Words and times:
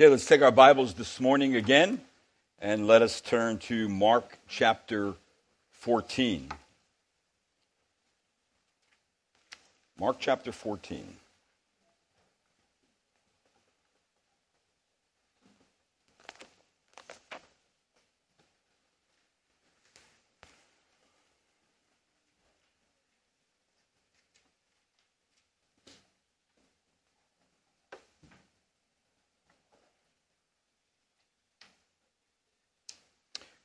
Okay, 0.00 0.08
let's 0.08 0.24
take 0.24 0.40
our 0.40 0.50
Bibles 0.50 0.94
this 0.94 1.20
morning 1.20 1.56
again 1.56 2.00
and 2.58 2.86
let 2.86 3.02
us 3.02 3.20
turn 3.20 3.58
to 3.58 3.86
Mark 3.86 4.38
chapter 4.48 5.12
14. 5.72 6.48
Mark 9.98 10.16
chapter 10.18 10.52
14. 10.52 11.16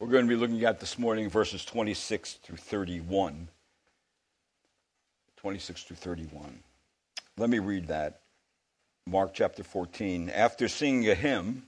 We're 0.06 0.12
going 0.12 0.28
to 0.28 0.36
be 0.36 0.40
looking 0.40 0.64
at 0.66 0.80
this 0.80 1.00
morning 1.00 1.32
verses 1.32 1.66
26 1.66 2.34
through 2.34 2.58
31. 2.58 3.48
26 5.38 5.84
through 5.84 5.96
31. 5.96 6.60
Let 7.40 7.50
me 7.50 7.58
read 7.58 7.88
that. 7.88 8.20
Mark 9.08 9.34
chapter 9.34 9.64
14. 9.64 10.30
After 10.30 10.68
singing 10.68 11.10
a 11.10 11.16
hymn, 11.16 11.64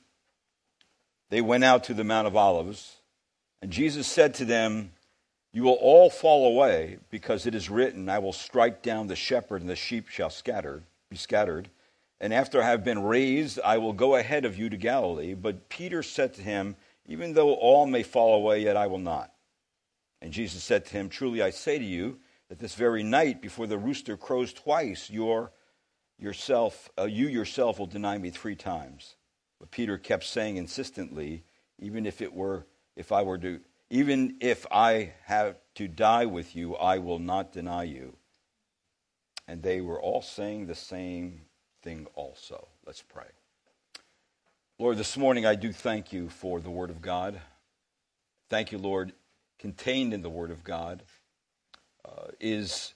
they 1.32 1.42
went 1.42 1.64
out 1.64 1.86
to 1.86 1.96
the 1.96 2.04
Mount 2.04 2.28
of 2.28 2.36
Olives, 2.36 2.98
and 3.64 3.72
Jesus 3.72 4.06
said 4.06 4.36
to 4.36 4.46
them, 4.46 4.92
You 5.52 5.64
will 5.64 5.80
all 5.82 6.12
fall 6.12 6.46
away, 6.46 7.00
because 7.10 7.48
it 7.48 7.56
is 7.56 7.72
written, 7.72 8.08
I 8.08 8.20
will 8.20 8.34
strike 8.34 8.84
down 8.84 9.08
the 9.08 9.16
shepherd, 9.16 9.62
and 9.62 9.70
the 9.70 9.76
sheep 9.76 10.10
shall 10.10 10.30
scatter, 10.30 10.84
be 11.10 11.18
scattered. 11.18 11.70
And 12.22 12.32
after 12.32 12.62
I 12.62 12.68
have 12.68 12.84
been 12.84 13.02
raised, 13.02 13.60
I 13.66 13.80
will 13.80 13.94
go 13.94 14.16
ahead 14.16 14.46
of 14.46 14.60
you 14.60 14.70
to 14.70 14.78
Galilee. 14.78 15.34
But 15.34 15.70
Peter 15.70 16.04
said 16.04 16.36
to 16.36 16.44
him, 16.44 16.76
even 17.08 17.34
though 17.34 17.54
all 17.54 17.86
may 17.86 18.04
fall 18.04 18.36
away, 18.36 18.64
yet 18.64 18.78
I 18.78 18.88
will 18.88 19.00
not. 19.00 19.32
And 20.22 20.34
Jesus 20.34 20.64
said 20.64 20.86
to 20.86 20.92
him, 20.92 21.10
Truly 21.10 21.42
I 21.42 21.52
say 21.52 21.78
to 21.78 21.86
you, 21.86 22.20
that 22.50 22.60
this 22.60 22.76
very 22.76 23.04
night, 23.04 23.42
before 23.42 23.68
the 23.68 23.78
rooster 23.78 24.16
crows 24.16 24.54
twice, 24.54 25.10
your, 25.10 25.52
yourself, 26.18 26.90
uh, 26.98 27.04
you 27.04 27.28
yourself 27.28 27.80
will 27.80 27.88
deny 27.88 28.18
me 28.18 28.30
three 28.30 28.56
times. 28.56 29.16
But 29.60 29.72
Peter 29.72 29.98
kept 29.98 30.24
saying 30.24 30.58
insistently, 30.58 31.44
even 31.80 32.06
if 32.06 32.22
it 32.22 32.34
were, 32.34 32.66
if 32.96 33.12
I 33.12 33.24
were 33.24 33.38
to, 33.40 33.60
even 33.90 34.38
if 34.42 34.66
I 34.72 35.14
have 35.26 35.58
to 35.76 35.88
die 35.88 36.26
with 36.26 36.56
you, 36.56 36.76
I 36.76 37.00
will 37.00 37.20
not 37.20 37.52
deny 37.52 37.84
you. 37.84 38.16
And 39.48 39.62
they 39.62 39.82
were 39.82 40.02
all 40.02 40.22
saying 40.22 40.68
the 40.68 40.76
same 40.76 41.42
thing 41.82 42.08
also. 42.16 42.68
Let's 42.86 43.02
pray. 43.02 43.28
Lord, 44.80 44.98
this 44.98 45.18
morning 45.18 45.44
I 45.44 45.56
do 45.56 45.74
thank 45.74 46.14
you 46.14 46.30
for 46.30 46.60
the 46.60 46.70
Word 46.70 46.92
of 46.92 47.02
God. 47.02 47.42
Thank 48.48 48.72
you, 48.72 48.78
Lord, 48.78 49.12
contained 49.58 50.14
in 50.14 50.22
the 50.22 50.30
Word 50.30 50.52
of 50.52 50.64
God 50.64 51.02
uh, 52.06 52.28
is 52.40 52.94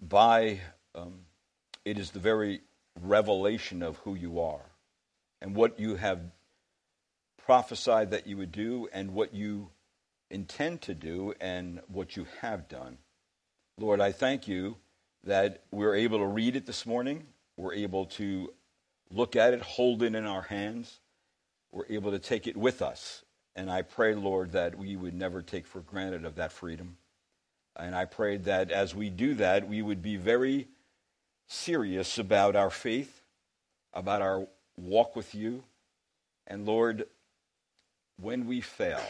by, 0.00 0.60
um, 0.94 1.22
it 1.84 1.98
is 1.98 2.12
the 2.12 2.20
very 2.20 2.60
revelation 3.02 3.82
of 3.82 3.96
who 3.96 4.14
you 4.14 4.38
are 4.38 4.70
and 5.42 5.56
what 5.56 5.80
you 5.80 5.96
have 5.96 6.20
prophesied 7.44 8.12
that 8.12 8.28
you 8.28 8.36
would 8.36 8.52
do 8.52 8.88
and 8.92 9.12
what 9.12 9.34
you 9.34 9.70
intend 10.30 10.80
to 10.82 10.94
do 10.94 11.34
and 11.40 11.80
what 11.88 12.16
you 12.16 12.24
have 12.40 12.68
done. 12.68 12.98
Lord, 13.76 14.00
I 14.00 14.12
thank 14.12 14.46
you 14.46 14.76
that 15.24 15.64
we're 15.72 15.96
able 15.96 16.18
to 16.18 16.26
read 16.26 16.54
it 16.54 16.66
this 16.66 16.86
morning. 16.86 17.26
We're 17.56 17.74
able 17.74 18.06
to 18.06 18.52
look 19.12 19.36
at 19.36 19.54
it, 19.54 19.62
hold 19.62 20.02
it 20.02 20.14
in 20.14 20.24
our 20.24 20.42
hands. 20.42 21.00
We're 21.72 21.86
able 21.88 22.10
to 22.10 22.18
take 22.18 22.46
it 22.46 22.56
with 22.56 22.82
us. 22.82 23.24
And 23.56 23.70
I 23.70 23.82
pray, 23.82 24.14
Lord, 24.14 24.52
that 24.52 24.76
we 24.76 24.96
would 24.96 25.14
never 25.14 25.42
take 25.42 25.66
for 25.66 25.80
granted 25.80 26.24
of 26.24 26.36
that 26.36 26.52
freedom. 26.52 26.96
And 27.76 27.94
I 27.94 28.04
pray 28.04 28.36
that 28.38 28.70
as 28.70 28.94
we 28.94 29.10
do 29.10 29.34
that, 29.34 29.68
we 29.68 29.82
would 29.82 30.02
be 30.02 30.16
very 30.16 30.68
serious 31.46 32.18
about 32.18 32.56
our 32.56 32.70
faith, 32.70 33.22
about 33.92 34.22
our 34.22 34.46
walk 34.76 35.16
with 35.16 35.34
you. 35.34 35.64
And 36.46 36.66
Lord, 36.66 37.06
when 38.20 38.46
we 38.46 38.60
fail, 38.60 39.02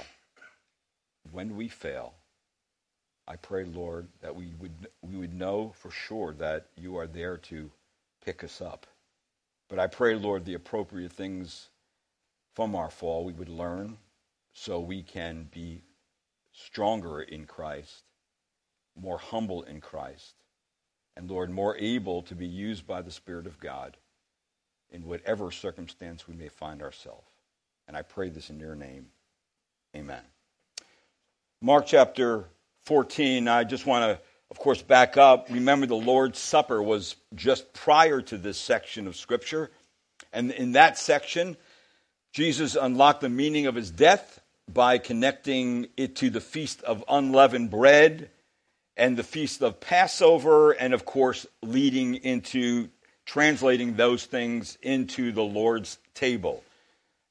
when 1.32 1.56
we 1.56 1.68
fail, 1.68 2.14
I 3.26 3.36
pray, 3.36 3.64
Lord, 3.64 4.08
that 4.22 4.34
we 4.34 4.52
would, 4.58 4.88
we 5.02 5.16
would 5.16 5.34
know 5.34 5.72
for 5.76 5.90
sure 5.90 6.32
that 6.34 6.66
you 6.76 6.96
are 6.96 7.06
there 7.06 7.36
to 7.36 7.70
pick 8.24 8.42
us 8.42 8.60
up. 8.60 8.86
But 9.70 9.78
I 9.78 9.86
pray, 9.86 10.16
Lord, 10.16 10.44
the 10.44 10.54
appropriate 10.54 11.12
things 11.12 11.70
from 12.54 12.74
our 12.74 12.90
fall 12.90 13.24
we 13.24 13.32
would 13.32 13.48
learn 13.48 13.96
so 14.52 14.80
we 14.80 15.02
can 15.02 15.48
be 15.52 15.84
stronger 16.52 17.22
in 17.22 17.46
Christ, 17.46 18.02
more 19.00 19.18
humble 19.18 19.62
in 19.62 19.80
Christ, 19.80 20.34
and 21.16 21.30
Lord, 21.30 21.50
more 21.50 21.76
able 21.76 22.22
to 22.22 22.34
be 22.34 22.46
used 22.46 22.84
by 22.84 23.00
the 23.00 23.12
Spirit 23.12 23.46
of 23.46 23.60
God 23.60 23.96
in 24.90 25.06
whatever 25.06 25.52
circumstance 25.52 26.26
we 26.26 26.34
may 26.34 26.48
find 26.48 26.82
ourselves. 26.82 27.30
And 27.86 27.96
I 27.96 28.02
pray 28.02 28.28
this 28.28 28.50
in 28.50 28.58
your 28.58 28.74
name. 28.74 29.06
Amen. 29.94 30.22
Mark 31.60 31.86
chapter 31.86 32.46
14, 32.86 33.46
I 33.46 33.62
just 33.64 33.86
want 33.86 34.02
to, 34.04 34.24
of 34.50 34.58
course, 34.58 34.82
back 34.82 35.16
up. 35.16 35.48
Remember, 35.50 35.86
the 35.86 35.94
Lord's 35.94 36.38
Supper 36.38 36.82
was 36.82 37.16
just 37.34 37.72
prior 37.72 38.20
to 38.22 38.36
this 38.36 38.58
section 38.58 39.06
of 39.06 39.16
Scripture. 39.16 39.70
And 40.32 40.50
in 40.50 40.72
that 40.72 40.98
section, 40.98 41.56
Jesus 42.32 42.76
unlocked 42.76 43.20
the 43.20 43.28
meaning 43.28 43.66
of 43.66 43.74
his 43.74 43.90
death 43.90 44.40
by 44.72 44.98
connecting 44.98 45.88
it 45.96 46.16
to 46.16 46.30
the 46.30 46.40
Feast 46.40 46.82
of 46.82 47.04
Unleavened 47.08 47.70
Bread 47.70 48.30
and 48.96 49.16
the 49.16 49.22
Feast 49.22 49.62
of 49.62 49.80
Passover, 49.80 50.72
and 50.72 50.92
of 50.94 51.04
course, 51.04 51.46
leading 51.62 52.16
into 52.16 52.88
translating 53.24 53.94
those 53.94 54.24
things 54.26 54.76
into 54.82 55.32
the 55.32 55.42
Lord's 55.42 55.98
table. 56.14 56.62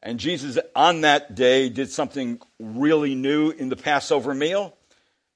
And 0.02 0.20
Jesus, 0.20 0.58
on 0.76 1.02
that 1.02 1.36
day, 1.36 1.70
did 1.70 1.92
something 1.92 2.40
really 2.60 3.16
new 3.16 3.52
in 3.52 3.70
the 3.70 3.76
Passover 3.76 4.34
meal. 4.34 4.76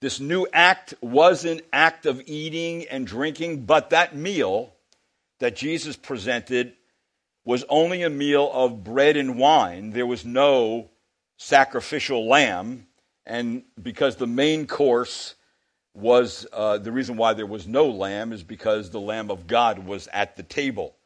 This 0.04 0.20
new 0.20 0.46
act 0.52 0.96
was 1.00 1.46
an 1.46 1.62
act 1.72 2.06
of 2.06 2.22
eating 2.26 2.86
and 2.90 3.08
drinking, 3.08 3.64
but 3.64 3.92
that 3.92 4.14
meal 4.14 4.74
that 5.40 5.56
Jesus 5.56 5.96
presented 5.96 6.74
was 7.46 7.64
only 7.70 8.04
a 8.04 8.10
meal 8.10 8.52
of 8.52 8.84
bread 8.84 9.16
and 9.16 9.38
wine. 9.38 9.92
There 9.92 10.06
was 10.06 10.26
no 10.26 10.90
sacrificial 11.38 12.28
lamb. 12.28 12.86
And 13.26 13.64
because 13.82 14.18
the 14.18 14.28
main 14.28 14.68
course 14.68 15.36
was 15.94 16.46
uh, 16.52 16.80
the 16.80 16.92
reason 16.92 17.16
why 17.16 17.34
there 17.34 17.46
was 17.46 17.66
no 17.66 17.90
lamb 17.90 18.34
is 18.34 18.44
because 18.44 18.90
the 18.90 19.00
Lamb 19.00 19.32
of 19.32 19.48
God 19.48 19.80
was 19.80 20.10
at 20.12 20.36
the 20.36 20.44
table. 20.44 20.98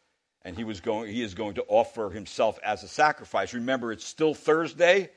And 0.41 0.57
he, 0.57 0.63
was 0.63 0.79
going, 0.79 1.13
he 1.13 1.21
is 1.21 1.35
going 1.35 1.53
to 1.53 1.65
offer 1.67 2.09
himself 2.09 2.57
as 2.63 2.81
a 2.81 2.87
sacrifice. 2.87 3.53
Remember, 3.53 3.91
it's 3.91 4.05
still 4.05 4.33
Thursday 4.33 5.11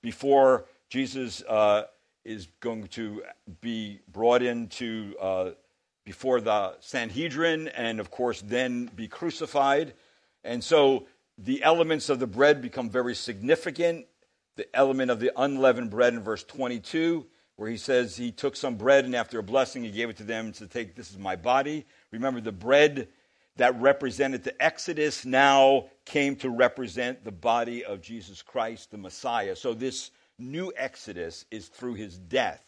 before 0.00 0.64
Jesus 0.88 1.42
uh, 1.42 1.82
is 2.26 2.48
going 2.60 2.88
to 2.88 3.22
be 3.60 4.00
brought 4.12 4.42
into 4.42 5.14
uh, 5.20 5.50
before 6.04 6.40
the 6.40 6.74
Sanhedrin 6.80 7.68
and, 7.68 8.00
of 8.00 8.10
course, 8.10 8.40
then 8.40 8.90
be 8.94 9.06
crucified. 9.08 9.94
And 10.44 10.62
so 10.62 11.06
the 11.38 11.62
elements 11.62 12.08
of 12.08 12.18
the 12.18 12.26
bread 12.26 12.60
become 12.60 12.90
very 12.90 13.14
significant. 13.14 14.06
The 14.56 14.74
element 14.74 15.10
of 15.10 15.20
the 15.20 15.32
unleavened 15.36 15.90
bread 15.90 16.14
in 16.14 16.22
verse 16.22 16.42
22, 16.42 17.26
where 17.56 17.70
he 17.70 17.76
says 17.76 18.16
he 18.16 18.32
took 18.32 18.56
some 18.56 18.76
bread 18.76 19.04
and 19.04 19.14
after 19.14 19.38
a 19.38 19.42
blessing 19.42 19.84
he 19.84 19.90
gave 19.90 20.10
it 20.10 20.16
to 20.16 20.24
them 20.24 20.52
to 20.52 20.66
take, 20.66 20.94
this 20.94 21.10
is 21.10 21.18
my 21.18 21.36
body. 21.36 21.86
Remember, 22.10 22.40
the 22.40 22.52
bread 22.52 23.08
that 23.56 23.80
represented 23.80 24.44
the 24.44 24.62
Exodus 24.62 25.24
now 25.24 25.86
came 26.04 26.36
to 26.36 26.50
represent 26.50 27.24
the 27.24 27.32
body 27.32 27.84
of 27.84 28.00
Jesus 28.00 28.42
Christ, 28.42 28.90
the 28.90 28.98
Messiah. 28.98 29.56
So 29.56 29.74
this 29.74 30.10
new 30.38 30.72
Exodus 30.76 31.44
is 31.50 31.68
through 31.68 31.94
his 31.94 32.18
death. 32.18 32.62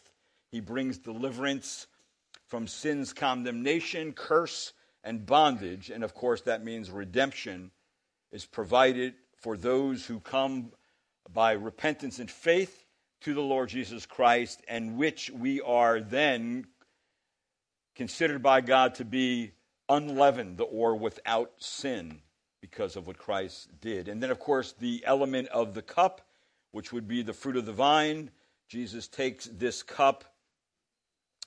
He 0.51 0.59
brings 0.59 0.97
deliverance 0.97 1.87
from 2.47 2.67
sin's 2.67 3.13
condemnation, 3.13 4.13
curse, 4.13 4.73
and 5.03 5.25
bondage. 5.25 5.89
And 5.89 6.03
of 6.03 6.13
course, 6.13 6.41
that 6.41 6.63
means 6.63 6.89
redemption 6.89 7.71
is 8.31 8.45
provided 8.45 9.13
for 9.37 9.55
those 9.55 10.05
who 10.05 10.19
come 10.19 10.71
by 11.31 11.53
repentance 11.53 12.19
and 12.19 12.29
faith 12.29 12.85
to 13.21 13.33
the 13.33 13.41
Lord 13.41 13.69
Jesus 13.69 14.05
Christ, 14.05 14.61
and 14.67 14.97
which 14.97 15.29
we 15.29 15.61
are 15.61 15.99
then 15.99 16.65
considered 17.95 18.41
by 18.41 18.61
God 18.61 18.95
to 18.95 19.05
be 19.05 19.51
unleavened 19.89 20.61
or 20.61 20.95
without 20.95 21.51
sin 21.57 22.21
because 22.61 22.95
of 22.95 23.07
what 23.07 23.17
Christ 23.17 23.69
did. 23.81 24.07
And 24.07 24.23
then, 24.23 24.31
of 24.31 24.39
course, 24.39 24.73
the 24.79 25.03
element 25.05 25.49
of 25.49 25.73
the 25.73 25.81
cup, 25.81 26.21
which 26.71 26.91
would 26.93 27.07
be 27.07 27.21
the 27.21 27.33
fruit 27.33 27.57
of 27.57 27.65
the 27.65 27.73
vine. 27.73 28.31
Jesus 28.67 29.07
takes 29.07 29.45
this 29.45 29.83
cup 29.83 30.23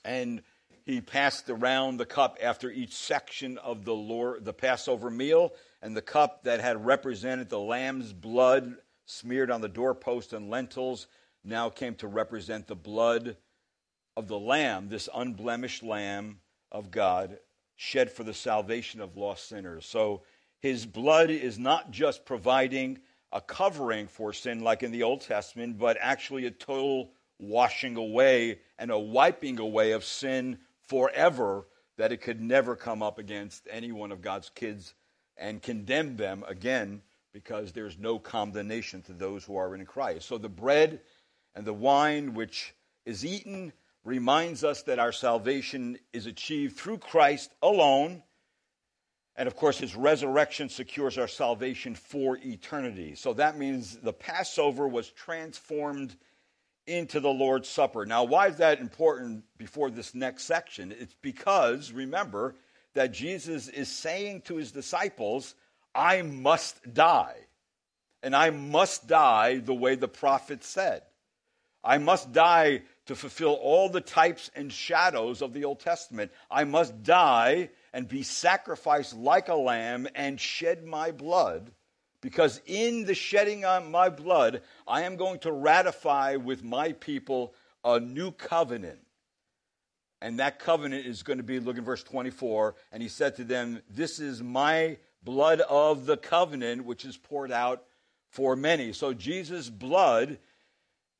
and 0.03 0.41
he 0.85 0.99
passed 0.99 1.49
around 1.49 1.97
the 1.97 2.05
cup 2.05 2.37
after 2.41 2.69
each 2.69 2.93
section 2.93 3.57
of 3.57 3.85
the 3.85 3.95
Lord, 3.95 4.43
the 4.43 4.53
Passover 4.53 5.09
meal, 5.09 5.53
and 5.81 5.95
the 5.95 6.01
cup 6.01 6.43
that 6.43 6.59
had 6.59 6.85
represented 6.85 7.49
the 7.49 7.59
lamb's 7.59 8.11
blood 8.11 8.75
smeared 9.05 9.49
on 9.49 9.61
the 9.61 9.69
doorpost 9.69 10.33
and 10.33 10.49
lintels 10.49 11.07
now 11.43 11.69
came 11.69 11.95
to 11.95 12.07
represent 12.07 12.67
the 12.67 12.75
blood 12.75 13.37
of 14.15 14.27
the 14.27 14.39
lamb, 14.39 14.89
this 14.89 15.09
unblemished 15.13 15.83
lamb 15.83 16.39
of 16.71 16.91
God, 16.91 17.39
shed 17.75 18.11
for 18.11 18.23
the 18.23 18.33
salvation 18.33 19.01
of 19.01 19.17
lost 19.17 19.47
sinners. 19.47 19.85
So 19.85 20.23
his 20.59 20.85
blood 20.85 21.29
is 21.29 21.57
not 21.57 21.91
just 21.91 22.25
providing 22.25 22.99
a 23.33 23.41
covering 23.41 24.07
for 24.07 24.31
sin 24.31 24.61
like 24.61 24.83
in 24.83 24.91
the 24.91 25.03
Old 25.03 25.21
Testament, 25.21 25.79
but 25.79 25.97
actually 25.99 26.45
a 26.45 26.51
total 26.51 27.11
washing 27.39 27.97
away 27.97 28.59
and 28.77 28.91
a 28.91 28.99
wiping 28.99 29.59
away 29.59 29.91
of 29.91 30.05
sin 30.05 30.59
forever 30.87 31.65
that 31.97 32.11
it 32.11 32.21
could 32.21 32.39
never 32.39 32.75
come 32.75 33.01
up 33.01 33.17
against 33.17 33.67
any 33.69 33.91
one 33.91 34.11
of 34.11 34.21
God's 34.21 34.49
kids 34.49 34.93
and 35.35 35.61
condemn 35.61 36.15
them 36.15 36.45
again 36.47 37.01
because 37.33 37.71
there's 37.71 37.97
no 37.97 38.19
condemnation 38.19 39.01
to 39.01 39.13
those 39.13 39.43
who 39.43 39.57
are 39.57 39.73
in 39.73 39.85
Christ. 39.85 40.27
So 40.27 40.37
the 40.37 40.47
bread 40.47 41.01
and 41.55 41.65
the 41.65 41.73
wine 41.73 42.35
which 42.35 42.75
is 43.05 43.25
eaten 43.25 43.73
reminds 44.03 44.63
us 44.63 44.83
that 44.83 44.99
our 44.99 45.11
salvation 45.11 45.97
is 46.13 46.27
achieved 46.27 46.77
through 46.77 46.99
Christ 46.99 47.51
alone. 47.63 48.21
And 49.35 49.47
of 49.47 49.55
course, 49.55 49.79
his 49.79 49.95
resurrection 49.95 50.69
secures 50.69 51.17
our 51.17 51.27
salvation 51.27 51.95
for 51.95 52.37
eternity. 52.37 53.15
So 53.15 53.33
that 53.33 53.57
means 53.57 53.97
the 53.97 54.13
Passover 54.13 54.87
was 54.87 55.09
transformed 55.09 56.15
into 56.85 57.19
the 57.19 57.29
Lord's 57.29 57.69
Supper. 57.69 58.05
Now, 58.05 58.25
why 58.25 58.47
is 58.47 58.57
that 58.57 58.79
important 58.79 59.43
before 59.57 59.89
this 59.89 60.13
next 60.13 60.43
section? 60.43 60.91
It's 60.91 61.15
because, 61.21 61.91
remember, 61.91 62.55
that 62.93 63.11
Jesus 63.11 63.69
is 63.69 63.89
saying 63.89 64.41
to 64.41 64.57
his 64.57 64.71
disciples, 64.71 65.55
I 65.95 66.21
must 66.21 66.93
die. 66.93 67.37
And 68.21 68.35
I 68.35 68.51
must 68.51 69.07
die 69.07 69.57
the 69.57 69.73
way 69.73 69.95
the 69.95 70.07
prophet 70.07 70.63
said. 70.63 71.01
I 71.83 71.97
must 71.97 72.31
die 72.31 72.83
to 73.05 73.15
fulfill 73.15 73.53
all 73.53 73.89
the 73.89 74.01
types 74.01 74.49
and 74.55 74.71
shadows 74.71 75.41
of 75.41 75.53
the 75.53 75.65
Old 75.65 75.79
Testament. 75.79 76.31
I 76.49 76.63
must 76.63 77.03
die 77.03 77.69
and 77.93 78.07
be 78.07 78.23
sacrificed 78.23 79.15
like 79.15 79.49
a 79.49 79.55
lamb 79.55 80.07
and 80.15 80.39
shed 80.39 80.85
my 80.85 81.11
blood 81.11 81.71
because 82.23 82.61
in 82.65 83.03
the 83.03 83.13
shedding 83.13 83.65
of 83.65 83.85
my 83.89 84.07
blood, 84.07 84.61
I 84.87 85.01
am 85.01 85.17
going 85.17 85.39
to 85.39 85.51
ratify 85.51 86.37
with 86.37 86.63
my 86.63 86.93
people 86.93 87.53
a 87.83 87.99
new 87.99 88.31
covenant. 88.31 88.99
And 90.21 90.39
that 90.39 90.57
covenant 90.57 91.05
is 91.05 91.21
going 91.21 91.37
to 91.37 91.43
be, 91.43 91.59
look 91.59 91.77
in 91.77 91.83
verse 91.83 92.01
24, 92.01 92.75
and 92.93 93.03
he 93.03 93.09
said 93.09 93.35
to 93.35 93.43
them, 93.43 93.81
This 93.89 94.19
is 94.19 94.41
my 94.41 94.97
blood 95.21 95.59
of 95.59 96.05
the 96.05 96.15
covenant, 96.15 96.85
which 96.85 97.03
is 97.03 97.17
poured 97.17 97.51
out 97.51 97.83
for 98.29 98.55
many. 98.55 98.93
So 98.93 99.13
Jesus' 99.13 99.69
blood 99.69 100.39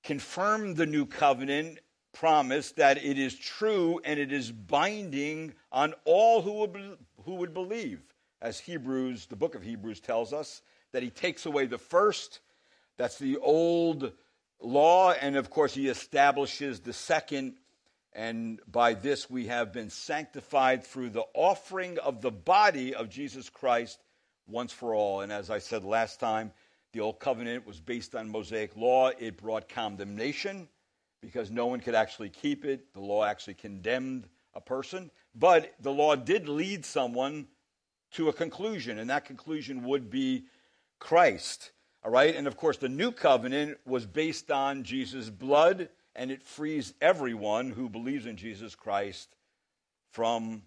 confirmed 0.03 0.77
the 0.77 0.85
new 0.85 1.05
covenant 1.05 1.79
promise 2.13 2.71
that 2.73 3.03
it 3.03 3.17
is 3.17 3.37
true 3.37 3.99
and 4.03 4.19
it 4.19 4.31
is 4.31 4.51
binding 4.51 5.53
on 5.71 5.93
all 6.05 6.41
who 6.41 6.53
would, 6.59 6.97
who 7.25 7.35
would 7.35 7.53
believe. 7.53 8.01
As 8.41 8.59
Hebrews, 8.59 9.25
the 9.25 9.35
book 9.35 9.55
of 9.55 9.63
Hebrews 9.63 9.99
tells 9.99 10.33
us, 10.33 10.61
that 10.93 11.03
he 11.03 11.09
takes 11.09 11.45
away 11.45 11.65
the 11.65 11.77
first. 11.77 12.39
That's 12.97 13.17
the 13.17 13.37
old 13.37 14.13
law. 14.61 15.11
And 15.11 15.35
of 15.35 15.49
course, 15.49 15.73
he 15.73 15.89
establishes 15.89 16.79
the 16.79 16.93
second. 16.93 17.55
And 18.13 18.61
by 18.71 18.93
this, 18.93 19.29
we 19.29 19.47
have 19.47 19.73
been 19.73 19.89
sanctified 19.89 20.85
through 20.85 21.09
the 21.09 21.25
offering 21.33 21.97
of 21.97 22.21
the 22.21 22.31
body 22.31 22.95
of 22.95 23.09
Jesus 23.09 23.49
Christ 23.49 23.99
once 24.47 24.71
for 24.71 24.93
all. 24.93 25.21
And 25.21 25.31
as 25.31 25.49
I 25.49 25.59
said 25.59 25.83
last 25.83 26.19
time, 26.19 26.51
the 26.93 26.99
old 26.99 27.19
covenant 27.19 27.65
was 27.65 27.79
based 27.79 28.13
on 28.15 28.29
Mosaic 28.29 28.77
law. 28.77 29.09
It 29.19 29.37
brought 29.37 29.67
condemnation 29.67 30.69
because 31.21 31.49
no 31.49 31.65
one 31.65 31.79
could 31.79 31.95
actually 31.95 32.29
keep 32.29 32.65
it. 32.65 32.93
The 32.93 32.99
law 32.99 33.25
actually 33.25 33.55
condemned 33.55 34.27
a 34.53 34.61
person. 34.61 35.09
But 35.33 35.73
the 35.79 35.91
law 35.91 36.15
did 36.15 36.47
lead 36.47 36.85
someone 36.85 37.47
to 38.11 38.29
a 38.29 38.33
conclusion, 38.33 38.99
and 38.99 39.09
that 39.09 39.25
conclusion 39.25 39.83
would 39.85 40.11
be 40.11 40.45
Christ. 40.99 41.71
All 42.03 42.11
right? 42.11 42.35
And 42.35 42.45
of 42.45 42.57
course, 42.57 42.77
the 42.77 42.89
new 42.89 43.11
covenant 43.11 43.79
was 43.85 44.05
based 44.05 44.51
on 44.51 44.83
Jesus' 44.83 45.31
blood, 45.31 45.89
and 46.15 46.29
it 46.29 46.43
frees 46.43 46.93
everyone 47.01 47.71
who 47.71 47.89
believes 47.89 48.27
in 48.27 48.37
Jesus 48.37 48.75
Christ 48.75 49.35
from 50.11 50.61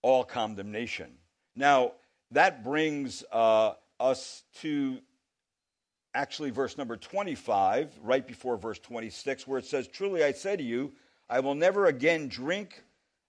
all 0.00 0.22
condemnation. 0.22 1.16
Now, 1.56 1.92
that 2.30 2.62
brings 2.62 3.24
uh, 3.32 3.72
us 3.98 4.44
to 4.60 5.00
actually 6.14 6.50
verse 6.50 6.78
number 6.78 6.96
25, 6.96 7.98
right 8.02 8.26
before 8.26 8.56
verse 8.56 8.78
26, 8.78 9.46
where 9.46 9.58
it 9.58 9.66
says, 9.66 9.88
Truly 9.88 10.24
I 10.24 10.32
say 10.32 10.56
to 10.56 10.62
you, 10.62 10.92
I 11.28 11.40
will 11.40 11.54
never 11.54 11.86
again 11.86 12.28
drink 12.28 12.82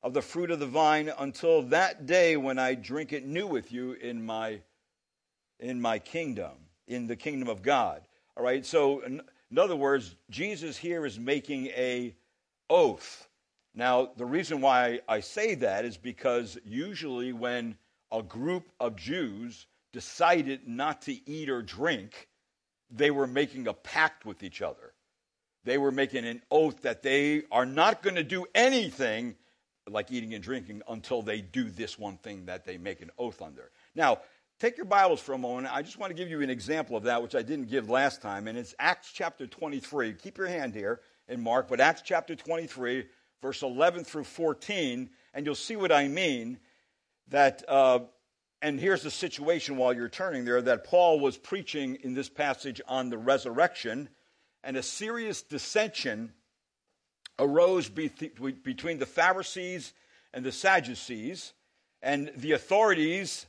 of 0.04 0.14
the 0.14 0.22
fruit 0.22 0.52
of 0.52 0.60
the 0.60 0.68
vine 0.68 1.12
until 1.20 1.64
that 1.64 2.06
day 2.06 2.38
when 2.38 2.60
I 2.60 2.76
drink 2.76 3.12
it 3.12 3.26
new 3.26 3.48
with 3.48 3.72
you 3.72 3.94
in 3.94 4.24
my 4.24 4.62
in 5.60 5.82
my 5.82 5.98
kingdom, 5.98 6.52
in 6.88 7.08
the 7.08 7.16
kingdom 7.16 7.48
of 7.48 7.62
God. 7.62 8.02
All 8.38 8.44
right, 8.44 8.66
so 8.66 9.00
in, 9.00 9.22
in 9.50 9.58
other 9.58 9.76
words, 9.76 10.16
Jesus 10.30 10.78
here 10.78 11.06
is 11.06 11.18
making 11.18 11.68
a 11.68 12.14
oath. 12.70 13.28
Now, 13.74 14.10
the 14.18 14.26
reason 14.26 14.62
why 14.62 15.00
I 15.08 15.22
say 15.22 15.56
that 15.56 15.86
is 15.86 15.98
because 15.98 16.58
usually 16.66 17.34
when 17.34 17.78
a 18.12 18.22
group 18.22 18.70
of 18.80 18.96
Jews 18.96 19.66
decided 19.94 20.68
not 20.68 21.02
to 21.04 21.30
eat 21.30 21.50
or 21.50 21.62
drink, 21.62 22.28
they 22.90 23.12
were 23.12 23.28
making 23.28 23.68
a 23.68 23.74
pact 23.74 24.26
with 24.26 24.44
each 24.44 24.62
other. 24.62 24.94
They 25.64 25.78
were 25.78 25.92
making 25.92 26.26
an 26.26 26.42
oath 26.52 26.84
that 26.84 27.02
they 27.02 27.44
are 27.52 27.66
not 27.66 28.04
going 28.04 28.16
to 28.16 28.24
do 28.24 28.46
anything 28.54 29.36
like 29.90 30.12
eating 30.12 30.34
and 30.34 30.44
drinking 30.44 30.82
until 30.88 31.22
they 31.22 31.42
do 31.42 31.70
this 31.70 31.98
one 31.98 32.18
thing 32.18 32.46
that 32.46 32.66
they 32.66 32.78
make 32.78 33.02
an 33.02 33.12
oath 33.18 33.42
under. 33.42 33.72
Now, 33.96 34.20
Take 34.58 34.78
your 34.78 34.86
Bibles 34.86 35.20
for 35.20 35.34
a 35.34 35.38
moment. 35.38 35.68
I 35.76 35.82
just 35.82 36.00
want 36.00 36.12
to 36.12 36.14
give 36.16 36.30
you 36.30 36.42
an 36.42 36.50
example 36.50 36.96
of 36.96 37.04
that, 37.04 37.22
which 37.22 37.36
I 37.36 37.42
didn't 37.42 37.70
give 37.70 37.90
last 37.90 38.22
time, 38.22 38.48
and 38.48 38.58
it's 38.58 38.74
Acts 38.80 39.12
chapter 39.12 39.46
23. 39.46 40.14
Keep 40.14 40.38
your 40.38 40.48
hand 40.48 40.74
here 40.74 41.02
in 41.28 41.44
Mark, 41.44 41.68
but 41.68 41.82
Acts 41.82 42.02
chapter 42.02 42.36
23, 42.36 43.04
verse 43.42 43.62
11 43.62 44.06
through 44.06 44.24
14, 44.24 45.10
and 45.34 45.46
you'll 45.46 45.56
see 45.56 45.76
what 45.76 45.92
I 45.92 46.08
mean. 46.08 46.58
That, 47.28 47.64
uh, 47.68 48.00
and 48.62 48.80
here's 48.80 49.04
the 49.04 49.12
situation 49.12 49.78
while 49.78 49.94
you're 49.94 50.10
turning 50.10 50.46
there 50.46 50.62
that 50.62 50.86
Paul 50.86 51.20
was 51.20 51.38
preaching 51.38 51.96
in 52.02 52.14
this 52.14 52.30
passage 52.30 52.82
on 52.88 53.10
the 53.10 53.18
resurrection, 53.18 54.10
and 54.64 54.78
a 54.78 54.84
serious 54.84 55.42
dissension 55.42 56.34
arose 57.38 57.90
between 57.90 58.98
the 58.98 59.06
Pharisees 59.06 59.94
and 60.34 60.46
the 60.46 60.52
Sadducees, 60.52 61.54
and 62.02 62.32
the 62.36 62.54
authorities 62.54 63.46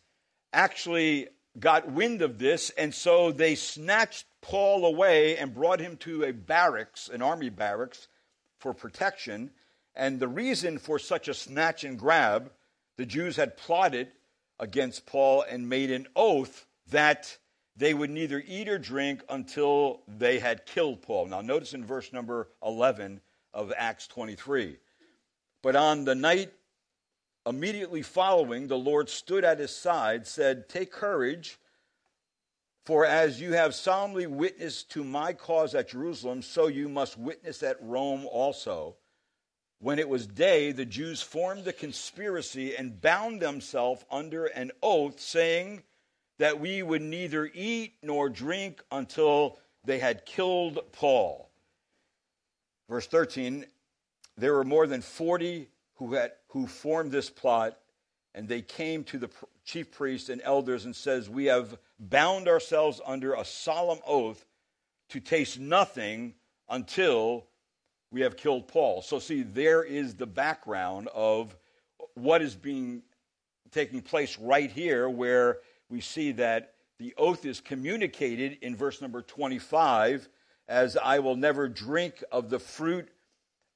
actually 0.52 1.28
got 1.58 1.90
wind 1.90 2.22
of 2.22 2.38
this, 2.38 2.70
and 2.70 2.94
so 2.94 3.32
they 3.32 3.54
snatched 3.54 4.26
Paul 4.40 4.84
away 4.84 5.36
and 5.36 5.54
brought 5.54 5.80
him 5.80 5.96
to 5.98 6.24
a 6.24 6.32
barracks, 6.32 7.08
an 7.08 7.22
army 7.22 7.48
barracks, 7.48 8.08
for 8.58 8.74
protection. 8.74 9.50
And 9.94 10.20
the 10.20 10.28
reason 10.28 10.78
for 10.78 10.98
such 10.98 11.28
a 11.28 11.34
snatch 11.34 11.84
and 11.84 11.98
grab, 11.98 12.52
the 12.96 13.06
Jews 13.06 13.36
had 13.36 13.56
plotted 13.56 14.08
against 14.58 15.06
Paul 15.06 15.42
and 15.42 15.68
made 15.68 15.90
an 15.90 16.06
oath 16.16 16.66
that 16.90 17.36
they 17.76 17.92
would 17.92 18.10
neither 18.10 18.42
eat 18.46 18.68
or 18.68 18.78
drink 18.78 19.22
until 19.28 20.02
they 20.08 20.38
had 20.38 20.66
killed 20.66 21.02
Paul. 21.02 21.26
Now, 21.26 21.42
notice 21.42 21.74
in 21.74 21.84
verse 21.84 22.12
number 22.12 22.48
11 22.64 23.20
of 23.52 23.72
Acts 23.76 24.06
23. 24.06 24.78
But 25.62 25.76
on 25.76 26.04
the 26.04 26.14
night 26.14 26.52
immediately 27.46 28.02
following, 28.02 28.66
the 28.66 28.78
Lord 28.78 29.08
stood 29.08 29.44
at 29.44 29.58
his 29.58 29.74
side, 29.74 30.26
said, 30.26 30.68
Take 30.68 30.90
courage, 30.90 31.58
for 32.84 33.04
as 33.04 33.40
you 33.40 33.52
have 33.52 33.74
solemnly 33.74 34.26
witnessed 34.26 34.90
to 34.92 35.04
my 35.04 35.32
cause 35.32 35.74
at 35.74 35.88
Jerusalem, 35.88 36.42
so 36.42 36.68
you 36.68 36.88
must 36.88 37.18
witness 37.18 37.62
at 37.62 37.82
Rome 37.82 38.26
also. 38.30 38.96
When 39.78 39.98
it 39.98 40.08
was 40.08 40.26
day, 40.26 40.72
the 40.72 40.86
Jews 40.86 41.22
formed 41.22 41.66
a 41.68 41.72
conspiracy 41.72 42.74
and 42.74 43.00
bound 43.00 43.40
themselves 43.40 44.04
under 44.10 44.46
an 44.46 44.72
oath, 44.82 45.20
saying 45.20 45.82
that 46.38 46.60
we 46.60 46.82
would 46.82 47.02
neither 47.02 47.50
eat 47.52 47.94
nor 48.02 48.28
drink 48.28 48.82
until 48.90 49.58
they 49.84 49.98
had 49.98 50.26
killed 50.26 50.80
Paul. 50.92 51.50
Verse 52.88 53.06
13 53.06 53.66
There 54.36 54.54
were 54.54 54.64
more 54.64 54.86
than 54.86 55.02
40 55.02 55.68
who, 55.96 56.14
had, 56.14 56.32
who 56.48 56.66
formed 56.66 57.12
this 57.12 57.30
plot, 57.30 57.78
and 58.34 58.48
they 58.48 58.62
came 58.62 59.04
to 59.04 59.18
the 59.18 59.30
chief 59.64 59.90
priests 59.92 60.28
and 60.28 60.40
elders 60.42 60.84
and 60.84 60.94
says, 60.94 61.28
We 61.28 61.46
have 61.46 61.78
bound 61.98 62.48
ourselves 62.48 63.00
under 63.04 63.34
a 63.34 63.44
solemn 63.44 64.00
oath 64.06 64.44
to 65.10 65.20
taste 65.20 65.58
nothing 65.58 66.34
until 66.68 67.46
we 68.16 68.22
have 68.22 68.38
killed 68.38 68.66
Paul. 68.66 69.02
So, 69.02 69.18
see, 69.18 69.42
there 69.42 69.82
is 69.82 70.14
the 70.14 70.24
background 70.24 71.10
of 71.14 71.54
what 72.14 72.40
is 72.40 72.54
being 72.54 73.02
taking 73.72 74.00
place 74.00 74.38
right 74.38 74.70
here, 74.70 75.10
where 75.10 75.58
we 75.90 76.00
see 76.00 76.32
that 76.32 76.72
the 76.98 77.12
oath 77.18 77.44
is 77.44 77.60
communicated 77.60 78.56
in 78.62 78.74
verse 78.74 79.02
number 79.02 79.20
25 79.20 80.30
as 80.66 80.96
I 80.96 81.18
will 81.18 81.36
never 81.36 81.68
drink 81.68 82.24
of 82.32 82.48
the 82.48 82.58
fruit 82.58 83.06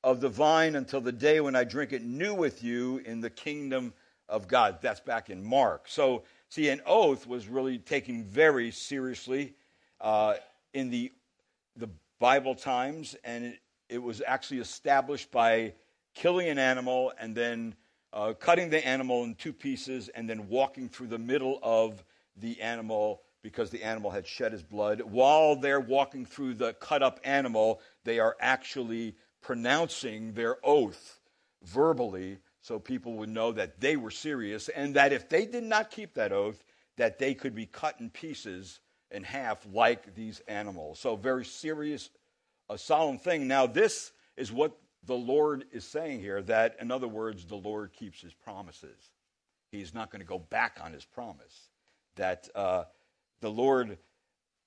of 0.02 0.22
the 0.22 0.30
vine 0.30 0.74
until 0.74 1.02
the 1.02 1.12
day 1.12 1.40
when 1.40 1.54
I 1.54 1.64
drink 1.64 1.92
it 1.92 2.02
new 2.02 2.32
with 2.32 2.64
you 2.64 3.02
in 3.04 3.20
the 3.20 3.28
kingdom 3.28 3.92
of 4.26 4.48
God. 4.48 4.78
That's 4.80 5.00
back 5.00 5.28
in 5.28 5.44
Mark. 5.44 5.82
So, 5.86 6.22
see, 6.48 6.70
an 6.70 6.80
oath 6.86 7.26
was 7.26 7.46
really 7.46 7.76
taken 7.76 8.24
very 8.24 8.70
seriously 8.70 9.52
uh, 10.00 10.36
in 10.72 10.88
the, 10.88 11.12
the 11.76 11.90
Bible 12.18 12.54
times, 12.54 13.14
and 13.22 13.44
it, 13.44 13.58
it, 13.90 13.98
was 13.98 14.22
actually 14.26 14.60
established 14.60 15.30
by 15.30 15.74
killing 16.14 16.48
an 16.48 16.58
animal 16.58 17.12
and 17.18 17.34
then 17.34 17.74
uh, 18.12 18.32
cutting 18.32 18.70
the 18.70 18.84
animal 18.86 19.24
in 19.24 19.34
two 19.34 19.52
pieces 19.52 20.08
and 20.08 20.28
then 20.28 20.48
walking 20.48 20.88
through 20.88 21.08
the 21.08 21.18
middle 21.18 21.58
of 21.62 22.02
the 22.36 22.60
animal 22.60 23.22
because 23.42 23.70
the 23.70 23.82
animal 23.82 24.10
had 24.10 24.26
shed 24.26 24.52
his 24.52 24.62
blood. 24.62 25.00
While 25.00 25.56
they're 25.56 25.80
walking 25.80 26.26
through 26.26 26.54
the 26.54 26.74
cut 26.74 27.02
up 27.02 27.20
animal, 27.24 27.80
they 28.04 28.18
are 28.18 28.36
actually 28.40 29.16
pronouncing 29.40 30.32
their 30.34 30.56
oath 30.64 31.20
verbally 31.62 32.38
so 32.62 32.78
people 32.78 33.14
would 33.14 33.28
know 33.28 33.52
that 33.52 33.80
they 33.80 33.96
were 33.96 34.10
serious 34.10 34.68
and 34.68 34.94
that 34.94 35.12
if 35.12 35.28
they 35.28 35.46
did 35.46 35.64
not 35.64 35.90
keep 35.90 36.14
that 36.14 36.32
oath, 36.32 36.62
that 36.96 37.18
they 37.18 37.32
could 37.34 37.54
be 37.54 37.66
cut 37.66 37.98
in 38.00 38.10
pieces 38.10 38.80
in 39.10 39.22
half 39.24 39.66
like 39.72 40.14
these 40.14 40.40
animals. 40.46 40.98
So 40.98 41.16
very 41.16 41.44
serious, 41.44 42.10
a 42.70 42.78
solemn 42.78 43.18
thing. 43.18 43.46
Now 43.46 43.66
this 43.66 44.12
is 44.36 44.50
what 44.50 44.78
the 45.04 45.16
Lord 45.16 45.64
is 45.72 45.84
saying 45.84 46.20
here 46.20 46.40
that 46.42 46.76
in 46.80 46.90
other 46.90 47.08
words 47.08 47.44
the 47.44 47.56
Lord 47.56 47.92
keeps 47.92 48.20
his 48.20 48.32
promises. 48.32 49.10
He's 49.70 49.92
not 49.92 50.10
going 50.10 50.20
to 50.20 50.26
go 50.26 50.38
back 50.38 50.78
on 50.82 50.92
his 50.92 51.04
promise. 51.04 51.68
That 52.16 52.48
uh, 52.54 52.84
the 53.40 53.50
Lord 53.50 53.98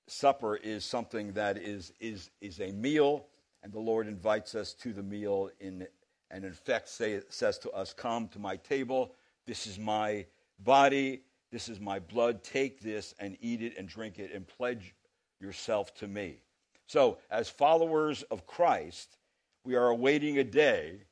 Supper 0.06 0.56
is 0.56 0.84
something 0.84 1.32
that 1.32 1.56
is, 1.56 1.92
is, 1.98 2.30
is 2.40 2.60
a 2.60 2.72
meal, 2.72 3.26
and 3.62 3.72
the 3.72 3.80
Lord 3.80 4.06
invites 4.06 4.54
us 4.54 4.74
to 4.74 4.92
the 4.92 5.02
meal 5.02 5.50
in, 5.60 5.86
and 6.30 6.44
in 6.44 6.52
fact 6.52 6.88
say, 6.88 7.20
says 7.30 7.58
to 7.60 7.70
us, 7.70 7.94
Come 7.94 8.28
to 8.28 8.38
my 8.38 8.56
table. 8.56 9.14
This 9.46 9.66
is 9.66 9.78
my 9.78 10.26
body. 10.58 11.22
This 11.50 11.68
is 11.68 11.80
my 11.80 12.00
blood. 12.00 12.42
Take 12.42 12.80
this 12.80 13.14
and 13.18 13.36
eat 13.40 13.62
it 13.62 13.78
and 13.78 13.88
drink 13.88 14.18
it 14.18 14.32
and 14.32 14.46
pledge 14.46 14.94
yourself 15.40 15.94
to 15.96 16.08
me. 16.08 16.40
So, 16.86 17.18
as 17.30 17.48
followers 17.48 18.22
of 18.24 18.46
Christ, 18.46 19.16
we 19.64 19.74
are 19.74 19.88
awaiting 19.88 20.38
a 20.38 20.44
day 20.44 21.04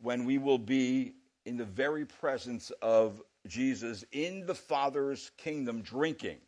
when 0.00 0.24
we 0.24 0.38
will 0.38 0.58
be 0.58 1.14
in 1.46 1.56
the 1.56 1.64
very 1.64 2.04
presence 2.04 2.70
of 2.82 3.22
Jesus 3.46 4.04
in 4.12 4.46
the 4.46 4.54
Father's 4.54 5.30
kingdom, 5.38 5.80
drinking 5.82 6.38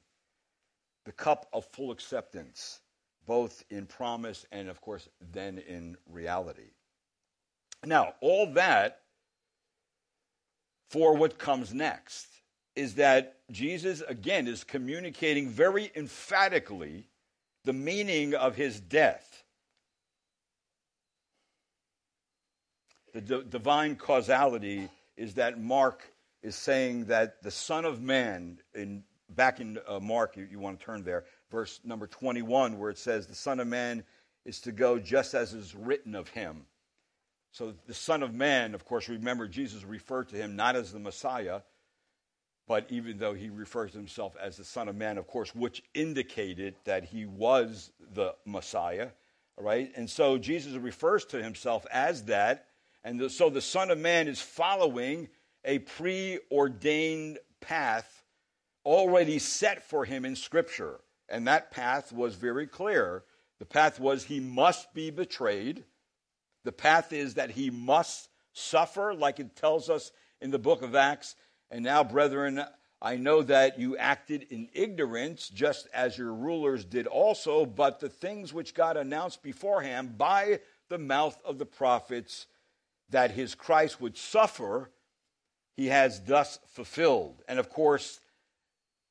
the 1.05 1.13
cup 1.13 1.49
of 1.53 1.65
full 1.65 1.91
acceptance, 1.91 2.81
both 3.27 3.65
in 3.71 3.87
promise 3.87 4.45
and, 4.53 4.69
of 4.69 4.81
course, 4.81 5.09
then 5.33 5.59
in 5.59 5.97
reality. 6.07 6.71
Now, 7.85 8.15
all 8.21 8.53
that 8.53 9.01
for 10.91 11.17
what 11.17 11.39
comes 11.39 11.73
next 11.73 12.27
is 12.77 12.97
that 12.97 13.39
Jesus, 13.51 14.03
again, 14.07 14.47
is 14.47 14.65
communicating 14.65 15.49
very 15.49 15.91
emphatically 15.97 17.07
the 17.65 17.73
meaning 17.73 18.35
of 18.35 18.57
his 18.57 18.81
death. 18.81 19.45
The 23.13 23.21
d- 23.21 23.43
divine 23.49 23.97
causality 23.97 24.89
is 25.17 25.35
that 25.35 25.61
Mark 25.61 26.13
is 26.43 26.57
saying 26.57 27.07
that 27.07 27.43
the 27.43 27.51
Son 27.51 27.85
of 27.85 28.01
Man, 28.01 28.59
in 28.75 29.03
back 29.29 29.61
in 29.61 29.79
uh, 29.87 30.01
Mark, 30.01 30.37
you, 30.37 30.47
you 30.51 30.59
want 30.59 30.79
to 30.79 30.85
turn 30.85 31.03
there, 31.03 31.25
verse 31.51 31.81
number 31.85 32.07
21, 32.07 32.79
where 32.79 32.91
it 32.91 32.99
says, 32.99 33.27
The 33.27 33.35
Son 33.35 33.61
of 33.61 33.67
Man 33.67 34.05
is 34.45 34.61
to 34.61 34.73
go 34.73 34.99
just 34.99 35.35
as 35.35 35.53
is 35.53 35.75
written 35.75 36.15
of 36.15 36.29
him. 36.29 36.65
So 37.53 37.75
the 37.87 37.95
Son 37.95 38.23
of 38.23 38.35
Man, 38.35 38.75
of 38.75 38.85
course, 38.85 39.09
remember, 39.09 39.49
Jesus 39.49 39.85
referred 39.85 40.29
to 40.31 40.37
him 40.37 40.57
not 40.57 40.77
as 40.77 40.93
the 40.93 40.99
Messiah, 40.99 41.61
but 42.71 42.87
even 42.89 43.19
though 43.19 43.35
he 43.35 43.51
refers 43.51 43.91
to 43.91 43.99
himself 43.99 44.37
as 44.41 44.57
the 44.57 44.63
Son 44.63 44.89
of 44.89 44.95
Man, 44.95 45.19
of 45.19 45.27
course, 45.27 45.53
which 45.57 45.83
indicated 45.93 46.77
that 46.85 47.03
he 47.03 47.27
was 47.27 47.91
the 48.15 48.33
Messiah, 48.47 49.09
right? 49.59 49.91
And 49.97 50.09
so 50.09 50.39
Jesus 50.39 50.75
refers 50.75 51.25
to 51.25 51.43
himself 51.43 51.85
as 51.91 52.27
that. 52.27 52.67
And 53.03 53.19
the, 53.19 53.29
so 53.29 53.51
the 53.51 53.61
Son 53.61 53.91
of 53.91 53.99
Man 53.99 54.29
is 54.29 54.41
following 54.41 55.31
a 55.65 55.81
preordained 55.81 57.41
path 57.61 58.23
already 58.87 59.41
set 59.41 59.83
for 59.83 60.05
him 60.05 60.25
in 60.25 60.37
Scripture. 60.37 61.01
And 61.29 61.49
that 61.49 61.73
path 61.73 62.13
was 62.13 62.37
very 62.37 62.69
clear. 62.69 63.25
The 63.59 63.67
path 63.67 63.99
was 63.99 64.23
he 64.23 64.39
must 64.39 64.95
be 64.95 65.11
betrayed. 65.11 65.83
The 66.63 66.71
path 66.71 67.13
is 67.13 67.35
that 67.35 67.51
he 67.51 67.69
must 67.69 68.29
suffer, 68.53 69.13
like 69.13 69.41
it 69.41 69.57
tells 69.57 69.91
us 69.91 70.13
in 70.41 70.53
the 70.53 70.59
book 70.61 70.83
of 70.83 70.95
Acts. 70.95 71.35
And 71.71 71.85
now, 71.85 72.03
brethren, 72.03 72.63
I 73.03 73.17
know 73.17 73.43
that 73.43 73.79
you 73.79 73.97
acted 73.97 74.47
in 74.51 74.69
ignorance, 74.73 75.49
just 75.49 75.87
as 75.95 76.19
your 76.19 76.35
rulers 76.35 76.85
did 76.85 77.07
also, 77.07 77.65
but 77.65 78.01
the 78.01 78.09
things 78.09 78.53
which 78.53 78.75
God 78.75 78.97
announced 78.97 79.43
beforehand 79.43 80.19
by 80.19 80.61
the 80.89 80.99
mouth 80.99 81.41
of 81.45 81.59
the 81.59 81.67
prophets 81.67 82.47
that 83.11 83.31
his 83.31 83.55
Christ 83.55 84.01
would 84.01 84.17
suffer, 84.17 84.91
he 85.77 85.87
has 85.87 86.21
thus 86.21 86.59
fulfilled. 86.69 87.43
And 87.49 87.59
of 87.59 87.71
course, 87.71 88.21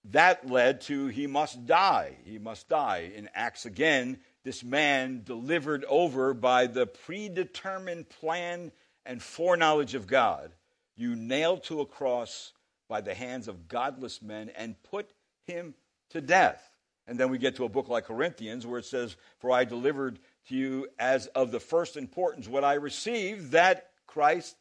that 0.06 0.50
led 0.50 0.82
to 0.82 1.08
he 1.08 1.28
must 1.28 1.66
die. 1.66 2.18
He 2.26 2.38
must 2.38 2.70
die. 2.70 3.12
In 3.16 3.30
Acts 3.34 3.66
again, 3.66 4.20
this 4.44 4.64
man 4.64 5.22
delivered 5.24 5.84
over 5.86 6.34
by 6.34 6.68
the 6.68 6.86
predetermined 6.86 8.10
plan 8.10 8.72
and 9.06 9.22
foreknowledge 9.22 9.96
of 9.96 10.08
God, 10.08 10.52
you 11.00 11.16
nailed 11.16 11.64
to 11.64 11.80
a 11.80 11.86
cross 11.86 12.52
by 12.90 13.00
the 13.00 13.14
hands 13.14 13.48
of 13.48 13.70
godless 13.70 14.22
men 14.22 14.52
and 14.58 14.76
put 14.84 15.10
him 15.46 15.74
to 16.10 16.20
death. 16.20 16.76
And 17.08 17.18
then 17.18 17.30
we 17.30 17.38
get 17.38 17.56
to 17.56 17.64
a 17.64 17.70
book 17.70 17.88
like 17.88 18.06
Corinthians 18.06 18.68
where 18.68 18.80
it 18.80 18.86
says, 18.86 19.16
For 19.40 19.50
I 19.50 19.64
delivered 19.64 20.20
to 20.50 20.56
you 20.56 20.88
as 21.00 21.28
of 21.28 21.52
the 21.52 21.60
first 21.60 21.96
importance 21.96 22.50
what 22.50 22.66
I 22.66 22.74
received, 22.74 23.52
that 23.52 23.92
Christ 24.08 24.58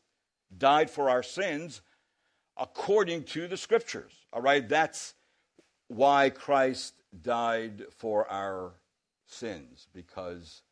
died 0.57 0.91
for 0.91 1.11
our 1.11 1.25
sins 1.25 1.81
according 2.57 3.25
to 3.25 3.49
the 3.49 3.57
scriptures. 3.57 4.13
All 4.33 4.41
right, 4.41 4.67
that's 4.67 5.15
why 5.89 6.31
Christ 6.31 6.95
died 7.21 7.85
for 7.97 8.31
our 8.31 8.75
sins, 9.27 9.89
because 9.93 10.63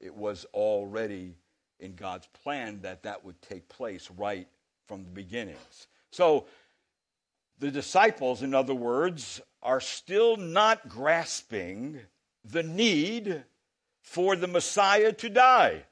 it 0.00 0.14
was 0.14 0.46
already 0.54 1.36
in 1.78 1.94
God's 1.94 2.26
plan 2.42 2.80
that 2.82 3.02
that 3.02 3.24
would 3.24 3.40
take 3.42 3.68
place 3.68 4.10
right 4.16 4.48
from 4.90 5.04
the 5.04 5.10
beginnings. 5.10 5.86
So, 6.10 6.46
the 7.60 7.70
disciples, 7.70 8.42
in 8.42 8.54
other 8.54 8.74
words, 8.74 9.40
are 9.62 9.80
still 9.80 10.36
not 10.36 10.88
grasping 10.88 12.00
the 12.44 12.64
need 12.64 13.44
for 14.02 14.34
the 14.34 14.48
Messiah 14.48 15.12
to 15.12 15.28
die. 15.30 15.84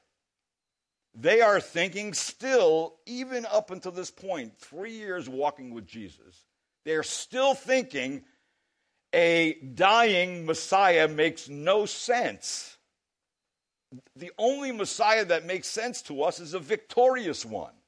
They 1.15 1.39
are 1.39 1.61
thinking 1.61 2.13
still, 2.13 2.95
even 3.05 3.45
up 3.45 3.71
until 3.71 3.93
this 3.93 4.11
point, 4.11 4.57
three 4.57 4.91
years 4.91 5.29
walking 5.29 5.73
with 5.73 5.87
Jesus, 5.87 6.43
they're 6.83 7.01
still 7.01 7.53
thinking 7.53 8.25
a 9.13 9.53
dying 9.75 10.45
Messiah 10.45 11.07
makes 11.07 11.47
no 11.47 11.85
sense. 11.85 12.77
The 14.17 14.31
only 14.37 14.73
Messiah 14.73 15.23
that 15.23 15.45
makes 15.45 15.69
sense 15.69 16.01
to 16.03 16.21
us 16.23 16.41
is 16.41 16.53
a 16.53 16.59
victorious 16.59 17.45
one, 17.45 17.78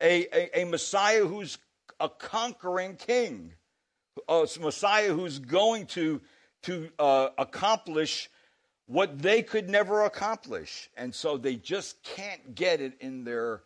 a, 0.00 0.26
a, 0.32 0.62
a 0.62 0.64
Messiah 0.64 1.24
who's 1.26 1.58
a 1.98 2.08
conquering 2.08 2.96
king, 2.96 3.52
a 4.28 4.46
Messiah 4.60 5.12
who's 5.12 5.38
going 5.38 5.86
to, 5.86 6.20
to 6.62 6.88
uh, 6.98 7.28
accomplish 7.38 8.30
what 8.86 9.20
they 9.20 9.42
could 9.42 9.68
never 9.68 10.04
accomplish. 10.04 10.90
And 10.96 11.14
so 11.14 11.36
they 11.36 11.56
just 11.56 12.02
can't 12.02 12.54
get 12.54 12.80
it 12.80 12.94
in 13.00 13.24
their 13.24 13.62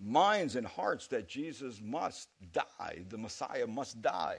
minds 0.00 0.56
and 0.56 0.66
hearts 0.66 1.08
that 1.08 1.28
Jesus 1.28 1.80
must 1.82 2.28
die, 2.52 3.04
the 3.08 3.18
Messiah 3.18 3.66
must 3.66 4.00
die. 4.00 4.38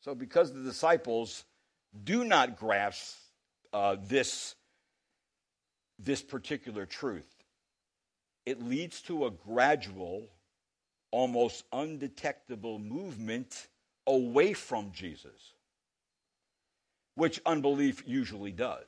So, 0.00 0.14
because 0.14 0.52
the 0.52 0.62
disciples 0.62 1.44
do 2.04 2.24
not 2.24 2.56
grasp 2.56 3.16
uh, 3.72 3.96
this, 4.06 4.54
this 5.98 6.22
particular 6.22 6.86
truth, 6.86 7.26
it 8.44 8.62
leads 8.62 9.00
to 9.02 9.26
a 9.26 9.30
gradual, 9.30 10.28
almost 11.16 11.64
undetectable 11.72 12.78
movement 12.78 13.68
away 14.06 14.52
from 14.52 14.92
Jesus, 14.92 15.54
which 17.14 17.40
unbelief 17.46 18.02
usually 18.06 18.52
does. 18.52 18.84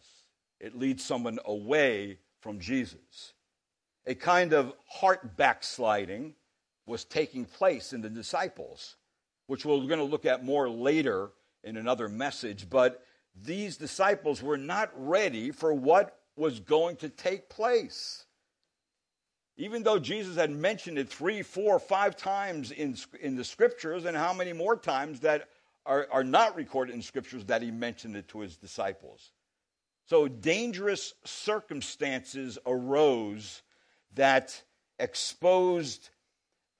It 0.60 0.78
leads 0.78 1.02
someone 1.02 1.38
away 1.46 2.18
from 2.40 2.60
Jesus. 2.60 3.32
a 4.08 4.14
kind 4.14 4.54
of 4.54 4.72
heart 4.88 5.36
backsliding 5.36 6.34
was 6.86 7.04
taking 7.04 7.44
place 7.44 7.92
in 7.92 8.00
the 8.00 8.08
disciples, 8.08 8.96
which 9.46 9.66
we're 9.66 9.76
going 9.86 9.98
to 9.98 10.04
look 10.04 10.24
at 10.24 10.42
more 10.42 10.68
later 10.68 11.30
in 11.62 11.76
another 11.76 12.08
message. 12.08 12.70
But 12.70 13.04
these 13.44 13.76
disciples 13.76 14.42
were 14.42 14.56
not 14.56 14.90
ready 14.96 15.50
for 15.50 15.74
what 15.74 16.18
was 16.36 16.58
going 16.58 16.96
to 16.96 17.10
take 17.10 17.50
place. 17.50 18.24
Even 19.60 19.82
though 19.82 19.98
Jesus 19.98 20.36
had 20.36 20.52
mentioned 20.52 20.98
it 20.98 21.08
three, 21.08 21.42
four, 21.42 21.80
five 21.80 22.16
times 22.16 22.70
in, 22.70 22.96
in 23.20 23.34
the 23.34 23.42
scriptures, 23.42 24.04
and 24.04 24.16
how 24.16 24.32
many 24.32 24.52
more 24.52 24.76
times 24.76 25.20
that 25.20 25.48
are, 25.84 26.06
are 26.12 26.22
not 26.22 26.54
recorded 26.54 26.94
in 26.94 27.02
scriptures 27.02 27.44
that 27.46 27.60
he 27.60 27.72
mentioned 27.72 28.16
it 28.16 28.28
to 28.28 28.38
his 28.40 28.56
disciples. 28.56 29.32
So 30.06 30.28
dangerous 30.28 31.12
circumstances 31.24 32.56
arose 32.64 33.62
that 34.14 34.62
exposed 35.00 36.08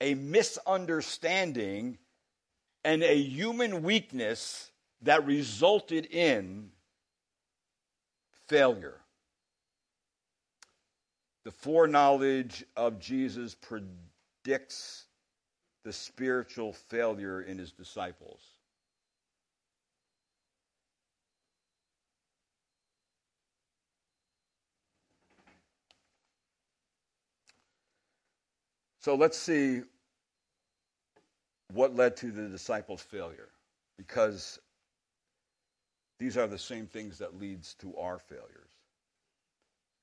a 0.01 0.15
misunderstanding 0.15 1.99
and 2.85 3.03
a 3.03 3.17
human 3.17 3.83
weakness 3.83 4.71
that 5.03 5.27
resulted 5.27 6.07
in 6.07 6.71
failure. 8.47 9.01
The 11.49 11.53
foreknowledge 11.53 12.63
of 12.77 12.99
Jesus 12.99 13.55
predicts 13.55 15.07
the 15.83 15.95
spiritual 15.95 16.75
failure 16.75 17.41
in 17.41 17.57
his 17.57 17.73
disciples. 17.73 18.43
So 29.01 29.15
let's 29.15 29.39
see 29.39 29.81
what 31.73 31.97
led 31.97 32.15
to 32.19 32.31
the 32.31 32.47
disciples' 32.49 33.01
failure 33.01 33.49
because 33.97 34.59
these 36.19 36.37
are 36.37 36.47
the 36.47 36.59
same 36.59 36.87
things 36.87 37.17
that 37.17 37.39
leads 37.39 37.73
to 37.77 37.97
our 37.97 38.19
failures. 38.19 38.78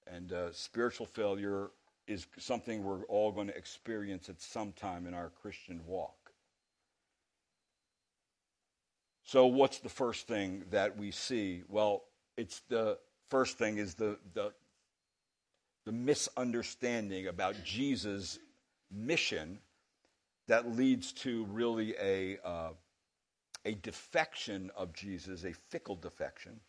And 0.07 0.31
uh, 0.31 0.51
spiritual 0.51 1.05
failure 1.05 1.71
is 2.07 2.27
something 2.37 2.83
we're 2.83 3.03
all 3.05 3.31
going 3.31 3.47
to 3.47 3.57
experience 3.57 4.29
at 4.29 4.41
some 4.41 4.71
time 4.73 5.07
in 5.07 5.13
our 5.13 5.29
Christian 5.41 5.81
walk. 5.87 6.15
So, 9.23 9.47
what's 9.47 9.79
the 9.79 9.89
first 9.89 10.27
thing 10.27 10.65
that 10.69 10.97
we 10.97 11.09
see? 11.09 11.63
Well, 11.67 12.03
it's 12.37 12.61
the 12.69 12.99
first 13.29 13.57
thing 13.57 13.77
is 13.77 13.95
the, 13.95 14.19
the, 14.33 14.53
the 15.85 15.91
misunderstanding 15.91 17.27
about 17.27 17.55
Jesus' 17.63 18.37
mission 18.91 19.59
that 20.47 20.75
leads 20.75 21.11
to 21.11 21.45
really 21.45 21.95
a, 21.99 22.37
uh, 22.45 22.69
a 23.65 23.73
defection 23.73 24.69
of 24.77 24.93
Jesus, 24.93 25.43
a 25.43 25.53
fickle 25.53 25.95
defection. 25.95 26.59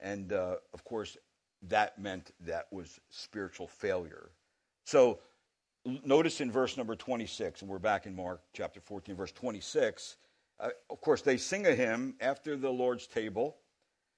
And 0.00 0.32
uh, 0.32 0.56
of 0.72 0.84
course, 0.84 1.18
that 1.68 1.98
meant 1.98 2.32
that 2.40 2.66
was 2.70 3.00
spiritual 3.10 3.66
failure. 3.66 4.30
So 4.84 5.20
notice 6.04 6.40
in 6.40 6.50
verse 6.50 6.76
number 6.76 6.96
26, 6.96 7.62
and 7.62 7.70
we're 7.70 7.78
back 7.78 8.06
in 8.06 8.14
Mark 8.14 8.40
chapter 8.52 8.80
14, 8.80 9.14
verse 9.14 9.32
26. 9.32 10.16
Uh, 10.58 10.70
of 10.90 11.00
course, 11.00 11.22
they 11.22 11.36
sing 11.36 11.66
a 11.66 11.74
hymn 11.74 12.14
after 12.20 12.56
the 12.56 12.70
Lord's 12.70 13.06
table. 13.06 13.56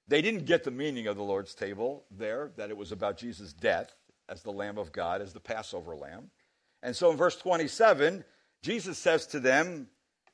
They 0.07 0.21
didn't 0.21 0.45
get 0.45 0.63
the 0.63 0.71
meaning 0.71 1.07
of 1.07 1.15
the 1.15 1.23
Lord's 1.23 1.55
table 1.55 2.05
there, 2.11 2.51
that 2.57 2.69
it 2.69 2.77
was 2.77 2.91
about 2.91 3.17
Jesus' 3.17 3.53
death 3.53 3.93
as 4.27 4.41
the 4.41 4.51
Lamb 4.51 4.77
of 4.77 4.91
God, 4.91 5.21
as 5.21 5.33
the 5.33 5.39
Passover 5.39 5.95
lamb. 5.95 6.29
And 6.81 6.95
so 6.95 7.11
in 7.11 7.17
verse 7.17 7.37
27, 7.37 8.25
Jesus 8.61 8.97
says 8.97 9.25
to 9.27 9.39
them, 9.39 9.87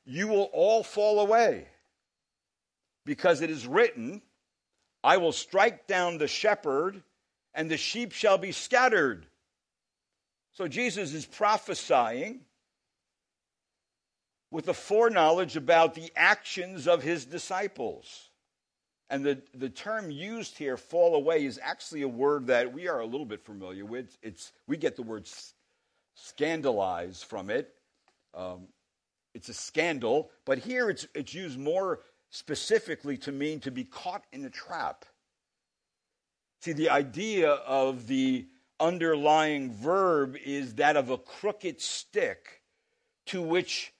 You 0.05 0.27
will 0.27 0.49
all 0.53 0.83
fall 0.83 1.19
away, 1.19 1.67
because 3.05 3.41
it 3.41 3.49
is 3.49 3.67
written, 3.67 4.21
I 5.03 5.17
will 5.17 5.31
strike 5.31 5.87
down 5.87 6.17
the 6.17 6.27
shepherd, 6.27 7.01
and 7.53 7.69
the 7.69 7.77
sheep 7.77 8.11
shall 8.11 8.37
be 8.37 8.51
scattered. 8.51 9.25
So 10.51 10.67
Jesus 10.67 11.13
is 11.13 11.25
prophesying 11.25 12.41
with 14.51 14.67
a 14.67 14.73
foreknowledge 14.73 15.55
about 15.55 15.93
the 15.93 16.11
actions 16.15 16.87
of 16.87 17.03
his 17.03 17.25
disciples. 17.25 18.29
And 19.09 19.25
the, 19.25 19.41
the 19.53 19.69
term 19.69 20.11
used 20.11 20.57
here, 20.57 20.77
fall 20.77 21.15
away, 21.15 21.45
is 21.45 21.59
actually 21.61 22.01
a 22.03 22.07
word 22.07 22.47
that 22.47 22.73
we 22.73 22.87
are 22.87 22.99
a 22.99 23.05
little 23.05 23.25
bit 23.25 23.43
familiar 23.43 23.85
with. 23.85 24.17
It's, 24.21 24.51
we 24.67 24.77
get 24.77 24.95
the 24.95 25.01
word 25.01 25.27
scandalize 26.15 27.23
from 27.23 27.49
it. 27.49 27.73
Um, 28.33 28.67
it's 29.33 29.49
a 29.49 29.53
scandal, 29.53 30.29
but 30.45 30.57
here 30.57 30.89
it's, 30.89 31.07
it's 31.15 31.33
used 31.33 31.57
more 31.57 32.01
specifically 32.29 33.17
to 33.17 33.31
mean 33.31 33.59
to 33.61 33.71
be 33.71 33.83
caught 33.83 34.23
in 34.31 34.45
a 34.45 34.49
trap. 34.49 35.05
See, 36.61 36.73
the 36.73 36.89
idea 36.89 37.51
of 37.51 38.07
the 38.07 38.47
underlying 38.79 39.73
verb 39.73 40.35
is 40.43 40.75
that 40.75 40.97
of 40.97 41.09
a 41.09 41.17
crooked 41.17 41.81
stick 41.81 42.61
to 43.27 43.41
which 43.41 43.93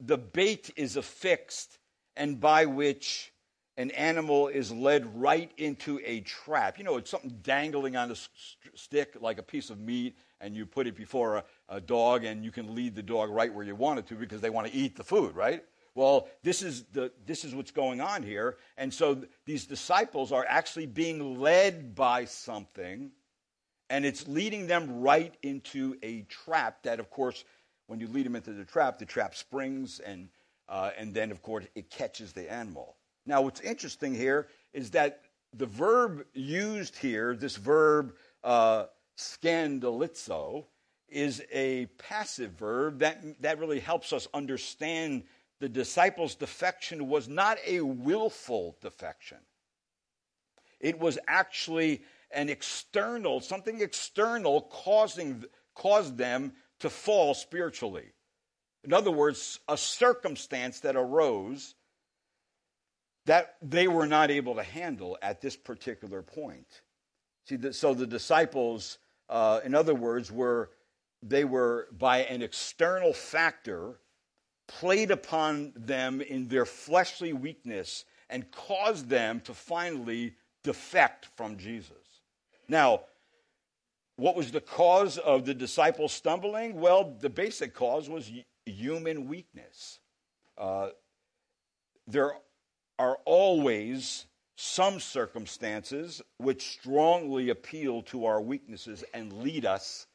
the 0.00 0.18
bait 0.18 0.70
is 0.76 0.96
affixed 0.96 1.78
and 2.16 2.40
by 2.40 2.66
which 2.66 3.32
an 3.76 3.90
animal 3.92 4.48
is 4.48 4.70
led 4.70 5.18
right 5.18 5.50
into 5.56 5.98
a 6.04 6.20
trap. 6.20 6.76
You 6.78 6.84
know, 6.84 6.98
it's 6.98 7.10
something 7.10 7.38
dangling 7.42 7.96
on 7.96 8.10
a 8.10 8.16
stick 8.74 9.16
like 9.20 9.38
a 9.38 9.42
piece 9.42 9.70
of 9.70 9.80
meat, 9.80 10.16
and 10.40 10.54
you 10.54 10.66
put 10.66 10.86
it 10.86 10.94
before 10.94 11.36
a, 11.36 11.44
a 11.70 11.80
dog, 11.80 12.24
and 12.24 12.44
you 12.44 12.50
can 12.50 12.74
lead 12.74 12.94
the 12.94 13.02
dog 13.02 13.30
right 13.30 13.52
where 13.52 13.64
you 13.64 13.74
want 13.74 13.98
it 13.98 14.06
to 14.08 14.14
because 14.14 14.42
they 14.42 14.50
want 14.50 14.66
to 14.66 14.74
eat 14.74 14.96
the 14.96 15.04
food, 15.04 15.34
right? 15.34 15.64
Well, 15.94 16.28
this 16.42 16.62
is, 16.62 16.84
the, 16.92 17.12
this 17.26 17.44
is 17.44 17.54
what's 17.54 17.70
going 17.70 18.00
on 18.00 18.22
here. 18.22 18.56
And 18.78 18.92
so 18.92 19.14
th- 19.14 19.28
these 19.44 19.66
disciples 19.66 20.32
are 20.32 20.46
actually 20.48 20.86
being 20.86 21.38
led 21.38 21.94
by 21.94 22.24
something, 22.24 23.10
and 23.90 24.04
it's 24.06 24.26
leading 24.26 24.66
them 24.66 25.00
right 25.02 25.34
into 25.42 25.96
a 26.02 26.22
trap 26.22 26.82
that, 26.84 26.98
of 26.98 27.10
course, 27.10 27.44
when 27.88 28.00
you 28.00 28.08
lead 28.08 28.24
them 28.24 28.36
into 28.36 28.52
the 28.52 28.64
trap, 28.64 28.98
the 28.98 29.04
trap 29.04 29.34
springs, 29.34 30.00
and, 30.00 30.28
uh, 30.68 30.90
and 30.96 31.12
then, 31.12 31.30
of 31.30 31.42
course, 31.42 31.66
it 31.74 31.90
catches 31.90 32.32
the 32.32 32.50
animal. 32.50 32.96
Now, 33.26 33.42
what's 33.42 33.60
interesting 33.60 34.14
here 34.14 34.48
is 34.72 34.90
that 34.92 35.20
the 35.52 35.66
verb 35.66 36.24
used 36.32 36.96
here, 36.96 37.36
this 37.36 37.56
verb 37.56 38.14
uh, 38.42 38.86
scandalizo, 39.18 40.64
is 41.08 41.42
a 41.52 41.84
passive 41.98 42.52
verb 42.52 43.00
that, 43.00 43.22
that 43.42 43.58
really 43.58 43.80
helps 43.80 44.14
us 44.14 44.26
understand 44.32 45.24
the 45.62 45.68
disciples' 45.68 46.34
defection 46.34 47.06
was 47.06 47.28
not 47.28 47.56
a 47.64 47.80
willful 47.80 48.76
defection. 48.80 49.38
It 50.80 50.98
was 50.98 51.20
actually 51.28 52.02
an 52.32 52.48
external, 52.48 53.38
something 53.38 53.80
external 53.80 54.62
causing, 54.62 55.44
caused 55.76 56.18
them 56.18 56.54
to 56.80 56.90
fall 56.90 57.32
spiritually. 57.32 58.06
In 58.82 58.92
other 58.92 59.12
words, 59.12 59.60
a 59.68 59.76
circumstance 59.76 60.80
that 60.80 60.96
arose 60.96 61.76
that 63.26 63.54
they 63.62 63.86
were 63.86 64.08
not 64.08 64.32
able 64.32 64.56
to 64.56 64.64
handle 64.64 65.16
at 65.22 65.40
this 65.40 65.54
particular 65.54 66.22
point. 66.22 66.82
See, 67.44 67.70
so 67.70 67.94
the 67.94 68.08
disciples, 68.08 68.98
uh, 69.28 69.60
in 69.64 69.76
other 69.76 69.94
words, 69.94 70.32
were 70.32 70.70
they 71.22 71.44
were 71.44 71.86
by 71.92 72.24
an 72.24 72.42
external 72.42 73.12
factor 73.12 74.00
played 74.80 75.10
upon 75.10 75.72
them 75.76 76.20
in 76.20 76.48
their 76.48 76.64
fleshly 76.64 77.32
weakness 77.32 78.04
and 78.30 78.50
caused 78.50 79.08
them 79.08 79.40
to 79.40 79.54
finally 79.54 80.34
defect 80.64 81.28
from 81.36 81.56
Jesus. 81.58 82.20
Now, 82.68 83.02
what 84.16 84.36
was 84.36 84.52
the 84.52 84.60
cause 84.60 85.18
of 85.18 85.44
the 85.44 85.54
disciples 85.54 86.12
stumbling? 86.12 86.80
Well, 86.80 87.16
the 87.20 87.30
basic 87.30 87.74
cause 87.74 88.08
was 88.08 88.30
human 88.64 89.28
weakness. 89.28 90.00
Uh, 90.56 90.90
there 92.06 92.32
are 92.98 93.18
always 93.24 94.26
some 94.56 95.00
circumstances 95.00 96.22
which 96.38 96.70
strongly 96.70 97.50
appeal 97.50 98.02
to 98.02 98.26
our 98.26 98.40
weaknesses 98.40 99.02
and 99.12 99.32
lead 99.32 99.66
us 99.66 100.06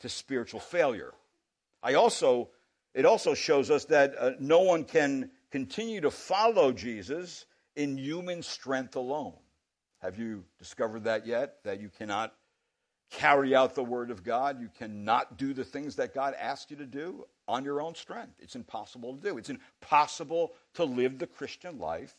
to 0.00 0.08
spiritual 0.08 0.60
failure. 0.60 1.12
I 1.82 1.94
also, 1.94 2.50
it 2.94 3.04
also 3.04 3.34
shows 3.34 3.70
us 3.70 3.84
that 3.86 4.14
uh, 4.18 4.32
no 4.38 4.60
one 4.60 4.84
can 4.84 5.30
continue 5.50 6.00
to 6.00 6.10
follow 6.10 6.72
Jesus 6.72 7.46
in 7.76 7.96
human 7.96 8.42
strength 8.42 8.96
alone. 8.96 9.34
Have 10.00 10.18
you 10.18 10.44
discovered 10.58 11.04
that 11.04 11.26
yet? 11.26 11.62
That 11.64 11.80
you 11.80 11.90
cannot 11.90 12.34
carry 13.10 13.54
out 13.54 13.74
the 13.74 13.84
Word 13.84 14.10
of 14.10 14.22
God. 14.22 14.60
You 14.60 14.70
cannot 14.78 15.36
do 15.36 15.52
the 15.52 15.64
things 15.64 15.96
that 15.96 16.14
God 16.14 16.34
asks 16.38 16.70
you 16.70 16.76
to 16.78 16.86
do 16.86 17.26
on 17.48 17.64
your 17.64 17.82
own 17.82 17.94
strength. 17.94 18.34
It's 18.38 18.54
impossible 18.54 19.16
to 19.16 19.20
do. 19.20 19.38
It's 19.38 19.50
impossible 19.50 20.52
to 20.74 20.84
live 20.84 21.18
the 21.18 21.26
Christian 21.26 21.78
life 21.78 22.14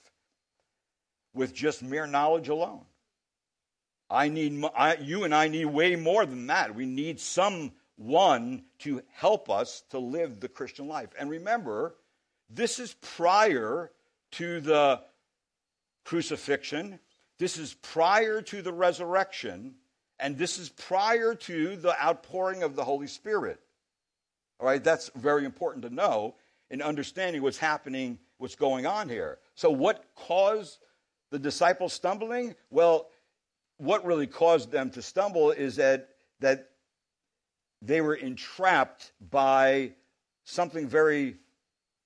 with 1.34 1.54
just 1.54 1.82
mere 1.82 2.08
knowledge 2.08 2.50
alone. 2.50 2.86
I 4.10 4.28
need, 4.28 4.62
I, 4.76 4.96
you 4.96 5.24
and 5.24 5.34
I 5.34 5.48
need 5.48 5.66
way 5.66 5.96
more 5.96 6.26
than 6.26 6.48
that. 6.48 6.76
We 6.76 6.86
need 6.86 7.20
some 7.20 7.72
one 7.98 8.64
to 8.80 9.02
help 9.12 9.50
us 9.50 9.84
to 9.92 10.00
live 10.00 10.40
the 10.40 10.50
Christian 10.50 10.88
life. 10.88 11.10
And 11.18 11.30
remember, 11.30 11.96
this 12.50 12.80
is 12.80 12.96
prior 13.02 13.92
to 14.32 14.60
the 14.62 15.02
crucifixion, 16.06 17.00
this 17.38 17.58
is 17.58 17.74
prior 17.74 18.42
to 18.42 18.62
the 18.62 18.74
resurrection, 18.74 19.76
and 20.20 20.38
this 20.38 20.60
is 20.60 20.70
prior 20.70 21.34
to 21.34 21.76
the 21.76 22.00
outpouring 22.04 22.64
of 22.64 22.76
the 22.76 22.84
Holy 22.84 23.08
Spirit. 23.08 23.60
All 24.60 24.68
right, 24.68 24.84
that's 24.84 25.10
very 25.16 25.46
important 25.46 25.84
to 25.84 25.90
know 25.90 26.36
in 26.70 26.82
understanding 26.82 27.42
what's 27.42 27.58
happening, 27.58 28.20
what's 28.38 28.56
going 28.56 28.86
on 28.86 29.10
here. 29.10 29.40
So, 29.56 29.72
what 29.72 30.06
caused 30.16 30.80
the 31.32 31.40
disciples 31.40 31.94
stumbling? 31.94 32.56
Well, 32.70 33.10
what 33.78 34.06
really 34.06 34.28
caused 34.28 34.72
them 34.72 34.92
to 34.92 35.02
stumble 35.02 35.52
is 35.52 35.78
that, 35.78 36.10
that 36.40 36.71
they 37.82 38.02
were 38.02 38.16
entrapped 38.16 39.12
by 39.20 39.94
something 40.44 40.88
very 40.88 41.38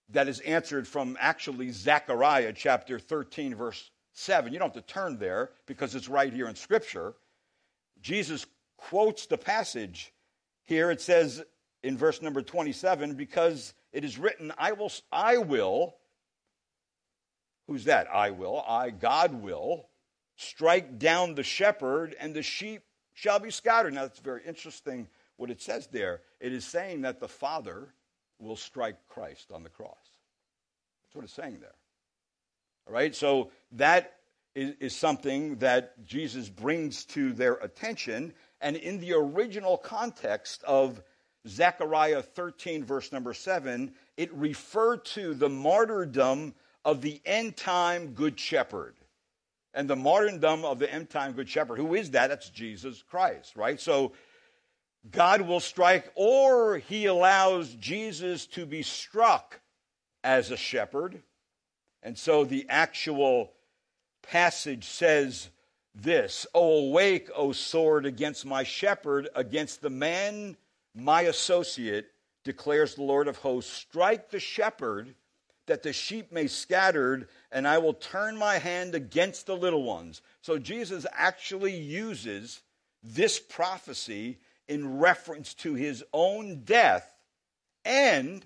that 0.09 0.27
is 0.27 0.39
answered 0.41 0.87
from 0.87 1.17
actually 1.19 1.71
Zechariah 1.71 2.53
chapter 2.53 2.99
13, 2.99 3.55
verse 3.55 3.89
7. 4.13 4.53
You 4.53 4.59
don't 4.59 4.73
have 4.73 4.85
to 4.85 4.93
turn 4.93 5.17
there 5.17 5.49
because 5.65 5.95
it's 5.95 6.07
right 6.07 6.31
here 6.31 6.47
in 6.47 6.55
Scripture. 6.55 7.15
Jesus 8.01 8.45
quotes 8.77 9.25
the 9.25 9.37
passage 9.37 10.13
here. 10.65 10.91
It 10.91 11.01
says 11.01 11.43
in 11.83 11.97
verse 11.97 12.21
number 12.21 12.41
27 12.41 13.15
because 13.15 13.73
it 13.91 14.03
is 14.03 14.17
written, 14.19 14.51
I 14.57 14.73
will, 14.73 14.91
I 15.11 15.37
will, 15.37 15.95
who's 17.67 17.85
that? 17.85 18.07
I 18.13 18.31
will, 18.31 18.63
I, 18.67 18.91
God 18.91 19.33
will, 19.33 19.89
strike 20.35 20.99
down 20.99 21.35
the 21.35 21.43
shepherd, 21.43 22.15
and 22.19 22.33
the 22.33 22.43
sheep 22.43 22.83
shall 23.13 23.39
be 23.39 23.51
scattered. 23.51 23.93
Now, 23.93 24.01
that's 24.01 24.19
very 24.19 24.41
interesting 24.45 25.07
what 25.37 25.49
it 25.49 25.61
says 25.61 25.87
there. 25.87 26.21
It 26.39 26.53
is 26.53 26.65
saying 26.65 27.01
that 27.01 27.19
the 27.19 27.27
Father 27.27 27.93
will 28.39 28.55
strike 28.55 28.97
Christ 29.07 29.51
on 29.51 29.63
the 29.63 29.69
cross. 29.69 29.97
That's 31.03 31.15
what 31.15 31.23
it's 31.23 31.33
saying 31.33 31.57
there. 31.59 31.75
All 32.87 32.93
right, 32.93 33.15
so 33.15 33.51
that 33.73 34.13
is, 34.53 34.75
is 34.79 34.95
something 34.95 35.57
that 35.57 36.05
Jesus 36.05 36.49
brings 36.49 37.05
to 37.05 37.33
their 37.33 37.55
attention. 37.55 38.33
And 38.61 38.75
in 38.75 38.99
the 38.99 39.13
original 39.13 39.77
context 39.77 40.63
of 40.63 41.01
Zechariah 41.47 42.21
13, 42.21 42.83
verse 42.83 43.11
number 43.11 43.33
7, 43.33 43.93
it 44.17 44.33
referred 44.33 45.05
to 45.05 45.33
the 45.33 45.49
martyrdom 45.49 46.53
of 46.83 47.01
the 47.01 47.21
end 47.25 47.57
time 47.57 48.13
Good 48.13 48.39
Shepherd. 48.39 48.95
And 49.73 49.89
the 49.89 49.95
martyrdom 49.95 50.63
of 50.63 50.79
the 50.79 50.91
end 50.91 51.09
time 51.09 51.33
Good 51.33 51.49
Shepherd. 51.49 51.77
Who 51.77 51.95
is 51.95 52.11
that? 52.11 52.27
That's 52.27 52.49
Jesus 52.49 53.03
Christ, 53.03 53.55
right? 53.55 53.79
So 53.79 54.13
God 55.11 55.41
will 55.41 55.59
strike, 55.59 56.11
or 56.15 56.77
he 56.77 57.05
allows 57.05 57.73
Jesus 57.75 58.47
to 58.47 58.65
be 58.65 58.81
struck 58.81 59.59
as 60.23 60.49
a 60.51 60.57
shepherd. 60.57 61.21
And 62.01 62.17
so 62.17 62.43
the 62.43 62.65
actual 62.69 63.51
passage 64.23 64.85
says 64.85 65.49
this 65.93 66.45
Oh, 66.53 66.87
awake, 66.87 67.29
O 67.35 67.51
sword, 67.51 68.05
against 68.05 68.45
my 68.45 68.63
shepherd, 68.63 69.29
against 69.35 69.81
the 69.81 69.89
man, 69.89 70.57
my 70.95 71.21
associate, 71.23 72.07
declares 72.43 72.95
the 72.95 73.03
Lord 73.03 73.27
of 73.27 73.37
hosts. 73.37 73.71
Strike 73.71 74.29
the 74.29 74.39
shepherd, 74.39 75.15
that 75.67 75.83
the 75.83 75.93
sheep 75.93 76.31
may 76.31 76.47
scattered, 76.47 77.27
and 77.51 77.67
I 77.67 77.77
will 77.77 77.93
turn 77.93 78.37
my 78.37 78.57
hand 78.57 78.93
against 78.95 79.45
the 79.45 79.57
little 79.57 79.83
ones. 79.83 80.21
So 80.41 80.57
Jesus 80.57 81.05
actually 81.11 81.75
uses 81.75 82.61
this 83.03 83.39
prophecy 83.39 84.39
in 84.67 84.97
reference 84.99 85.53
to 85.53 85.73
his 85.73 86.03
own 86.13 86.61
death 86.63 87.11
and 87.83 88.45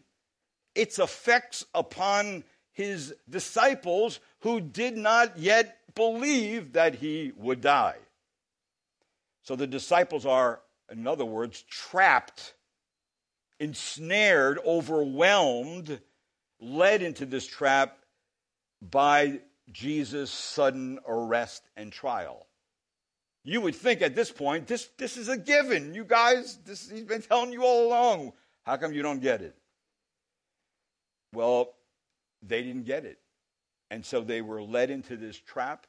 its 0.75 0.99
effects 0.99 1.65
upon 1.73 2.43
his 2.71 3.13
disciples 3.29 4.19
who 4.41 4.61
did 4.61 4.95
not 4.97 5.37
yet 5.37 5.77
believe 5.95 6.73
that 6.73 6.95
he 6.95 7.31
would 7.35 7.61
die. 7.61 7.97
So 9.43 9.55
the 9.55 9.67
disciples 9.67 10.25
are, 10.25 10.61
in 10.91 11.07
other 11.07 11.25
words, 11.25 11.63
trapped, 11.63 12.53
ensnared, 13.59 14.59
overwhelmed, 14.65 15.99
led 16.61 17.01
into 17.01 17.25
this 17.25 17.45
trap 17.45 17.97
by 18.81 19.41
Jesus' 19.71 20.31
sudden 20.31 20.99
arrest 21.07 21.63
and 21.75 21.91
trial. 21.91 22.45
You 23.49 23.61
would 23.61 23.75
think 23.75 24.03
at 24.03 24.13
this 24.13 24.31
point, 24.31 24.67
this, 24.67 24.89
this 24.99 25.17
is 25.17 25.27
a 25.27 25.35
given. 25.35 25.95
You 25.95 26.03
guys, 26.03 26.59
this, 26.67 26.87
he's 26.87 27.03
been 27.03 27.23
telling 27.23 27.51
you 27.51 27.63
all 27.63 27.87
along. 27.87 28.33
How 28.63 28.77
come 28.77 28.93
you 28.93 29.01
don't 29.01 29.23
get 29.23 29.41
it? 29.41 29.55
Well, 31.33 31.73
they 32.43 32.61
didn't 32.61 32.85
get 32.85 33.05
it. 33.05 33.17
And 33.89 34.05
so 34.05 34.21
they 34.21 34.43
were 34.43 34.61
led 34.61 34.91
into 34.91 35.17
this 35.17 35.35
trap. 35.35 35.87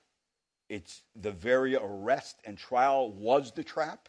It's 0.71 1.03
the 1.15 1.33
very 1.33 1.77
arrest 1.77 2.41
and 2.47 2.57
trial 2.57 3.13
was 3.13 3.53
the 3.53 3.63
trap 3.63 4.09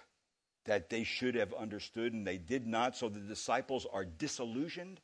that 0.64 0.90
they 0.90 1.04
should 1.04 1.36
have 1.36 1.54
understood, 1.54 2.14
and 2.14 2.26
they 2.26 2.38
did 2.38 2.66
not. 2.66 2.96
So 2.96 3.10
the 3.10 3.20
disciples 3.20 3.86
are 3.92 4.06
disillusioned. 4.06 5.02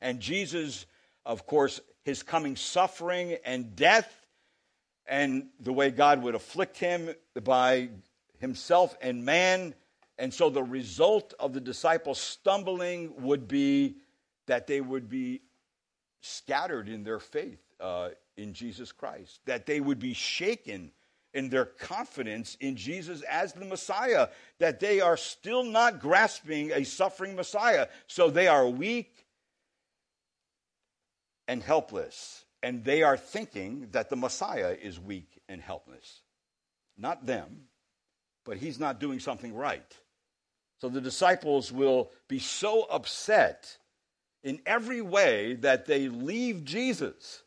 And 0.00 0.18
Jesus, 0.20 0.86
of 1.26 1.46
course, 1.46 1.82
his 2.06 2.22
coming 2.22 2.56
suffering 2.56 3.36
and 3.44 3.76
death 3.76 4.25
and 5.06 5.48
the 5.60 5.72
way 5.72 5.90
God 5.90 6.22
would 6.22 6.34
afflict 6.34 6.78
him 6.78 7.10
by 7.42 7.90
himself 8.38 8.96
and 9.00 9.24
man. 9.24 9.74
And 10.18 10.32
so 10.32 10.50
the 10.50 10.62
result 10.62 11.34
of 11.38 11.52
the 11.52 11.60
disciples 11.60 12.18
stumbling 12.18 13.12
would 13.22 13.48
be 13.48 13.96
that 14.46 14.66
they 14.66 14.80
would 14.80 15.08
be 15.08 15.42
scattered 16.20 16.88
in 16.88 17.04
their 17.04 17.18
faith 17.18 17.60
uh, 17.80 18.10
in 18.36 18.52
Jesus 18.52 18.92
Christ, 18.92 19.40
that 19.44 19.66
they 19.66 19.80
would 19.80 19.98
be 19.98 20.14
shaken 20.14 20.90
in 21.34 21.50
their 21.50 21.66
confidence 21.66 22.56
in 22.60 22.76
Jesus 22.76 23.20
as 23.22 23.52
the 23.52 23.64
Messiah, 23.66 24.28
that 24.58 24.80
they 24.80 25.00
are 25.00 25.18
still 25.18 25.62
not 25.62 26.00
grasping 26.00 26.72
a 26.72 26.82
suffering 26.82 27.36
Messiah. 27.36 27.88
So 28.06 28.30
they 28.30 28.48
are 28.48 28.66
weak 28.66 29.26
and 31.46 31.62
helpless 31.62 32.45
and 32.62 32.84
they 32.84 33.02
are 33.02 33.16
thinking 33.16 33.88
that 33.92 34.10
the 34.10 34.16
Messiah 34.16 34.76
is 34.80 34.98
weak 34.98 35.40
and 35.48 35.60
helpless. 35.60 36.22
Not 36.96 37.26
them, 37.26 37.68
but 38.44 38.56
he's 38.56 38.78
not 38.78 39.00
doing 39.00 39.20
something 39.20 39.54
right. 39.54 39.96
So 40.80 40.88
the 40.88 41.00
disciples 41.00 41.72
will 41.72 42.10
be 42.28 42.38
so 42.38 42.82
upset 42.84 43.78
in 44.42 44.60
every 44.66 45.00
way 45.00 45.54
that 45.54 45.86
they 45.86 46.08
leave 46.08 46.64
Jesus. 46.64 47.42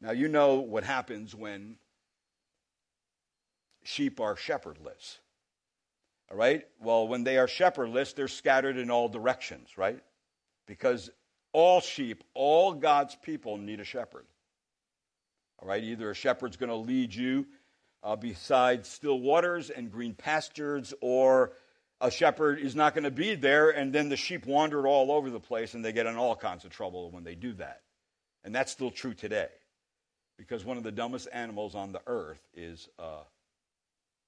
Now, 0.00 0.12
you 0.12 0.28
know 0.28 0.56
what 0.56 0.84
happens 0.84 1.34
when 1.34 1.76
sheep 3.82 4.20
are 4.20 4.36
shepherdless. 4.36 5.18
All 6.30 6.36
right? 6.36 6.66
Well, 6.80 7.08
when 7.08 7.24
they 7.24 7.38
are 7.38 7.48
shepherdless, 7.48 8.12
they're 8.12 8.28
scattered 8.28 8.76
in 8.76 8.90
all 8.90 9.08
directions, 9.08 9.76
right? 9.76 10.00
Because 10.66 11.10
all 11.52 11.80
sheep, 11.80 12.24
all 12.34 12.74
God's 12.74 13.16
people 13.16 13.56
need 13.56 13.80
a 13.80 13.84
shepherd. 13.84 14.26
All 15.58 15.68
right, 15.68 15.82
either 15.82 16.10
a 16.10 16.14
shepherd's 16.14 16.56
going 16.56 16.70
to 16.70 16.76
lead 16.76 17.14
you 17.14 17.46
uh, 18.02 18.16
beside 18.16 18.86
still 18.86 19.20
waters 19.20 19.70
and 19.70 19.92
green 19.92 20.14
pastures, 20.14 20.94
or 21.00 21.52
a 22.00 22.10
shepherd 22.10 22.58
is 22.58 22.74
not 22.74 22.94
going 22.94 23.04
to 23.04 23.10
be 23.10 23.34
there, 23.34 23.70
and 23.70 23.92
then 23.92 24.08
the 24.08 24.16
sheep 24.16 24.46
wander 24.46 24.86
all 24.86 25.12
over 25.12 25.28
the 25.28 25.40
place 25.40 25.74
and 25.74 25.84
they 25.84 25.92
get 25.92 26.06
in 26.06 26.16
all 26.16 26.34
kinds 26.34 26.64
of 26.64 26.70
trouble 26.70 27.10
when 27.10 27.24
they 27.24 27.34
do 27.34 27.52
that. 27.54 27.82
And 28.42 28.54
that's 28.54 28.72
still 28.72 28.90
true 28.90 29.12
today, 29.12 29.48
because 30.38 30.64
one 30.64 30.78
of 30.78 30.82
the 30.82 30.92
dumbest 30.92 31.28
animals 31.30 31.74
on 31.74 31.92
the 31.92 32.00
earth 32.06 32.40
is 32.54 32.88
uh, 32.98 33.24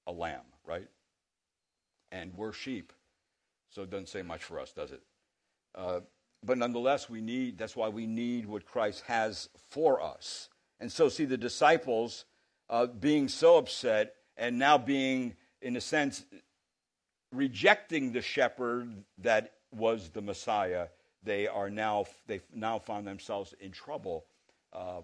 a 0.07 0.13
lamb, 0.13 0.45
right? 0.67 0.89
And 2.11 2.35
we're 2.35 2.53
sheep, 2.53 2.93
so 3.71 3.83
it 3.83 3.91
doesn't 3.91 4.11
say 4.11 4.21
much 4.21 4.45
for 4.45 4.61
us, 4.61 4.73
does 4.73 4.93
it? 4.93 5.03
Uh, 5.75 6.01
but 6.45 6.59
nonetheless, 6.59 7.09
we 7.09 7.21
need, 7.21 7.59
that's 7.59 7.77
why 7.77 7.89
we 7.89 8.07
need 8.07 8.47
what 8.47 8.67
Christ 8.67 9.05
has 9.07 9.49
for 9.71 10.03
us. 10.03 10.49
And 10.81 10.91
so, 10.91 11.09
see, 11.09 11.25
the 11.25 11.37
disciples 11.37 12.25
uh, 12.69 12.87
being 12.87 13.29
so 13.29 13.59
upset 13.59 14.15
and 14.37 14.59
now 14.59 14.79
being, 14.79 15.35
in 15.61 15.77
a 15.77 15.81
sense, 15.81 16.25
rejecting 17.31 18.13
the 18.13 18.23
shepherd 18.23 19.05
that 19.19 19.53
was 19.73 20.11
the 20.11 20.21
Messiah, 20.21 20.89
they 21.23 21.47
are 21.47 21.71
now, 21.71 22.07
they 22.27 22.41
now 22.53 22.79
found 22.79 23.07
themselves 23.07 23.55
in 23.61 23.71
trouble. 23.71 24.25
Uh, 24.73 25.03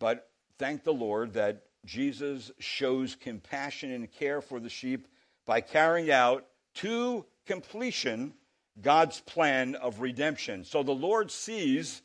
but 0.00 0.30
thank 0.58 0.82
the 0.82 0.92
Lord 0.92 1.34
that 1.34 1.62
Jesus 1.84 2.50
shows 2.58 3.14
compassion 3.14 3.92
and 3.92 4.10
care 4.10 4.40
for 4.40 4.58
the 4.58 4.68
sheep 4.68 5.06
by 5.46 5.60
carrying 5.60 6.10
out 6.10 6.46
to 6.74 7.24
completion 7.46 8.34
God's 8.82 9.20
plan 9.20 9.74
of 9.74 10.00
redemption. 10.00 10.64
So 10.64 10.82
the 10.82 10.92
Lord 10.92 11.30
sees 11.30 12.02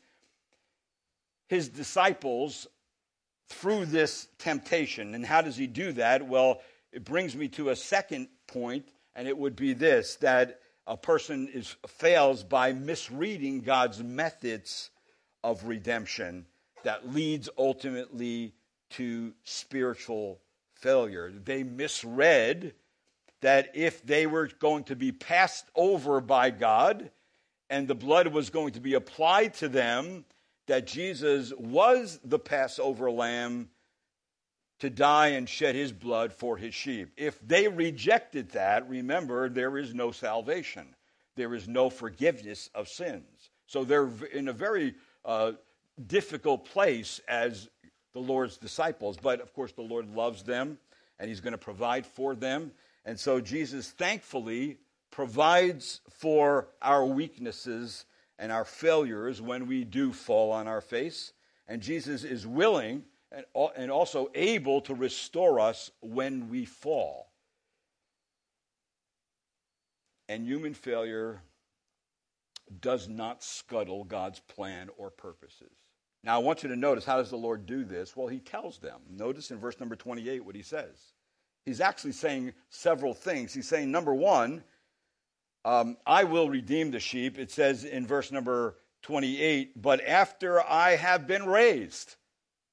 his 1.48 1.68
disciples 1.68 2.66
through 3.48 3.86
this 3.86 4.28
temptation. 4.38 5.14
And 5.14 5.24
how 5.24 5.42
does 5.42 5.56
he 5.56 5.66
do 5.66 5.92
that? 5.92 6.26
Well, 6.26 6.60
it 6.92 7.04
brings 7.04 7.36
me 7.36 7.48
to 7.48 7.70
a 7.70 7.76
second 7.76 8.28
point, 8.46 8.88
and 9.14 9.28
it 9.28 9.36
would 9.36 9.56
be 9.56 9.72
this 9.72 10.16
that 10.16 10.60
a 10.86 10.96
person 10.96 11.48
is, 11.48 11.76
fails 11.86 12.42
by 12.42 12.72
misreading 12.72 13.60
God's 13.60 14.02
methods 14.02 14.90
of 15.42 15.64
redemption 15.64 16.46
that 16.82 17.12
leads 17.12 17.48
ultimately 17.56 18.54
to 18.90 19.32
spiritual 19.44 20.40
failure. 20.74 21.32
They 21.32 21.62
misread 21.62 22.74
that 23.44 23.72
if 23.74 24.02
they 24.06 24.26
were 24.26 24.48
going 24.58 24.84
to 24.84 24.96
be 24.96 25.12
passed 25.12 25.66
over 25.74 26.22
by 26.22 26.48
God 26.48 27.10
and 27.68 27.86
the 27.86 27.94
blood 27.94 28.28
was 28.28 28.48
going 28.48 28.72
to 28.72 28.80
be 28.80 28.94
applied 28.94 29.52
to 29.52 29.68
them, 29.68 30.24
that 30.66 30.86
Jesus 30.86 31.52
was 31.58 32.18
the 32.24 32.38
Passover 32.38 33.10
lamb 33.10 33.68
to 34.78 34.88
die 34.88 35.28
and 35.28 35.46
shed 35.46 35.74
his 35.74 35.92
blood 35.92 36.32
for 36.32 36.56
his 36.56 36.74
sheep. 36.74 37.10
If 37.18 37.38
they 37.46 37.68
rejected 37.68 38.48
that, 38.52 38.88
remember, 38.88 39.50
there 39.50 39.76
is 39.76 39.92
no 39.92 40.10
salvation, 40.10 40.94
there 41.36 41.52
is 41.52 41.68
no 41.68 41.90
forgiveness 41.90 42.70
of 42.74 42.88
sins. 42.88 43.50
So 43.66 43.84
they're 43.84 44.08
in 44.32 44.48
a 44.48 44.54
very 44.54 44.94
uh, 45.22 45.52
difficult 46.06 46.64
place 46.64 47.20
as 47.28 47.68
the 48.14 48.20
Lord's 48.20 48.56
disciples. 48.56 49.18
But 49.20 49.42
of 49.42 49.52
course, 49.52 49.72
the 49.72 49.82
Lord 49.82 50.08
loves 50.16 50.44
them 50.44 50.78
and 51.18 51.28
he's 51.28 51.42
going 51.42 51.52
to 51.52 51.58
provide 51.58 52.06
for 52.06 52.34
them. 52.34 52.72
And 53.04 53.18
so 53.18 53.40
Jesus 53.40 53.90
thankfully 53.90 54.78
provides 55.10 56.00
for 56.08 56.68
our 56.82 57.04
weaknesses 57.04 58.06
and 58.38 58.50
our 58.50 58.64
failures 58.64 59.40
when 59.40 59.66
we 59.66 59.84
do 59.84 60.12
fall 60.12 60.50
on 60.50 60.66
our 60.66 60.80
face. 60.80 61.32
And 61.68 61.80
Jesus 61.82 62.24
is 62.24 62.46
willing 62.46 63.04
and 63.76 63.90
also 63.90 64.30
able 64.34 64.80
to 64.82 64.94
restore 64.94 65.60
us 65.60 65.90
when 66.00 66.48
we 66.48 66.64
fall. 66.64 67.30
And 70.28 70.44
human 70.44 70.74
failure 70.74 71.42
does 72.80 73.08
not 73.08 73.44
scuttle 73.44 74.04
God's 74.04 74.40
plan 74.40 74.88
or 74.96 75.10
purposes. 75.10 75.72
Now, 76.22 76.36
I 76.36 76.38
want 76.38 76.62
you 76.62 76.70
to 76.70 76.76
notice 76.76 77.04
how 77.04 77.18
does 77.18 77.30
the 77.30 77.36
Lord 77.36 77.66
do 77.66 77.84
this? 77.84 78.16
Well, 78.16 78.28
he 78.28 78.40
tells 78.40 78.78
them. 78.78 79.00
Notice 79.10 79.50
in 79.50 79.58
verse 79.58 79.78
number 79.78 79.96
28 79.96 80.44
what 80.44 80.54
he 80.54 80.62
says. 80.62 81.13
He's 81.66 81.80
actually 81.80 82.12
saying 82.12 82.52
several 82.68 83.14
things. 83.14 83.54
He's 83.54 83.68
saying, 83.68 83.90
number 83.90 84.14
one, 84.14 84.62
um, 85.64 85.96
I 86.06 86.24
will 86.24 86.48
redeem 86.48 86.90
the 86.90 87.00
sheep. 87.00 87.38
It 87.38 87.50
says 87.50 87.84
in 87.84 88.06
verse 88.06 88.30
number 88.30 88.76
28, 89.02 89.80
but 89.80 90.04
after 90.04 90.62
I 90.62 90.96
have 90.96 91.26
been 91.26 91.46
raised. 91.46 92.16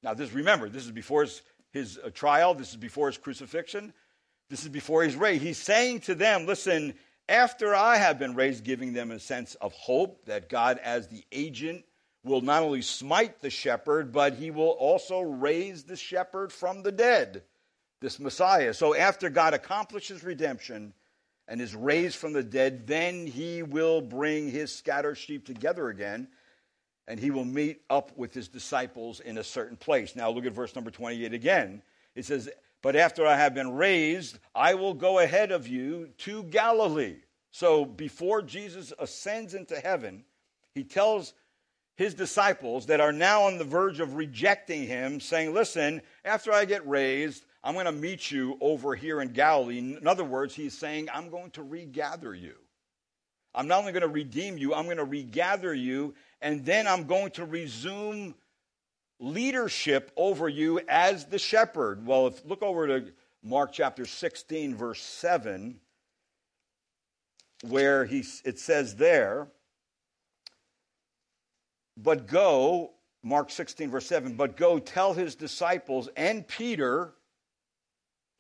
Now, 0.03 0.13
this 0.13 0.33
remember, 0.33 0.67
this 0.67 0.85
is 0.85 0.91
before 0.91 1.21
his, 1.21 1.41
his 1.71 1.99
uh, 2.03 2.09
trial, 2.09 2.53
this 2.53 2.71
is 2.71 2.77
before 2.77 3.07
his 3.07 3.17
crucifixion, 3.17 3.93
this 4.49 4.63
is 4.63 4.69
before 4.69 5.03
he's 5.03 5.15
raised. 5.15 5.43
He's 5.43 5.57
saying 5.57 6.01
to 6.01 6.15
them, 6.15 6.45
listen, 6.45 6.93
after 7.29 7.73
I 7.73 7.97
have 7.97 8.19
been 8.19 8.35
raised, 8.35 8.65
giving 8.65 8.91
them 8.91 9.11
a 9.11 9.19
sense 9.19 9.55
of 9.55 9.71
hope 9.73 10.25
that 10.25 10.49
God, 10.49 10.79
as 10.83 11.07
the 11.07 11.23
agent, 11.31 11.85
will 12.23 12.41
not 12.41 12.63
only 12.63 12.81
smite 12.81 13.39
the 13.39 13.49
shepherd, 13.49 14.11
but 14.11 14.33
he 14.33 14.51
will 14.51 14.69
also 14.69 15.21
raise 15.21 15.83
the 15.83 15.95
shepherd 15.95 16.51
from 16.51 16.83
the 16.83 16.91
dead, 16.91 17.43
this 18.01 18.19
Messiah. 18.19 18.73
So 18.73 18.95
after 18.95 19.29
God 19.29 19.53
accomplishes 19.53 20.23
redemption 20.23 20.93
and 21.47 21.61
is 21.61 21.75
raised 21.75 22.17
from 22.17 22.33
the 22.33 22.43
dead, 22.43 22.87
then 22.87 23.25
he 23.25 23.63
will 23.63 24.01
bring 24.01 24.49
his 24.49 24.73
scattered 24.73 25.15
sheep 25.15 25.45
together 25.45 25.89
again 25.89 26.27
and 27.07 27.19
he 27.19 27.31
will 27.31 27.45
meet 27.45 27.81
up 27.89 28.17
with 28.17 28.33
his 28.33 28.47
disciples 28.47 29.19
in 29.19 29.37
a 29.37 29.43
certain 29.43 29.77
place. 29.77 30.15
Now 30.15 30.29
look 30.29 30.45
at 30.45 30.53
verse 30.53 30.75
number 30.75 30.91
28 30.91 31.33
again. 31.33 31.81
It 32.15 32.25
says, 32.25 32.49
But 32.81 32.95
after 32.95 33.25
I 33.25 33.35
have 33.35 33.53
been 33.53 33.73
raised, 33.73 34.39
I 34.55 34.75
will 34.75 34.93
go 34.93 35.19
ahead 35.19 35.51
of 35.51 35.67
you 35.67 36.09
to 36.19 36.43
Galilee. 36.43 37.17
So 37.51 37.85
before 37.85 38.41
Jesus 38.41 38.93
ascends 38.97 39.53
into 39.55 39.75
heaven, 39.75 40.23
he 40.73 40.83
tells 40.83 41.33
his 41.95 42.13
disciples 42.13 42.85
that 42.85 43.01
are 43.01 43.11
now 43.11 43.43
on 43.43 43.57
the 43.57 43.65
verge 43.65 43.99
of 43.99 44.15
rejecting 44.15 44.87
him, 44.87 45.19
saying, 45.19 45.53
Listen, 45.53 46.01
after 46.23 46.53
I 46.53 46.65
get 46.65 46.87
raised, 46.87 47.43
I'm 47.63 47.73
going 47.73 47.85
to 47.85 47.91
meet 47.91 48.31
you 48.31 48.57
over 48.59 48.95
here 48.95 49.21
in 49.21 49.29
Galilee. 49.29 49.77
In 49.77 50.07
other 50.07 50.23
words, 50.23 50.55
he's 50.55 50.77
saying, 50.77 51.09
I'm 51.13 51.29
going 51.29 51.51
to 51.51 51.63
regather 51.63 52.33
you. 52.33 52.55
I'm 53.53 53.67
not 53.67 53.79
only 53.79 53.91
going 53.91 54.01
to 54.01 54.07
redeem 54.07 54.57
you, 54.57 54.73
I'm 54.73 54.85
going 54.85 54.97
to 54.97 55.03
regather 55.03 55.73
you, 55.73 56.15
and 56.41 56.65
then 56.65 56.87
I'm 56.87 57.03
going 57.05 57.31
to 57.31 57.45
resume 57.45 58.33
leadership 59.19 60.11
over 60.15 60.49
you 60.49 60.79
as 60.87 61.25
the 61.25 61.37
shepherd. 61.37 62.05
Well, 62.05 62.27
if 62.27 62.43
look 62.45 62.63
over 62.63 62.87
to 62.87 63.11
Mark 63.43 63.71
chapter 63.73 64.05
16, 64.05 64.75
verse 64.75 65.01
7, 65.01 65.79
where 67.67 68.05
he, 68.05 68.23
it 68.43 68.57
says 68.57 68.95
there, 68.95 69.47
but 71.97 72.25
go, 72.25 72.91
Mark 73.21 73.51
16, 73.51 73.91
verse 73.91 74.07
7, 74.07 74.33
but 74.33 74.57
go 74.57 74.79
tell 74.79 75.13
his 75.13 75.35
disciples 75.35 76.09
and 76.15 76.47
Peter, 76.47 77.13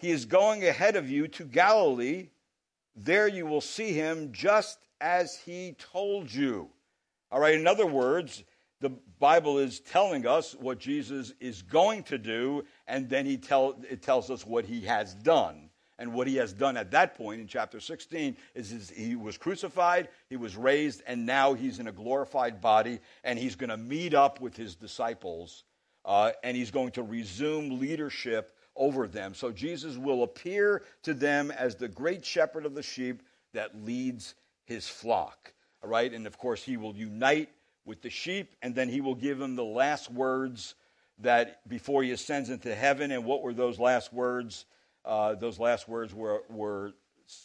he 0.01 0.09
is 0.09 0.25
going 0.25 0.65
ahead 0.65 0.95
of 0.95 1.11
you 1.11 1.27
to 1.27 1.43
Galilee. 1.43 2.29
There 2.95 3.27
you 3.27 3.45
will 3.45 3.61
see 3.61 3.93
him 3.93 4.31
just 4.33 4.79
as 4.99 5.37
he 5.37 5.75
told 5.93 6.33
you. 6.33 6.69
All 7.31 7.39
right, 7.39 7.53
in 7.53 7.67
other 7.67 7.85
words, 7.85 8.43
the 8.79 8.89
Bible 9.19 9.59
is 9.59 9.79
telling 9.79 10.25
us 10.25 10.55
what 10.55 10.79
Jesus 10.79 11.33
is 11.39 11.61
going 11.61 12.01
to 12.05 12.17
do, 12.17 12.63
and 12.87 13.07
then 13.09 13.27
he 13.27 13.37
tell, 13.37 13.79
it 13.87 14.01
tells 14.01 14.31
us 14.31 14.43
what 14.43 14.65
he 14.65 14.81
has 14.81 15.13
done. 15.13 15.69
And 15.99 16.15
what 16.15 16.25
he 16.25 16.37
has 16.37 16.51
done 16.51 16.77
at 16.77 16.89
that 16.91 17.13
point 17.13 17.39
in 17.39 17.45
chapter 17.45 17.79
16 17.79 18.35
is, 18.55 18.71
is 18.71 18.89
he 18.89 19.15
was 19.15 19.37
crucified, 19.37 20.09
he 20.29 20.35
was 20.35 20.57
raised, 20.57 21.03
and 21.05 21.27
now 21.27 21.53
he's 21.53 21.77
in 21.77 21.87
a 21.87 21.91
glorified 21.91 22.59
body, 22.59 23.01
and 23.23 23.37
he's 23.37 23.55
going 23.55 23.69
to 23.69 23.77
meet 23.77 24.15
up 24.15 24.41
with 24.41 24.57
his 24.57 24.73
disciples, 24.75 25.63
uh, 26.05 26.31
and 26.43 26.57
he's 26.57 26.71
going 26.71 26.89
to 26.93 27.03
resume 27.03 27.79
leadership 27.79 28.57
over 28.75 29.07
them. 29.07 29.33
So 29.33 29.51
Jesus 29.51 29.97
will 29.97 30.23
appear 30.23 30.83
to 31.03 31.13
them 31.13 31.51
as 31.51 31.75
the 31.75 31.87
great 31.87 32.25
shepherd 32.25 32.65
of 32.65 32.75
the 32.75 32.83
sheep 32.83 33.21
that 33.53 33.83
leads 33.83 34.35
his 34.65 34.87
flock. 34.87 35.53
All 35.83 35.89
right, 35.89 36.13
and 36.13 36.27
of 36.27 36.37
course, 36.37 36.63
he 36.63 36.77
will 36.77 36.95
unite 36.95 37.49
with 37.85 38.01
the 38.01 38.09
sheep, 38.09 38.55
and 38.61 38.75
then 38.75 38.87
he 38.87 39.01
will 39.01 39.15
give 39.15 39.39
them 39.39 39.55
the 39.55 39.63
last 39.63 40.11
words 40.11 40.75
that 41.17 41.67
before 41.67 42.03
he 42.03 42.11
ascends 42.11 42.49
into 42.49 42.73
heaven. 42.73 43.11
And 43.11 43.25
what 43.25 43.41
were 43.41 43.53
those 43.53 43.79
last 43.79 44.13
words? 44.13 44.65
Uh, 45.03 45.33
those 45.35 45.59
last 45.59 45.87
words 45.87 46.13
were, 46.13 46.43
were 46.49 46.93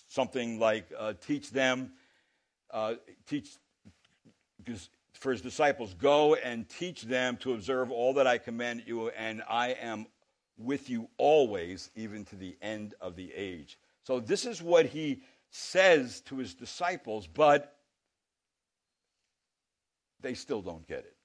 something 0.09 0.59
like, 0.59 0.93
uh, 0.99 1.15
teach 1.27 1.51
them, 1.51 1.93
uh, 2.71 2.95
teach, 3.27 3.57
for 5.15 5.33
his 5.33 5.41
disciples, 5.41 5.95
go 5.95 6.35
and 6.35 6.69
teach 6.69 7.03
them 7.03 7.39
to 7.39 7.55
observe 7.55 7.91
all 7.91 8.15
that 8.15 8.27
I 8.27 8.39
command 8.39 8.83
you, 8.87 9.09
and 9.09 9.43
I 9.49 9.69
am 9.81 10.07
with 10.59 10.89
you 10.89 11.09
always, 11.19 11.91
even 11.95 12.25
to 12.27 12.37
the 12.37 12.57
end 12.63 12.95
of 13.01 13.17
the 13.17 13.33
age. 13.35 13.79
So, 14.05 14.21
this 14.21 14.47
is 14.47 14.63
what 14.63 14.87
he 14.87 15.23
says 15.51 16.21
to 16.23 16.37
his 16.37 16.55
disciples, 16.55 17.27
but 17.27 17.77
they 20.21 20.35
still 20.35 20.63
don't 20.63 20.87
get 20.87 21.01
it. 21.01 21.17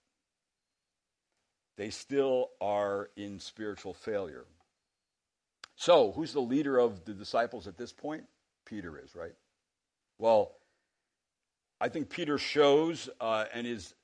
They 1.78 1.90
still 1.90 2.50
are 2.60 3.10
in 3.16 3.40
spiritual 3.40 3.94
failure. 3.94 4.46
So, 5.76 6.12
who's 6.12 6.34
the 6.34 6.42
leader 6.42 6.78
of 6.78 7.06
the 7.06 7.14
disciples 7.14 7.68
at 7.68 7.78
this 7.78 7.92
point? 7.92 8.24
Peter 8.66 9.00
is, 9.04 9.16
right? 9.16 9.34
Well, 10.20 10.54
I 11.80 11.90
think 11.90 12.10
Peter 12.10 12.38
shows 12.38 13.10
uh, 13.20 13.46
and 13.54 13.66
is 13.66 13.96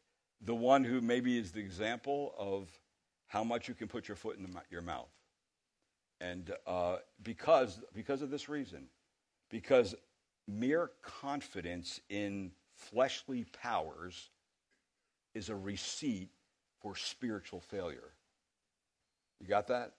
the 0.41 0.55
one 0.55 0.83
who 0.83 1.01
maybe 1.01 1.37
is 1.37 1.51
the 1.51 1.59
example 1.59 2.33
of 2.37 2.67
how 3.27 3.43
much 3.43 3.67
you 3.67 3.75
can 3.75 3.87
put 3.87 4.07
your 4.07 4.15
foot 4.17 4.37
in 4.37 4.43
the, 4.43 4.49
your 4.71 4.81
mouth. 4.81 5.09
And 6.19 6.51
uh, 6.65 6.97
because, 7.23 7.80
because 7.93 8.21
of 8.21 8.30
this 8.30 8.49
reason, 8.49 8.88
because 9.49 9.95
mere 10.47 10.91
confidence 11.03 11.99
in 12.10 12.51
fleshly 12.75 13.45
powers 13.62 14.30
is 15.34 15.49
a 15.49 15.56
receipt 15.56 16.30
for 16.82 16.95
spiritual 16.95 17.60
failure. 17.60 18.13
You 19.39 19.47
got 19.47 19.67
that? 19.67 19.93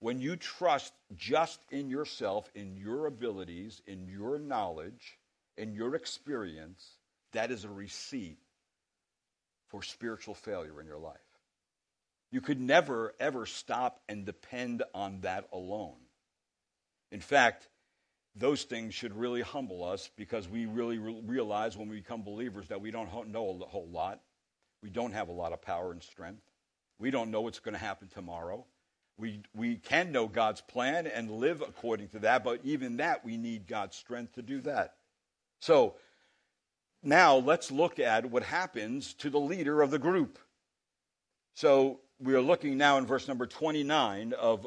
When 0.00 0.18
you 0.18 0.36
trust 0.36 0.94
just 1.16 1.60
in 1.70 1.90
yourself, 1.90 2.50
in 2.54 2.76
your 2.76 3.06
abilities, 3.06 3.82
in 3.86 4.06
your 4.08 4.38
knowledge, 4.38 5.18
in 5.58 5.74
your 5.74 5.94
experience, 5.94 6.96
that 7.32 7.50
is 7.50 7.64
a 7.64 7.68
receipt 7.68 8.38
for 9.68 9.82
spiritual 9.82 10.34
failure 10.34 10.80
in 10.80 10.86
your 10.86 10.98
life. 10.98 11.29
You 12.30 12.40
could 12.40 12.60
never, 12.60 13.14
ever 13.18 13.46
stop 13.46 14.00
and 14.08 14.24
depend 14.24 14.82
on 14.94 15.22
that 15.22 15.48
alone. 15.52 15.96
In 17.10 17.20
fact, 17.20 17.68
those 18.36 18.62
things 18.62 18.94
should 18.94 19.16
really 19.16 19.42
humble 19.42 19.84
us 19.84 20.10
because 20.16 20.48
we 20.48 20.66
really 20.66 20.98
re- 20.98 21.20
realize 21.26 21.76
when 21.76 21.88
we 21.88 21.96
become 21.96 22.22
believers 22.22 22.68
that 22.68 22.80
we 22.80 22.90
don't 22.90 23.28
know 23.28 23.60
a 23.60 23.66
whole 23.66 23.88
lot. 23.88 24.20
We 24.82 24.90
don't 24.90 25.12
have 25.12 25.28
a 25.28 25.32
lot 25.32 25.52
of 25.52 25.60
power 25.60 25.90
and 25.90 26.02
strength. 26.02 26.42
We 26.98 27.10
don't 27.10 27.30
know 27.30 27.40
what's 27.40 27.58
going 27.58 27.74
to 27.74 27.80
happen 27.80 28.08
tomorrow. 28.08 28.64
We, 29.18 29.42
we 29.54 29.76
can 29.76 30.12
know 30.12 30.28
God's 30.28 30.60
plan 30.60 31.06
and 31.06 31.30
live 31.30 31.60
according 31.60 32.08
to 32.08 32.20
that, 32.20 32.44
but 32.44 32.60
even 32.62 32.98
that, 32.98 33.24
we 33.24 33.36
need 33.36 33.66
God's 33.66 33.96
strength 33.96 34.34
to 34.34 34.42
do 34.42 34.60
that. 34.62 34.94
So, 35.60 35.96
now 37.02 37.36
let's 37.36 37.70
look 37.70 37.98
at 37.98 38.26
what 38.26 38.42
happens 38.42 39.14
to 39.14 39.30
the 39.30 39.40
leader 39.40 39.82
of 39.82 39.90
the 39.90 39.98
group. 39.98 40.38
So 41.60 42.00
we 42.18 42.32
are 42.32 42.40
looking 42.40 42.78
now 42.78 42.96
in 42.96 43.04
verse 43.04 43.28
number 43.28 43.46
29 43.46 44.32
of 44.32 44.66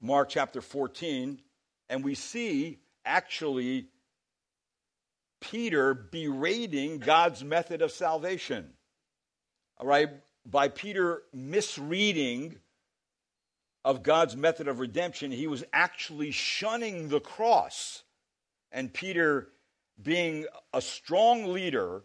Mark 0.00 0.28
chapter 0.28 0.60
14, 0.60 1.40
and 1.88 2.02
we 2.02 2.16
see 2.16 2.80
actually 3.04 3.86
Peter 5.40 5.94
berating 5.94 6.98
God's 6.98 7.44
method 7.44 7.80
of 7.80 7.92
salvation. 7.92 8.72
All 9.78 9.86
right, 9.86 10.08
by 10.44 10.66
Peter 10.66 11.22
misreading 11.32 12.58
of 13.84 14.02
God's 14.02 14.34
method 14.34 14.66
of 14.66 14.80
redemption, 14.80 15.30
he 15.30 15.46
was 15.46 15.62
actually 15.72 16.32
shunning 16.32 17.08
the 17.08 17.20
cross. 17.20 18.02
And 18.72 18.92
Peter, 18.92 19.46
being 20.02 20.46
a 20.72 20.82
strong 20.82 21.52
leader 21.52 22.02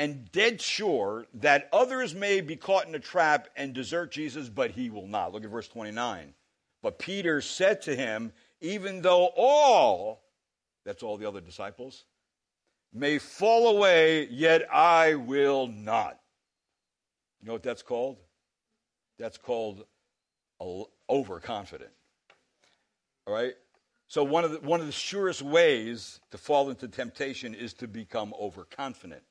and 0.00 0.32
dead 0.32 0.62
sure 0.62 1.26
that 1.34 1.68
others 1.74 2.14
may 2.14 2.40
be 2.40 2.56
caught 2.56 2.88
in 2.88 2.94
a 2.94 2.98
trap 2.98 3.48
and 3.54 3.74
desert 3.74 4.10
Jesus, 4.10 4.48
but 4.48 4.70
he 4.70 4.88
will 4.88 5.06
not. 5.06 5.34
Look 5.34 5.44
at 5.44 5.50
verse 5.50 5.68
29. 5.68 6.32
But 6.82 6.98
Peter 6.98 7.42
said 7.42 7.82
to 7.82 7.94
him, 7.94 8.32
Even 8.62 9.02
though 9.02 9.26
all, 9.36 10.22
that's 10.86 11.02
all 11.02 11.18
the 11.18 11.28
other 11.28 11.42
disciples, 11.42 12.06
may 12.94 13.18
fall 13.18 13.76
away, 13.76 14.26
yet 14.28 14.66
I 14.72 15.16
will 15.16 15.66
not. 15.66 16.18
You 17.42 17.48
know 17.48 17.52
what 17.52 17.62
that's 17.62 17.82
called? 17.82 18.16
That's 19.18 19.36
called 19.36 19.84
overconfident. 21.10 21.92
All 23.26 23.34
right? 23.34 23.52
So 24.08 24.24
one 24.24 24.44
of 24.44 24.52
the, 24.52 24.60
one 24.60 24.80
of 24.80 24.86
the 24.86 24.92
surest 24.92 25.42
ways 25.42 26.20
to 26.30 26.38
fall 26.38 26.70
into 26.70 26.88
temptation 26.88 27.54
is 27.54 27.74
to 27.74 27.86
become 27.86 28.32
overconfident. 28.40 29.24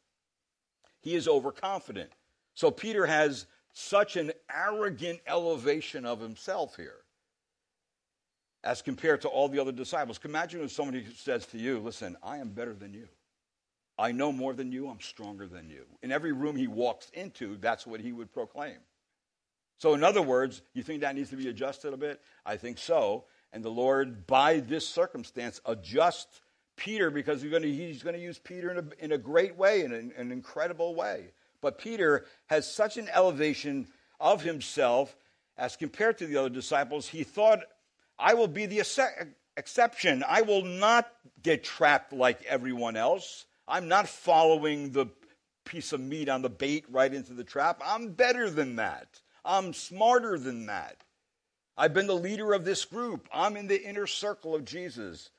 He 1.02 1.16
is 1.16 1.28
overconfident. 1.28 2.12
So 2.54 2.72
Peter 2.72 3.06
has 3.06 3.46
such 3.74 4.18
an 4.18 4.32
arrogant 4.54 5.22
elevation 5.28 6.06
of 6.06 6.20
himself 6.20 6.76
here 6.76 7.04
as 8.64 8.82
compared 8.82 9.22
to 9.22 9.30
all 9.30 9.48
the 9.48 9.60
other 9.60 9.72
disciples. 9.72 10.20
Imagine 10.24 10.62
if 10.62 10.72
somebody 10.72 11.06
says 11.16 11.46
to 11.48 11.58
you, 11.58 11.80
Listen, 11.80 12.18
I 12.22 12.38
am 12.38 12.50
better 12.50 12.74
than 12.74 12.94
you. 12.94 13.08
I 13.98 14.12
know 14.12 14.32
more 14.32 14.54
than 14.54 14.72
you. 14.72 14.88
I'm 14.88 15.02
stronger 15.02 15.48
than 15.48 15.70
you. 15.70 15.86
In 16.02 16.12
every 16.12 16.32
room 16.32 16.56
he 16.56 16.68
walks 16.68 17.10
into, 17.14 17.58
that's 17.58 17.86
what 17.86 18.00
he 18.00 18.12
would 18.14 18.32
proclaim. 18.34 18.78
So, 19.78 19.94
in 19.94 20.04
other 20.04 20.22
words, 20.22 20.62
you 20.74 20.84
think 20.84 21.02
that 21.02 21.16
needs 21.16 21.30
to 21.30 21.38
be 21.38 21.50
adjusted 21.50 21.94
a 21.94 21.98
bit? 21.98 22.22
I 22.46 22.58
think 22.58 22.78
so. 22.78 23.26
And 23.52 23.64
the 23.64 23.70
Lord, 23.70 24.28
by 24.28 24.60
this 24.60 24.88
circumstance, 24.88 25.60
adjusts 25.66 26.42
Peter 26.80 27.12
because 27.12 27.42
he's 27.42 27.52
going 27.52 27.64
to, 27.64 27.72
he's 27.72 28.02
going 28.02 28.16
to 28.16 28.22
use 28.22 28.40
Peter 28.40 28.72
in 28.72 28.78
a, 28.78 29.04
in 29.04 29.12
a 29.12 29.18
great 29.18 29.56
way, 29.56 29.84
in 29.84 29.92
an, 29.92 30.14
an 30.18 30.32
incredible 30.32 30.96
way. 30.96 31.26
But 31.62 31.78
Peter 31.78 32.26
has 32.48 32.72
such 32.72 32.98
an 32.98 33.10
elevation 33.14 33.88
of 34.20 34.42
himself 34.42 35.16
as 35.58 35.76
compared 35.76 36.18
to 36.20 36.26
the 36.26 36.38
other 36.38 36.50
disciples. 36.50 37.08
He 37.08 37.24
thought, 37.24 37.60
I 38.18 38.34
will 38.34 38.48
be 38.48 38.66
the 38.66 38.80
exception. 39.58 40.24
I 40.28 40.42
will 40.42 40.64
not 40.64 41.12
get 41.44 41.64
trapped 41.64 42.14
like 42.14 42.44
everyone 42.46 42.96
else. 42.96 43.46
I'm 43.68 43.88
not 43.88 44.08
following 44.08 44.92
the 44.92 45.08
piece 45.66 45.94
of 45.94 46.00
meat 46.00 46.30
on 46.30 46.42
the 46.42 46.50
bait 46.50 46.86
right 46.90 47.14
into 47.14 47.34
the 47.34 47.44
trap. 47.44 47.82
I'm 47.86 48.14
better 48.14 48.50
than 48.50 48.78
that. 48.78 49.22
I'm 49.46 49.74
smarter 49.74 50.40
than 50.40 50.66
that. 50.68 51.04
I've 51.78 51.94
been 51.94 52.08
the 52.08 52.16
leader 52.16 52.54
of 52.54 52.66
this 52.66 52.86
group. 52.86 53.28
I'm 53.34 53.56
in 53.56 53.68
the 53.68 53.82
inner 53.82 54.08
circle 54.08 54.56
of 54.56 54.66
Jesus. 54.66 55.30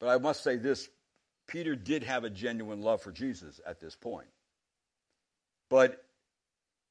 But 0.00 0.08
I 0.08 0.18
must 0.18 0.42
say 0.42 0.56
this 0.56 0.88
Peter 1.46 1.76
did 1.76 2.02
have 2.02 2.24
a 2.24 2.30
genuine 2.30 2.82
love 2.82 3.02
for 3.02 3.12
Jesus 3.12 3.60
at 3.66 3.80
this 3.80 3.94
point. 3.94 4.28
But 5.68 6.04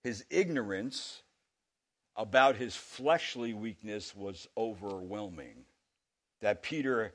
his 0.03 0.25
ignorance 0.29 1.21
about 2.15 2.55
his 2.55 2.75
fleshly 2.75 3.53
weakness 3.53 4.15
was 4.15 4.47
overwhelming. 4.57 5.65
That 6.41 6.61
Peter 6.61 7.13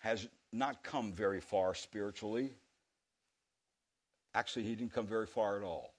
has 0.00 0.28
not 0.52 0.82
come 0.82 1.12
very 1.12 1.40
far 1.40 1.74
spiritually. 1.74 2.52
Actually, 4.34 4.64
he 4.64 4.74
didn't 4.74 4.92
come 4.92 5.06
very 5.06 5.26
far 5.26 5.56
at 5.56 5.62
all. 5.62 5.94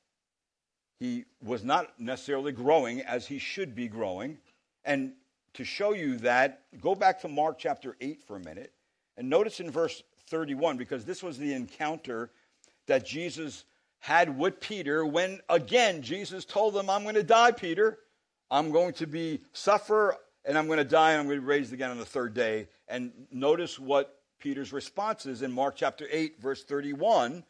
He 0.99 1.25
was 1.41 1.63
not 1.63 1.99
necessarily 1.99 2.51
growing 2.51 3.01
as 3.01 3.25
he 3.27 3.39
should 3.39 3.75
be 3.75 3.87
growing. 3.87 4.37
And 4.85 5.13
to 5.53 5.63
show 5.63 5.93
you 5.93 6.17
that, 6.17 6.61
go 6.81 6.95
back 6.95 7.21
to 7.21 7.27
Mark 7.27 7.57
chapter 7.59 7.95
8 8.01 8.23
for 8.23 8.35
a 8.35 8.39
minute 8.39 8.73
and 9.17 9.29
notice 9.29 9.59
in 9.59 9.69
verse 9.69 10.01
31, 10.27 10.77
because 10.77 11.03
this 11.03 11.21
was 11.21 11.37
the 11.37 11.53
encounter 11.53 12.31
that 12.87 13.05
Jesus 13.05 13.65
had 13.99 14.37
with 14.37 14.59
Peter 14.61 15.05
when, 15.05 15.41
again, 15.49 16.01
Jesus 16.01 16.45
told 16.45 16.73
them, 16.73 16.89
I'm 16.89 17.03
going 17.03 17.15
to 17.15 17.23
die, 17.23 17.51
Peter. 17.51 17.99
I'm 18.49 18.71
going 18.71 18.93
to 18.93 19.07
be 19.07 19.41
suffer 19.51 20.15
and 20.45 20.57
I'm 20.57 20.67
going 20.67 20.77
to 20.77 20.85
die 20.85 21.11
and 21.11 21.19
I'm 21.19 21.27
going 21.27 21.37
to 21.37 21.41
be 21.41 21.47
raised 21.47 21.73
again 21.73 21.91
on 21.91 21.99
the 21.99 22.05
third 22.05 22.33
day. 22.33 22.67
And 22.87 23.11
notice 23.31 23.77
what 23.77 24.21
Peter's 24.39 24.73
response 24.73 25.25
is 25.25 25.41
in 25.41 25.51
Mark 25.51 25.75
chapter 25.75 26.07
8, 26.09 26.41
verse 26.41 26.63
31. 26.63 27.43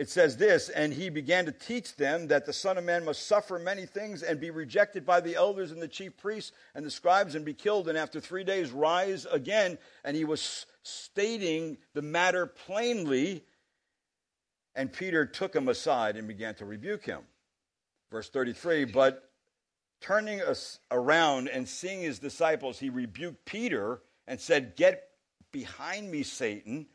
It 0.00 0.08
says 0.08 0.38
this, 0.38 0.70
and 0.70 0.94
he 0.94 1.10
began 1.10 1.44
to 1.44 1.52
teach 1.52 1.94
them 1.94 2.28
that 2.28 2.46
the 2.46 2.54
Son 2.54 2.78
of 2.78 2.84
Man 2.84 3.04
must 3.04 3.26
suffer 3.26 3.58
many 3.58 3.84
things 3.84 4.22
and 4.22 4.40
be 4.40 4.48
rejected 4.50 5.04
by 5.04 5.20
the 5.20 5.34
elders 5.34 5.72
and 5.72 5.82
the 5.82 5.86
chief 5.86 6.16
priests 6.16 6.52
and 6.74 6.86
the 6.86 6.90
scribes 6.90 7.34
and 7.34 7.44
be 7.44 7.52
killed, 7.52 7.86
and 7.86 7.98
after 7.98 8.18
three 8.18 8.42
days 8.42 8.70
rise 8.70 9.26
again. 9.26 9.76
And 10.02 10.16
he 10.16 10.24
was 10.24 10.64
stating 10.84 11.76
the 11.92 12.00
matter 12.00 12.46
plainly. 12.46 13.44
And 14.74 14.90
Peter 14.90 15.26
took 15.26 15.54
him 15.54 15.68
aside 15.68 16.16
and 16.16 16.26
began 16.26 16.54
to 16.54 16.64
rebuke 16.64 17.04
him. 17.04 17.20
Verse 18.10 18.30
33 18.30 18.86
But 18.86 19.30
turning 20.00 20.40
us 20.40 20.78
around 20.90 21.48
and 21.48 21.68
seeing 21.68 22.00
his 22.00 22.18
disciples, 22.18 22.78
he 22.78 22.88
rebuked 22.88 23.44
Peter 23.44 24.00
and 24.26 24.40
said, 24.40 24.76
Get 24.76 25.10
behind 25.52 26.10
me, 26.10 26.22
Satan, 26.22 26.86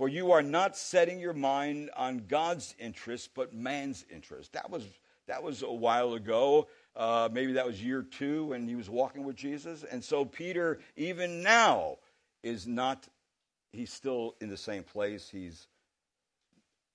for 0.00 0.08
you 0.08 0.32
are 0.32 0.40
not 0.40 0.78
setting 0.78 1.20
your 1.20 1.34
mind 1.34 1.90
on 1.94 2.24
God's 2.26 2.74
interest, 2.78 3.32
but 3.34 3.52
man's 3.52 4.06
interest. 4.10 4.54
That 4.54 4.70
was, 4.70 4.86
that 5.28 5.42
was 5.42 5.62
a 5.62 5.70
while 5.70 6.14
ago. 6.14 6.68
Uh, 6.96 7.28
maybe 7.30 7.52
that 7.52 7.66
was 7.66 7.84
year 7.84 8.00
two 8.00 8.46
when 8.46 8.66
he 8.66 8.76
was 8.76 8.88
walking 8.88 9.24
with 9.24 9.36
Jesus. 9.36 9.84
And 9.84 10.02
so 10.02 10.24
Peter, 10.24 10.78
even 10.96 11.42
now, 11.42 11.98
is 12.42 12.66
not, 12.66 13.08
he's 13.74 13.92
still 13.92 14.36
in 14.40 14.48
the 14.48 14.56
same 14.56 14.84
place. 14.84 15.28
He's 15.28 15.66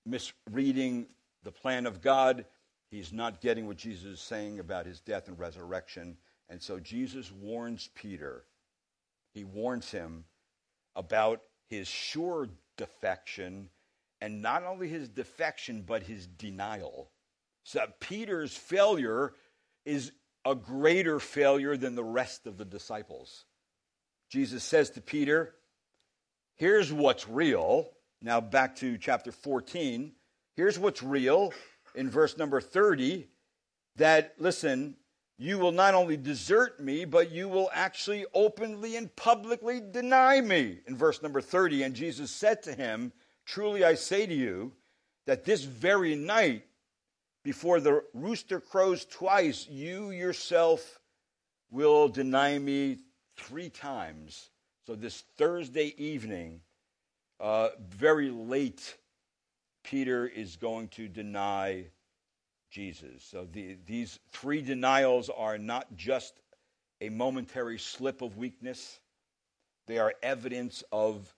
misreading 0.04 1.06
the 1.44 1.52
plan 1.52 1.86
of 1.86 2.02
God 2.02 2.44
He's 2.90 3.12
not 3.12 3.40
getting 3.40 3.66
what 3.66 3.76
Jesus 3.76 4.04
is 4.04 4.20
saying 4.20 4.60
about 4.60 4.86
his 4.86 5.00
death 5.00 5.28
and 5.28 5.38
resurrection. 5.38 6.16
And 6.48 6.62
so 6.62 6.78
Jesus 6.78 7.32
warns 7.32 7.90
Peter. 7.94 8.44
He 9.34 9.44
warns 9.44 9.90
him 9.90 10.24
about 10.94 11.42
his 11.68 11.88
sure 11.88 12.48
defection, 12.76 13.70
and 14.20 14.42
not 14.42 14.64
only 14.64 14.88
his 14.88 15.08
defection, 15.08 15.82
but 15.82 16.02
his 16.02 16.26
denial. 16.26 17.10
So 17.64 17.84
Peter's 18.00 18.56
failure 18.56 19.34
is 19.84 20.12
a 20.44 20.54
greater 20.54 21.18
failure 21.18 21.76
than 21.76 21.94
the 21.94 22.04
rest 22.04 22.46
of 22.46 22.56
the 22.56 22.64
disciples. 22.64 23.44
Jesus 24.30 24.62
says 24.62 24.90
to 24.90 25.00
Peter, 25.00 25.54
Here's 26.54 26.92
what's 26.92 27.28
real. 27.28 27.90
Now 28.22 28.40
back 28.40 28.76
to 28.76 28.96
chapter 28.96 29.30
14. 29.30 30.12
Here's 30.54 30.78
what's 30.78 31.02
real 31.02 31.52
in 31.94 32.08
verse 32.08 32.38
number 32.38 32.60
30 32.60 33.28
that, 33.96 34.34
listen, 34.38 34.96
you 35.38 35.58
will 35.58 35.72
not 35.72 35.94
only 35.94 36.16
desert 36.16 36.80
me, 36.80 37.04
but 37.04 37.30
you 37.30 37.48
will 37.48 37.70
actually 37.72 38.24
openly 38.32 38.96
and 38.96 39.14
publicly 39.16 39.80
deny 39.80 40.40
me. 40.40 40.78
In 40.86 40.96
verse 40.96 41.22
number 41.22 41.40
30, 41.40 41.82
and 41.82 41.94
Jesus 41.94 42.30
said 42.30 42.62
to 42.62 42.72
him, 42.72 43.12
Truly 43.44 43.84
I 43.84 43.94
say 43.94 44.26
to 44.26 44.34
you, 44.34 44.72
that 45.26 45.44
this 45.44 45.64
very 45.64 46.14
night, 46.14 46.64
before 47.44 47.80
the 47.80 48.02
rooster 48.14 48.60
crows 48.60 49.04
twice, 49.04 49.66
you 49.68 50.10
yourself 50.10 51.00
will 51.70 52.08
deny 52.08 52.58
me 52.58 52.98
three 53.36 53.68
times. 53.68 54.50
So, 54.86 54.94
this 54.94 55.24
Thursday 55.36 55.94
evening, 55.96 56.60
uh, 57.40 57.70
very 57.88 58.30
late 58.30 58.96
Peter 59.82 60.26
is 60.26 60.56
going 60.56 60.88
to 60.88 61.08
deny 61.08 61.86
Jesus. 62.70 63.22
So 63.22 63.46
the, 63.50 63.76
these 63.86 64.18
three 64.30 64.62
denials 64.62 65.30
are 65.34 65.58
not 65.58 65.96
just 65.96 66.34
a 67.00 67.08
momentary 67.08 67.78
slip 67.78 68.22
of 68.22 68.36
weakness, 68.36 69.00
they 69.86 69.98
are 69.98 70.14
evidence 70.22 70.82
of 70.90 71.32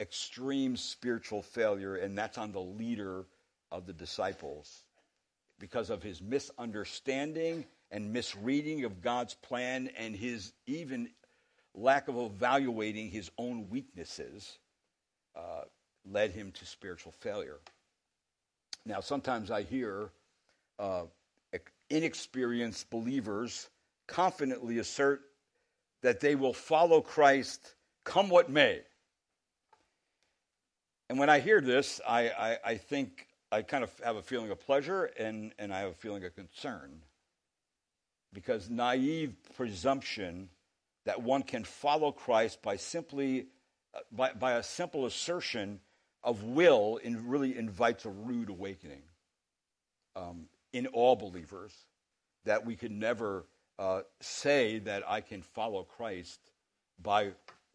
extreme 0.00 0.76
spiritual 0.76 1.42
failure, 1.42 1.96
and 1.96 2.16
that's 2.16 2.38
on 2.38 2.52
the 2.52 2.60
leader 2.60 3.26
of 3.70 3.86
the 3.86 3.92
disciples 3.92 4.84
because 5.60 5.90
of 5.90 6.02
his 6.02 6.20
misunderstanding 6.20 7.64
and 7.90 8.12
misreading 8.12 8.84
of 8.84 9.00
God's 9.00 9.34
plan 9.34 9.90
and 9.96 10.16
his 10.16 10.52
even 10.66 11.08
lack 11.74 12.08
of 12.08 12.16
evaluating 12.16 13.10
his 13.10 13.30
own 13.38 13.68
weaknesses 13.70 14.58
uh, 15.36 15.62
led 16.10 16.32
him 16.32 16.50
to 16.52 16.66
spiritual 16.66 17.12
failure. 17.12 17.58
Now, 18.84 19.00
sometimes 19.00 19.50
I 19.50 19.62
hear 19.62 20.10
uh, 20.82 21.04
inexperienced 21.90 22.90
believers 22.90 23.68
confidently 24.08 24.78
assert 24.78 25.20
that 26.02 26.18
they 26.18 26.34
will 26.34 26.52
follow 26.52 27.00
Christ 27.00 27.74
come 28.04 28.28
what 28.28 28.50
may. 28.50 28.80
And 31.08 31.18
when 31.18 31.30
I 31.30 31.38
hear 31.38 31.60
this, 31.60 32.00
I, 32.06 32.30
I, 32.30 32.58
I, 32.64 32.74
think 32.76 33.28
I 33.52 33.62
kind 33.62 33.84
of 33.84 33.90
have 34.02 34.16
a 34.16 34.22
feeling 34.22 34.50
of 34.50 34.58
pleasure 34.58 35.04
and, 35.18 35.52
and 35.58 35.72
I 35.72 35.80
have 35.80 35.90
a 35.90 35.94
feeling 35.94 36.24
of 36.24 36.34
concern. 36.34 37.02
Because 38.32 38.70
naive 38.70 39.34
presumption 39.54 40.48
that 41.04 41.22
one 41.22 41.42
can 41.42 41.62
follow 41.62 42.10
Christ 42.10 42.62
by 42.62 42.76
simply 42.76 43.46
uh, 43.94 44.00
by, 44.10 44.32
by 44.32 44.52
a 44.52 44.62
simple 44.62 45.04
assertion 45.04 45.78
of 46.24 46.42
will 46.42 46.96
in, 46.96 47.28
really 47.28 47.58
invites 47.58 48.06
a 48.06 48.08
rude 48.08 48.48
awakening 48.48 49.02
um, 50.16 50.46
in 50.72 50.86
all 50.88 51.16
believers 51.16 51.72
that 52.44 52.64
we 52.64 52.76
can 52.76 52.98
never 52.98 53.46
uh, 53.78 54.02
say 54.20 54.78
that 54.80 55.02
I 55.08 55.20
can 55.20 55.42
follow 55.42 55.84
Christ 55.84 56.40
by 57.02 57.32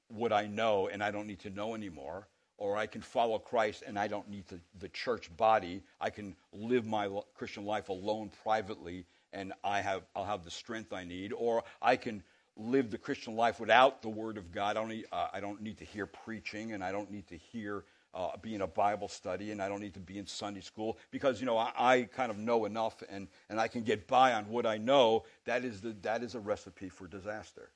what 0.08 0.32
I 0.32 0.48
know 0.48 0.88
and 0.88 1.04
I 1.04 1.12
don't 1.12 1.28
need 1.28 1.40
to 1.40 1.50
know 1.50 1.76
anymore, 1.76 2.28
or 2.58 2.78
I 2.78 2.88
can 2.88 3.02
follow 3.02 3.40
Christ 3.40 3.84
and 3.86 4.00
I 4.00 4.08
don't 4.08 4.30
need 4.30 4.46
the 4.80 4.90
church 4.90 5.36
body. 5.36 5.84
I 6.00 6.10
can 6.10 6.36
live 6.52 6.86
my 6.86 7.10
Christian 7.36 7.66
life 7.66 7.90
alone 7.90 8.32
privately 8.44 9.06
and 9.34 9.54
I 9.64 9.82
have, 9.82 10.04
I'll 10.16 10.26
have 10.26 10.44
the 10.44 10.52
strength 10.52 10.94
I 10.94 11.04
need, 11.04 11.34
or 11.34 11.64
I 11.82 11.98
can 11.98 12.24
live 12.56 12.90
the 12.90 12.98
Christian 12.98 13.36
life 13.36 13.60
without 13.60 14.02
the 14.02 14.10
Word 14.10 14.38
of 14.38 14.52
God. 14.52 14.78
I 14.78 14.80
don't 14.80 14.90
need, 14.90 15.06
uh, 15.12 15.28
I 15.32 15.40
don't 15.40 15.62
need 15.62 15.78
to 15.80 15.86
hear 15.86 16.06
preaching 16.06 16.74
and 16.74 16.84
I 16.84 16.92
don't 16.92 17.12
need 17.12 17.28
to 17.28 17.38
hear 17.38 17.84
uh, 18.18 18.36
be 18.42 18.56
in 18.56 18.62
a 18.62 18.68
Bible 18.68 19.08
study 19.08 19.52
and 19.52 19.62
I 19.62 19.70
don't 19.70 19.80
need 19.80 19.94
to 19.94 20.00
be 20.00 20.18
in 20.18 20.26
Sunday 20.26 20.62
school 20.62 20.98
because, 21.12 21.40
you 21.40 21.46
know, 21.46 21.56
I, 21.56 21.72
I, 21.78 22.02
kind 22.04 22.32
of 22.32 22.38
know 22.40 22.66
enough 22.66 23.04
and, 23.10 23.28
and 23.48 23.60
I 23.60 23.68
can 23.68 23.84
get 23.84 24.08
by 24.08 24.34
on 24.34 24.50
what 24.50 24.66
I 24.66 24.78
know. 24.78 25.24
That 25.46 25.64
is, 25.64 25.82
the, 25.82 25.96
that 26.02 26.24
is 26.24 26.34
a 26.34 26.40
recipe 26.40 26.90
for 26.90 27.08
disaster. 27.08 27.70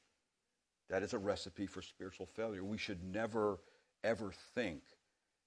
That 0.90 1.04
is 1.04 1.14
a 1.14 1.20
recipe 1.20 1.68
for 1.68 1.84
spiritual 1.84 2.26
failure. 2.26 2.64
We 2.64 2.80
should 2.80 3.04
never, 3.04 3.60
ever 4.04 4.34
think 4.56 4.82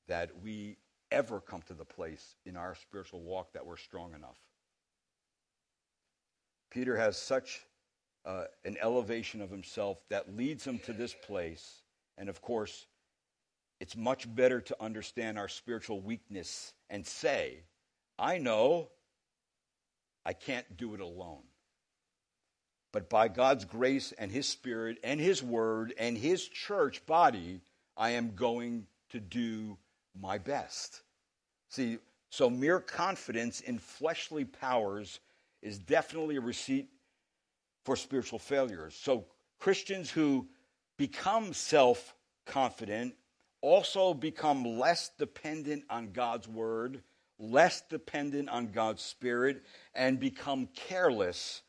that 0.06 0.30
we 0.40 0.76
ever 1.10 1.40
come 1.40 1.62
to 1.62 1.74
the 1.74 1.84
place 1.84 2.36
in 2.46 2.56
our 2.56 2.76
spiritual 2.76 3.20
walk 3.20 3.52
that 3.52 3.66
we're 3.66 3.76
strong 3.76 4.14
enough. 4.14 4.38
Peter 6.70 6.96
has 6.96 7.16
such 7.16 7.66
uh, 8.24 8.44
an 8.64 8.76
elevation 8.80 9.42
of 9.42 9.50
himself 9.50 9.98
that 10.08 10.36
leads 10.36 10.64
him 10.64 10.78
to 10.80 10.92
this 10.92 11.14
place. 11.26 11.82
And 12.16 12.28
of 12.28 12.40
course, 12.40 12.86
it's 13.84 13.96
much 13.98 14.34
better 14.34 14.62
to 14.62 14.74
understand 14.82 15.38
our 15.38 15.46
spiritual 15.46 16.00
weakness 16.00 16.72
and 16.88 17.06
say, 17.06 17.58
I 18.18 18.38
know 18.38 18.88
I 20.24 20.32
can't 20.32 20.78
do 20.78 20.94
it 20.94 21.02
alone. 21.02 21.42
But 22.94 23.10
by 23.10 23.28
God's 23.28 23.66
grace 23.66 24.14
and 24.16 24.32
His 24.32 24.48
Spirit 24.48 24.96
and 25.04 25.20
His 25.20 25.42
Word 25.42 25.92
and 25.98 26.16
His 26.16 26.48
church 26.48 27.04
body, 27.04 27.60
I 27.94 28.12
am 28.12 28.34
going 28.34 28.86
to 29.10 29.20
do 29.20 29.76
my 30.18 30.38
best. 30.38 31.02
See, 31.68 31.98
so 32.30 32.48
mere 32.48 32.80
confidence 32.80 33.60
in 33.60 33.78
fleshly 33.78 34.46
powers 34.46 35.20
is 35.60 35.78
definitely 35.78 36.36
a 36.36 36.40
receipt 36.40 36.88
for 37.84 37.96
spiritual 37.96 38.38
failures. 38.38 38.98
So 38.98 39.26
Christians 39.60 40.10
who 40.10 40.48
become 40.96 41.52
self 41.52 42.14
confident 42.46 43.14
also 43.64 44.12
become 44.12 44.78
less 44.78 45.10
dependent 45.18 45.84
on 45.88 46.12
God's 46.12 46.46
word, 46.46 47.02
less 47.38 47.80
dependent 47.88 48.50
on 48.50 48.66
God's 48.66 49.02
spirit, 49.02 49.62
and 49.94 50.20
become 50.20 50.68
careless 50.74 51.62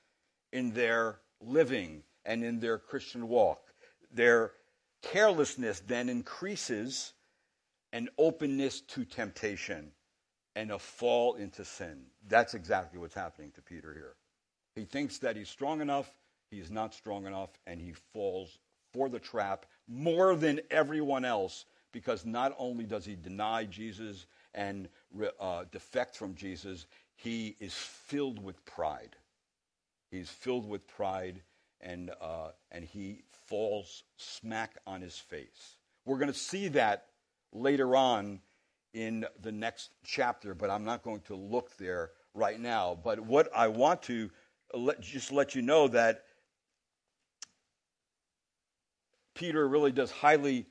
in 0.51 0.73
their 0.73 1.21
living 1.39 2.03
and 2.25 2.43
in 2.43 2.59
their 2.59 2.77
Christian 2.77 3.29
walk. 3.29 3.61
Their 4.11 4.51
carelessness 5.03 5.81
then 5.87 6.09
increases 6.09 7.13
an 7.93 8.09
openness 8.17 8.81
to 8.81 9.05
temptation 9.05 9.89
and 10.57 10.71
a 10.71 10.79
fall 10.79 11.35
into 11.35 11.63
sin. 11.63 12.07
That's 12.27 12.55
exactly 12.55 12.99
what's 12.99 13.15
happening 13.15 13.51
to 13.55 13.61
Peter 13.61 13.93
here. 13.93 14.15
He 14.75 14.83
thinks 14.83 15.17
that 15.19 15.37
he's 15.37 15.47
strong 15.47 15.79
enough, 15.79 16.11
he's 16.51 16.69
not 16.69 16.93
strong 16.93 17.25
enough, 17.25 17.51
and 17.65 17.79
he 17.79 17.93
falls 18.11 18.59
for 18.91 19.07
the 19.07 19.19
trap 19.19 19.65
more 19.87 20.35
than 20.35 20.59
everyone 20.69 21.23
else 21.23 21.63
because 21.95 22.25
not 22.25 22.53
only 22.57 22.83
does 22.83 23.05
he 23.05 23.15
deny 23.15 23.63
Jesus 23.63 24.25
and 24.53 24.89
uh, 25.39 25.63
defect 25.71 26.13
from 26.13 26.35
Jesus, 26.35 26.87
he 27.15 27.55
is 27.61 27.73
filled 27.73 28.43
with 28.43 28.65
pride. 28.65 29.15
He's 30.11 30.29
filled 30.29 30.67
with 30.67 30.85
pride 30.89 31.41
and, 31.79 32.11
uh, 32.19 32.49
and 32.69 32.83
he 32.83 33.21
falls 33.45 34.03
smack 34.17 34.75
on 34.85 34.99
his 34.99 35.17
face. 35.17 35.77
We're 36.03 36.17
going 36.17 36.33
to 36.33 36.37
see 36.37 36.67
that 36.67 37.05
later 37.53 37.95
on 37.95 38.41
in 38.93 39.25
the 39.41 39.53
next 39.53 39.91
chapter, 40.03 40.53
but 40.53 40.69
I'm 40.69 40.83
not 40.83 41.01
going 41.01 41.21
to 41.27 41.35
look 41.37 41.77
there 41.77 42.11
right 42.33 42.59
now. 42.59 42.99
But 43.01 43.21
what 43.21 43.47
I 43.55 43.69
want 43.69 44.03
to 44.03 44.29
let, 44.73 44.99
just 44.99 45.31
let 45.31 45.55
you 45.55 45.61
know 45.61 45.87
that 45.87 46.23
Peter 49.33 49.65
really 49.65 49.93
does 49.93 50.11
highly 50.11 50.65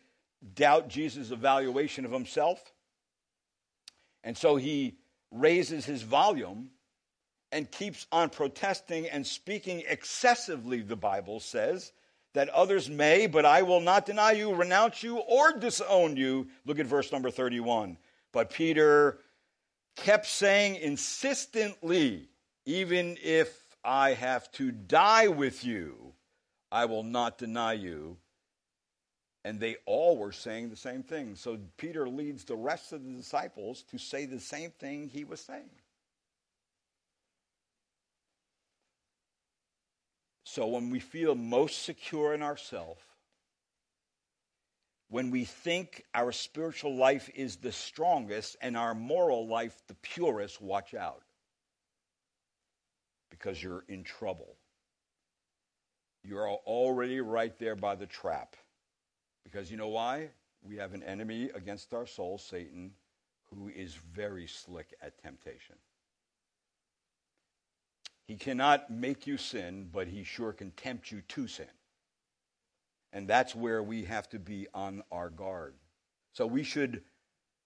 doubt 0.55 0.89
Jesus' 0.89 1.31
evaluation 1.31 2.05
of 2.05 2.13
himself. 2.13 2.73
And 4.23 4.37
so 4.37 4.57
he 4.57 4.99
raises 5.31 5.85
his 5.85 6.03
volume 6.03 6.71
and 7.53 7.71
keeps 7.71 8.07
on 8.11 8.31
protesting 8.31 9.09
and 9.09 9.27
speaking 9.27 9.85
excessively, 9.89 10.81
the 10.81 10.97
Bible 10.97 11.41
says, 11.41 11.93
that 12.33 12.49
others 12.49 12.91
may, 12.91 13.27
but 13.27 13.45
I 13.45 13.63
will 13.63 13.81
not 13.81 14.07
deny 14.07 14.33
you, 14.33 14.53
renounce 14.55 15.03
you, 15.03 15.19
or 15.19 15.53
disown 15.53 16.17
you. 16.17 16.49
Look 16.67 16.81
at 16.81 16.87
verse 16.87 17.13
number 17.13 17.31
31. 17.31 17.97
But 18.33 18.51
Peter 18.51 19.21
kept 19.97 20.27
saying 20.27 20.77
insistently, 20.77 22.29
even 22.67 23.17
if 23.23 23.77
I 23.85 24.15
have 24.15 24.51
to 24.53 24.73
die 24.73 25.29
with 25.29 25.65
you, 25.65 26.13
I 26.73 26.87
will 26.87 27.05
not 27.05 27.39
deny 27.39 27.75
you. 27.75 28.17
And 29.45 29.61
they 29.61 29.77
all 29.85 30.17
were 30.17 30.33
saying 30.33 30.71
the 30.71 30.77
same 30.77 31.03
thing. 31.03 31.35
So 31.37 31.59
Peter 31.77 32.09
leads 32.09 32.45
the 32.45 32.57
rest 32.57 32.93
of 32.93 33.05
the 33.05 33.13
disciples 33.13 33.85
to 33.91 33.99
say 33.99 34.25
the 34.25 34.41
same 34.41 34.71
thing 34.71 35.09
he 35.09 35.25
was 35.25 35.41
saying. 35.41 35.71
So 40.45 40.69
when 40.69 40.89
we 40.89 41.01
feel 41.01 41.35
most 41.35 41.83
secure 41.83 42.33
in 42.33 42.43
ourselves, 42.43 43.03
when 45.09 45.31
we 45.31 45.45
think 45.45 46.05
our 46.15 46.33
spiritual 46.33 46.97
life 46.97 47.31
is 47.35 47.57
the 47.57 47.73
strongest 47.73 48.57
and 48.61 48.77
our 48.77 48.95
moral 48.95 49.47
life 49.47 49.83
the 49.89 49.95
purest, 49.95 50.61
watch 50.61 50.95
out. 50.95 51.23
Because 53.31 53.63
you're 53.63 53.85
in 53.89 54.05
trouble. 54.05 54.57
You're 56.23 56.49
already 56.49 57.21
right 57.21 57.57
there 57.59 57.77
by 57.77 57.97
the 57.97 58.07
trap. 58.07 58.57
Because 59.45 59.71
you 59.71 59.77
know 59.77 59.89
why? 59.89 60.31
We 60.63 60.77
have 60.77 60.95
an 60.95 61.03
enemy 61.03 61.51
against 61.55 61.93
our 61.93 62.07
soul, 62.07 62.39
Satan, 62.39 62.93
who 63.51 63.69
is 63.69 63.95
very 63.95 64.47
slick 64.47 64.95
at 65.03 65.23
temptation. 65.23 65.77
He 68.27 68.37
cannot 68.37 68.91
make 68.91 69.27
you 69.27 69.37
sin, 69.37 69.89
but 69.93 70.09
he 70.09 70.25
sure 70.25 70.53
can 70.53 70.71
tempt 70.71 71.13
you 71.13 71.21
to 71.29 71.47
sin. 71.47 71.67
And 73.13 73.29
that's 73.29 73.55
where 73.55 73.83
we 73.83 74.05
have 74.05 74.29
to 74.31 74.39
be 74.39 74.67
on 74.75 75.03
our 75.13 75.29
guard. 75.29 75.75
So 76.33 76.47
we 76.47 76.65
should 76.65 77.03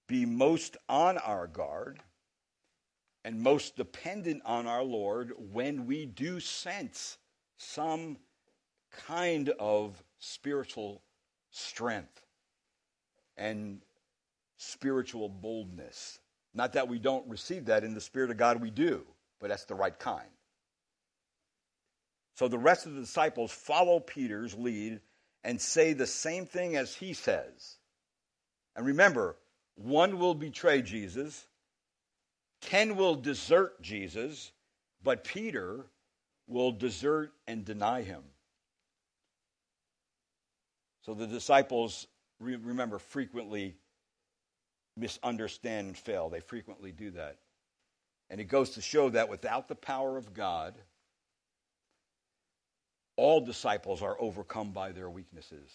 be 0.08 0.26
most 0.26 0.76
on 0.88 1.16
our 1.18 1.46
guard 1.46 2.00
and 3.24 3.40
most 3.40 3.76
dependent 3.76 4.42
on 4.44 4.66
our 4.66 4.82
Lord 4.82 5.32
when 5.38 5.86
we 5.86 6.06
do 6.06 6.40
sense 6.40 7.18
some 7.56 8.18
kind 9.06 9.50
of 9.58 10.02
spiritual 10.18 11.02
strength 11.58 12.22
and 13.36 13.80
spiritual 14.56 15.28
boldness. 15.28 16.18
Not 16.54 16.72
that 16.72 16.88
we 16.88 16.98
don't 16.98 17.28
receive 17.28 17.66
that 17.66 17.84
in 17.84 17.94
the 17.94 18.00
Spirit 18.00 18.30
of 18.30 18.36
God, 18.36 18.60
we 18.60 18.70
do, 18.70 19.04
but 19.40 19.48
that's 19.48 19.64
the 19.64 19.74
right 19.74 19.96
kind. 19.98 20.28
So 22.34 22.48
the 22.48 22.58
rest 22.58 22.86
of 22.86 22.94
the 22.94 23.00
disciples 23.00 23.52
follow 23.52 24.00
Peter's 24.00 24.54
lead 24.54 25.00
and 25.44 25.60
say 25.60 25.92
the 25.92 26.06
same 26.06 26.46
thing 26.46 26.76
as 26.76 26.94
he 26.94 27.12
says. 27.12 27.76
And 28.76 28.86
remember, 28.86 29.36
one 29.74 30.18
will 30.18 30.34
betray 30.34 30.82
Jesus, 30.82 31.46
ten 32.60 32.96
will 32.96 33.14
desert 33.14 33.80
Jesus, 33.82 34.52
but 35.02 35.24
Peter 35.24 35.86
will 36.46 36.72
desert 36.72 37.32
and 37.46 37.64
deny 37.64 38.02
him. 38.02 38.22
So 41.08 41.14
the 41.14 41.26
disciples, 41.26 42.06
remember, 42.38 42.98
frequently 42.98 43.76
misunderstand 44.94 45.86
and 45.86 45.96
fail. 45.96 46.28
They 46.28 46.40
frequently 46.40 46.92
do 46.92 47.12
that. 47.12 47.38
And 48.28 48.42
it 48.42 48.44
goes 48.44 48.72
to 48.72 48.82
show 48.82 49.08
that 49.08 49.30
without 49.30 49.68
the 49.68 49.74
power 49.74 50.18
of 50.18 50.34
God, 50.34 50.74
all 53.16 53.40
disciples 53.40 54.02
are 54.02 54.20
overcome 54.20 54.72
by 54.72 54.92
their 54.92 55.08
weaknesses. 55.08 55.70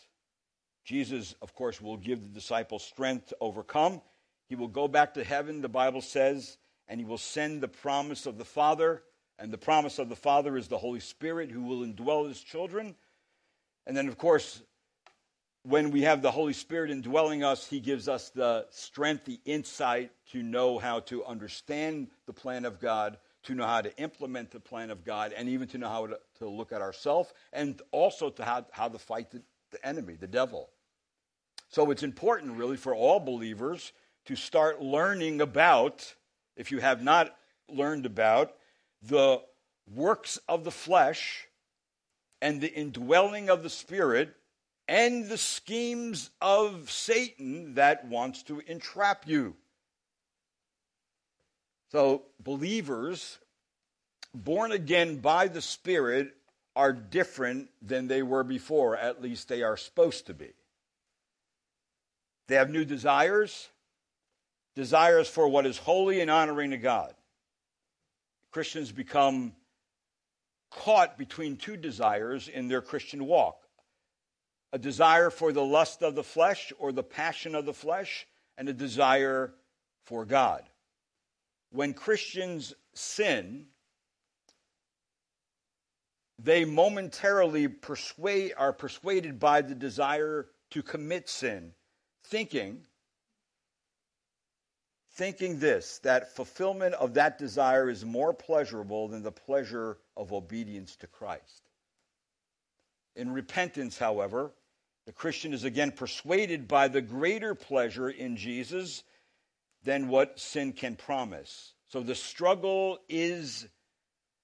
Jesus, 0.86 1.34
of 1.42 1.56
course, 1.56 1.82
will 1.82 1.98
give 1.98 2.22
the 2.22 2.28
disciples 2.28 2.84
strength 2.84 3.30
to 3.30 3.38
overcome. 3.42 4.04
He 4.50 4.56
will 4.56 4.68
go 4.68 4.88
back 4.88 5.16
to 5.16 5.24
heaven, 5.24 5.62
the 5.62 5.68
Bible 5.68 6.02
says, 6.02 6.60
and 6.88 7.00
he 7.00 7.08
will 7.08 7.18
send 7.18 7.62
the 7.62 7.68
promise 7.68 8.28
of 8.28 8.38
the 8.38 8.46
Father. 8.46 9.02
And 9.40 9.52
the 9.52 9.58
promise 9.58 9.98
of 9.98 10.10
the 10.10 10.16
Father 10.16 10.56
is 10.58 10.68
the 10.68 10.78
Holy 10.78 11.00
Spirit 11.00 11.50
who 11.50 11.64
will 11.64 11.80
indwell 11.80 12.28
his 12.28 12.40
children. 12.40 12.94
And 13.88 13.98
then, 13.98 14.08
of 14.08 14.20
course, 14.20 14.62
when 15.64 15.92
we 15.92 16.02
have 16.02 16.22
the 16.22 16.32
Holy 16.32 16.54
Spirit 16.54 16.92
indwelling 16.92 17.44
us, 17.44 17.68
He 17.68 17.80
gives 17.80 18.08
us 18.08 18.30
the 18.30 18.66
strength, 18.70 19.26
the 19.26 19.40
insight 19.46 20.12
to 20.32 20.44
know 20.44 20.78
how 20.78 21.00
to 21.02 21.24
understand 21.26 22.08
the 22.26 22.34
plan 22.34 22.66
of 22.66 22.80
God, 22.80 23.18
to 23.44 23.56
know 23.56 23.66
how 23.66 23.82
to 23.82 23.96
implement 23.98 24.52
the 24.52 24.60
plan 24.60 24.92
of 24.92 25.06
God, 25.06 25.34
and 25.36 25.48
even 25.48 25.68
to 25.70 25.78
know 25.78 25.88
how 25.88 26.08
to, 26.08 26.20
to 26.40 26.50
look 26.50 26.74
at 26.74 26.82
ourselves, 26.82 27.34
and 27.54 27.82
also 27.92 28.30
to 28.30 28.44
how, 28.44 28.66
how 28.72 28.90
to 28.90 29.00
fight 29.00 29.32
the, 29.32 29.42
the 29.72 29.86
enemy, 29.86 30.16
the 30.16 30.28
devil. 30.28 30.70
So 31.70 31.92
it's 31.92 32.04
important, 32.04 32.58
really, 32.58 32.78
for 32.78 32.94
all 32.94 33.20
believers 33.20 33.94
to 34.26 34.36
start 34.36 34.82
learning 34.82 35.40
about, 35.42 36.14
if 36.58 36.72
you 36.72 36.80
have 36.80 37.02
not 37.02 37.36
learned 37.70 38.06
about, 38.06 38.54
the 39.02 39.42
works 39.94 40.40
of 40.48 40.66
the 40.66 40.72
flesh 40.72 41.48
and 42.42 42.60
the 42.60 42.72
indwelling 42.72 43.50
of 43.50 43.64
the 43.64 43.70
Spirit 43.70 44.36
and 44.88 45.30
the 45.30 45.38
schemes 45.38 46.30
of 46.42 46.92
Satan 46.92 47.76
that 47.76 48.06
wants 48.06 48.44
to 48.44 48.62
entrap 48.68 49.28
you. 49.28 49.56
So, 51.92 52.24
believers 52.44 53.40
born 54.34 54.72
again 54.72 55.18
by 55.18 55.48
the 55.48 55.62
Spirit 55.62 56.36
are 56.76 56.92
different 56.92 57.70
than 57.82 58.08
they 58.08 58.24
were 58.24 58.44
before. 58.44 58.98
At 58.98 59.22
least 59.22 59.48
they 59.48 59.62
are 59.62 59.78
supposed 59.78 60.28
to 60.28 60.34
be. 60.34 60.50
They 62.48 62.56
have 62.56 62.70
new 62.70 62.84
desires, 62.84 63.70
desires 64.76 65.30
for 65.30 65.48
what 65.48 65.66
is 65.66 65.78
holy 65.78 66.20
and 66.20 66.32
honoring 66.32 66.72
to 66.72 66.78
God. 66.78 67.14
Christians 68.52 68.92
become 68.92 69.54
caught 70.72 71.18
between 71.18 71.56
two 71.56 71.78
desires 71.78 72.48
in 72.48 72.68
their 72.68 72.82
Christian 72.82 73.26
walk 73.26 73.63
a 74.74 74.80
desire 74.80 75.30
for 75.30 75.54
the 75.54 75.64
lust 75.64 76.02
of 76.02 76.16
the 76.16 76.24
flesh 76.24 76.74
or 76.80 76.92
the 76.92 77.04
passion 77.04 77.54
of 77.54 77.64
the 77.64 77.74
flesh, 77.74 78.26
and 78.58 78.68
a 78.68 78.74
desire 78.74 79.54
for 80.04 80.26
God. 80.26 80.64
When 81.72 81.94
Christians 81.94 82.74
sin, 82.96 83.68
they 86.40 86.66
momentarily 86.66 87.68
persuade, 87.68 88.54
are 88.58 88.74
persuaded 88.74 89.40
by 89.40 89.62
the 89.62 89.76
desire 89.76 90.48
to 90.72 90.82
commit 90.82 91.30
sin, 91.30 91.74
thinking, 92.24 92.82
thinking 95.12 95.60
this, 95.60 96.00
that 96.00 96.36
fulfillment 96.36 96.96
of 96.96 97.14
that 97.14 97.38
desire 97.38 97.92
is 97.92 98.04
more 98.04 98.34
pleasurable 98.34 99.08
than 99.08 99.22
the 99.22 99.32
pleasure 99.32 100.00
of 100.18 100.34
obedience 100.34 100.96
to 100.96 101.06
Christ. 101.06 101.70
In 103.16 103.32
repentance, 103.32 104.00
however, 104.00 104.52
the 105.06 105.12
Christian 105.12 105.54
is 105.54 105.64
again 105.64 105.92
persuaded 105.92 106.68
by 106.68 106.88
the 106.88 107.02
greater 107.02 107.56
pleasure 107.56 108.10
in 108.10 108.38
Jesus 108.38 109.04
than 109.84 110.08
what 110.08 110.40
sin 110.40 110.72
can 110.72 110.96
promise. 110.96 111.74
So 111.88 112.02
the 112.02 112.16
struggle 112.16 113.00
is 113.10 113.68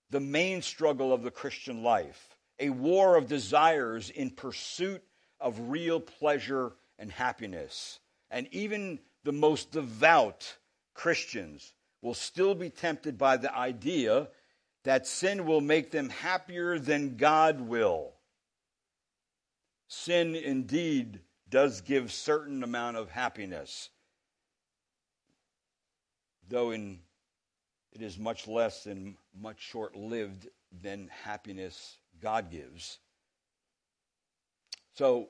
the 0.09 0.19
main 0.19 0.61
struggle 0.61 1.13
of 1.13 1.23
the 1.23 1.31
Christian 1.31 1.83
life 1.83 2.35
a 2.59 2.69
war 2.69 3.15
of 3.15 3.27
desires 3.27 4.09
in 4.09 4.29
pursuit 4.29 5.01
of 5.39 5.69
real 5.69 5.99
pleasure 5.99 6.73
and 6.97 7.09
happiness. 7.09 7.99
And 8.29 8.49
even 8.51 8.99
the 9.23 9.31
most 9.31 9.71
devout 9.71 10.57
Christians 10.93 11.73
will 12.01 12.13
still 12.13 12.55
be 12.55 12.69
tempted 12.69 13.17
by 13.17 13.37
the 13.37 13.55
idea 13.55 14.27
that 14.83 15.07
sin 15.07 15.45
will 15.45 15.61
make 15.61 15.91
them 15.91 16.09
happier 16.09 16.77
than 16.77 17.15
God 17.15 17.61
will 17.61 18.13
sin 19.89 20.35
indeed 20.35 21.19
does 21.49 21.81
give 21.81 22.11
certain 22.11 22.63
amount 22.63 22.95
of 22.95 23.09
happiness, 23.09 23.89
though 26.47 26.71
in, 26.71 26.99
it 27.91 28.01
is 28.01 28.17
much 28.17 28.47
less 28.47 28.85
and 28.85 29.15
much 29.37 29.59
short 29.59 29.95
lived 29.95 30.47
than 30.81 31.09
happiness 31.23 31.97
God 32.21 32.51
gives. 32.51 32.99
So 34.93 35.29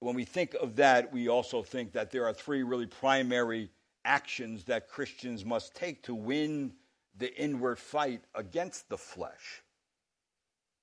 when 0.00 0.16
we 0.16 0.24
think 0.24 0.54
of 0.54 0.76
that, 0.76 1.12
we 1.12 1.28
also 1.28 1.62
think 1.62 1.92
that 1.92 2.10
there 2.10 2.26
are 2.26 2.34
three 2.34 2.64
really 2.64 2.86
primary 2.86 3.70
actions 4.04 4.64
that 4.64 4.88
Christians 4.88 5.44
must 5.44 5.76
take 5.76 6.02
to 6.04 6.14
win 6.14 6.72
the 7.18 7.32
inward 7.40 7.78
fight 7.78 8.22
against 8.34 8.88
the 8.88 8.98
flesh. 8.98 9.62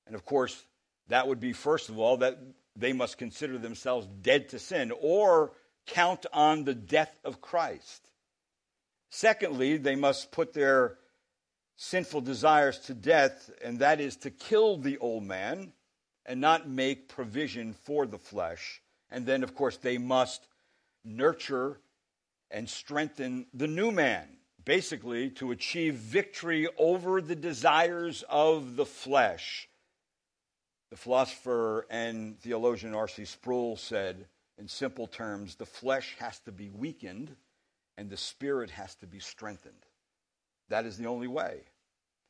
And 0.07 0.15
of 0.15 0.23
course, 0.25 0.63
that 1.09 1.27
would 1.27 1.39
be, 1.39 1.51
first 1.51 1.89
of 1.89 1.99
all, 1.99 2.17
that 2.17 2.39
they 2.75 2.93
must 2.93 3.17
consider 3.17 3.57
themselves 3.57 4.07
dead 4.21 4.49
to 4.49 4.59
sin 4.59 4.91
or 4.99 5.53
count 5.85 6.25
on 6.33 6.63
the 6.63 6.75
death 6.75 7.19
of 7.23 7.41
Christ. 7.41 8.09
Secondly, 9.09 9.77
they 9.77 9.95
must 9.95 10.31
put 10.31 10.53
their 10.53 10.97
sinful 11.77 12.21
desires 12.21 12.77
to 12.79 12.93
death, 12.93 13.49
and 13.63 13.79
that 13.79 13.99
is 13.99 14.17
to 14.17 14.29
kill 14.29 14.77
the 14.77 14.97
old 14.97 15.23
man 15.23 15.71
and 16.25 16.41
not 16.41 16.69
make 16.69 17.07
provision 17.07 17.73
for 17.73 18.05
the 18.05 18.17
flesh. 18.17 18.81
And 19.09 19.25
then, 19.25 19.43
of 19.43 19.55
course, 19.55 19.77
they 19.77 19.97
must 19.97 20.47
nurture 21.03 21.79
and 22.51 22.69
strengthen 22.69 23.47
the 23.53 23.67
new 23.67 23.91
man, 23.91 24.27
basically 24.63 25.29
to 25.31 25.51
achieve 25.51 25.95
victory 25.95 26.67
over 26.77 27.21
the 27.21 27.35
desires 27.35 28.23
of 28.29 28.75
the 28.75 28.85
flesh. 28.85 29.68
The 30.89 30.97
philosopher 30.97 31.85
and 31.89 32.39
theologian 32.39 32.95
R.C. 32.95 33.25
Sproul 33.25 33.77
said, 33.77 34.25
in 34.57 34.67
simple 34.67 35.07
terms, 35.07 35.55
the 35.55 35.65
flesh 35.65 36.15
has 36.19 36.39
to 36.39 36.51
be 36.51 36.69
weakened 36.69 37.35
and 37.97 38.09
the 38.09 38.17
spirit 38.17 38.69
has 38.71 38.95
to 38.95 39.07
be 39.07 39.19
strengthened. 39.19 39.85
That 40.69 40.85
is 40.85 40.97
the 40.97 41.07
only 41.07 41.27
way. 41.27 41.61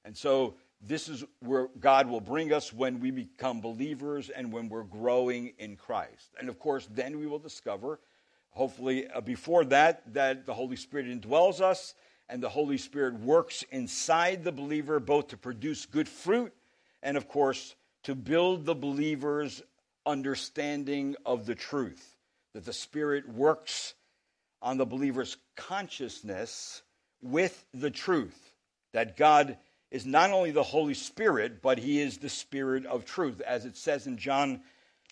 And 0.06 0.16
so, 0.16 0.56
this 0.82 1.10
is 1.10 1.26
where 1.40 1.68
God 1.80 2.08
will 2.08 2.22
bring 2.22 2.54
us 2.54 2.72
when 2.72 3.02
we 3.02 3.12
become 3.12 3.60
believers 3.60 4.30
and 4.30 4.52
when 4.52 4.70
we're 4.70 4.84
growing 4.84 5.54
in 5.58 5.76
Christ. 5.76 6.34
And 6.40 6.48
of 6.48 6.58
course, 6.58 6.88
then 6.90 7.20
we 7.20 7.28
will 7.28 7.40
discover, 7.40 8.00
hopefully, 8.52 9.08
uh, 9.10 9.20
before 9.20 9.66
that, 9.66 10.14
that 10.14 10.46
the 10.46 10.54
Holy 10.54 10.78
Spirit 10.78 11.08
indwells 11.08 11.60
us 11.60 11.96
and 12.30 12.42
the 12.42 12.50
Holy 12.50 12.78
Spirit 12.78 13.16
works 13.20 13.64
inside 13.72 14.44
the 14.44 14.52
believer 14.52 15.00
both 15.00 15.28
to 15.30 15.38
produce 15.38 15.86
good 15.86 16.08
fruit 16.08 16.54
and, 17.04 17.18
of 17.18 17.28
course, 17.28 17.76
to 18.04 18.16
build 18.16 18.66
the 18.66 18.76
believer's 18.76 19.62
understanding 20.06 21.16
of 21.26 21.46
the 21.46 21.56
truth, 21.56 22.16
that 22.54 22.66
the 22.66 22.74
Spirit 22.74 23.28
works 23.28 23.94
on 24.62 24.78
the 24.78 24.86
believer's 24.86 25.38
consciousness 25.56 26.82
with 27.22 27.66
the 27.74 27.92
truth, 27.92 28.54
that 28.94 29.18
God 29.18 29.58
is 29.92 30.06
not 30.06 30.32
only 30.32 30.52
the 30.52 30.64
Holy 30.64 30.94
Spirit, 30.94 31.62
but 31.62 31.80
He 31.80 32.00
is 32.00 32.18
the 32.18 32.30
Spirit 32.30 32.86
of 32.86 33.06
truth, 33.06 33.42
as 33.42 33.66
it 33.66 33.76
says 33.76 34.08
in 34.08 34.18
John, 34.18 34.62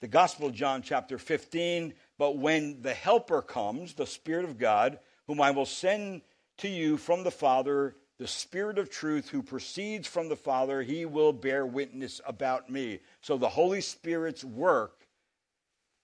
the 0.01 0.07
Gospel 0.07 0.47
of 0.47 0.53
John, 0.53 0.81
chapter 0.81 1.17
15. 1.17 1.93
But 2.17 2.37
when 2.37 2.81
the 2.81 2.93
Helper 2.93 3.41
comes, 3.41 3.93
the 3.93 4.05
Spirit 4.05 4.45
of 4.45 4.57
God, 4.57 4.99
whom 5.27 5.41
I 5.41 5.51
will 5.51 5.65
send 5.65 6.21
to 6.57 6.67
you 6.67 6.97
from 6.97 7.23
the 7.23 7.31
Father, 7.31 7.95
the 8.19 8.27
Spirit 8.27 8.79
of 8.79 8.89
truth 8.89 9.29
who 9.29 9.43
proceeds 9.43 10.07
from 10.07 10.29
the 10.29 10.35
Father, 10.35 10.81
he 10.81 11.05
will 11.05 11.33
bear 11.33 11.65
witness 11.65 12.19
about 12.25 12.69
me. 12.69 12.99
So 13.21 13.37
the 13.37 13.49
Holy 13.49 13.81
Spirit's 13.81 14.43
work 14.43 15.07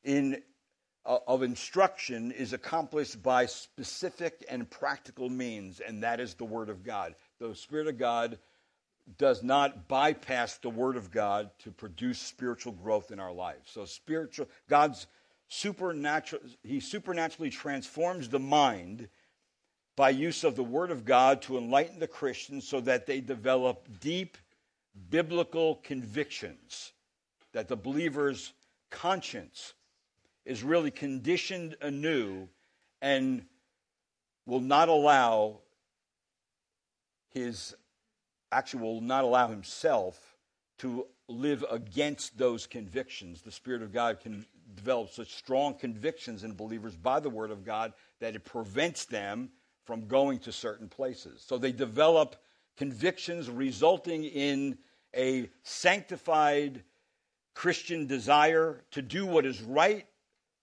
in, 0.04 0.42
uh, 1.06 1.18
of 1.28 1.42
instruction 1.42 2.32
is 2.32 2.54
accomplished 2.54 3.24
by 3.24 3.48
specific 3.48 4.46
and 4.48 4.70
practical 4.70 5.30
means, 5.30 5.80
and 5.80 6.04
that 6.04 6.20
is 6.20 6.36
the 6.36 6.46
Word 6.46 6.70
of 6.70 6.84
God. 6.84 7.16
The 7.40 7.56
Spirit 7.56 7.88
of 7.88 7.98
God 7.98 8.38
does 9.18 9.44
not 9.44 9.88
bypass 9.88 10.58
the 10.58 10.70
Word 10.70 10.96
of 10.96 11.12
God 11.12 11.50
to 11.60 11.72
produce 11.72 12.20
spiritual 12.20 12.74
growth 12.74 13.12
in 13.12 13.20
our 13.20 13.34
lives. 13.34 13.72
So 13.72 13.86
spiritual 13.86 14.48
God's 14.70 15.08
supernatural 15.50 16.42
he 16.64 16.80
supernaturally 16.80 17.50
transforms 17.50 18.30
the 18.30 18.40
mind 18.40 19.10
by 19.96 20.10
use 20.10 20.44
of 20.44 20.56
the 20.56 20.64
Word 20.64 20.92
of 20.92 21.06
God 21.06 21.42
to 21.44 21.58
enlighten 21.58 22.00
the 22.00 22.08
Christians 22.08 22.68
so 22.68 22.82
that 22.82 23.06
they 23.06 23.22
develop 23.22 23.88
deep 24.00 24.38
biblical 25.10 25.76
convictions, 25.84 26.94
that 27.52 27.68
the 27.68 27.76
believer's 27.76 28.54
conscience 28.90 29.74
is 30.46 30.64
really 30.64 30.92
conditioned 30.92 31.76
anew 31.82 32.48
and 33.02 33.46
will 34.46 34.60
not 34.60 34.90
allow 34.90 35.60
his 37.34 37.76
actually 38.52 38.84
will 38.84 39.02
not 39.02 39.24
allow 39.24 39.48
himself 39.48 40.36
to 40.78 41.08
live 41.28 41.66
against 41.72 42.38
those 42.38 42.68
convictions. 42.68 43.42
The 43.42 43.52
Spirit 43.52 43.82
of 43.82 43.92
God 43.92 44.20
can 44.20 44.46
develop 44.76 45.10
such 45.10 45.34
strong 45.34 45.74
convictions 45.74 46.44
in 46.44 46.54
believers 46.54 46.96
by 46.96 47.20
the 47.20 47.30
Word 47.30 47.50
of 47.50 47.66
God 47.66 47.94
that 48.20 48.36
it 48.36 48.44
prevents 48.44 49.06
them 49.06 49.50
from 49.86 50.08
going 50.08 50.40
to 50.40 50.52
certain 50.52 50.88
places. 50.88 51.44
So 51.46 51.58
they 51.58 51.72
develop 51.72 52.36
convictions 52.78 53.50
resulting 53.50 54.24
in 54.24 54.78
a 55.16 55.50
sanctified 55.64 56.84
Christian 57.54 58.08
desire 58.08 58.84
to 58.92 59.02
do 59.02 59.26
what 59.26 59.46
is 59.46 59.62
right, 59.62 60.08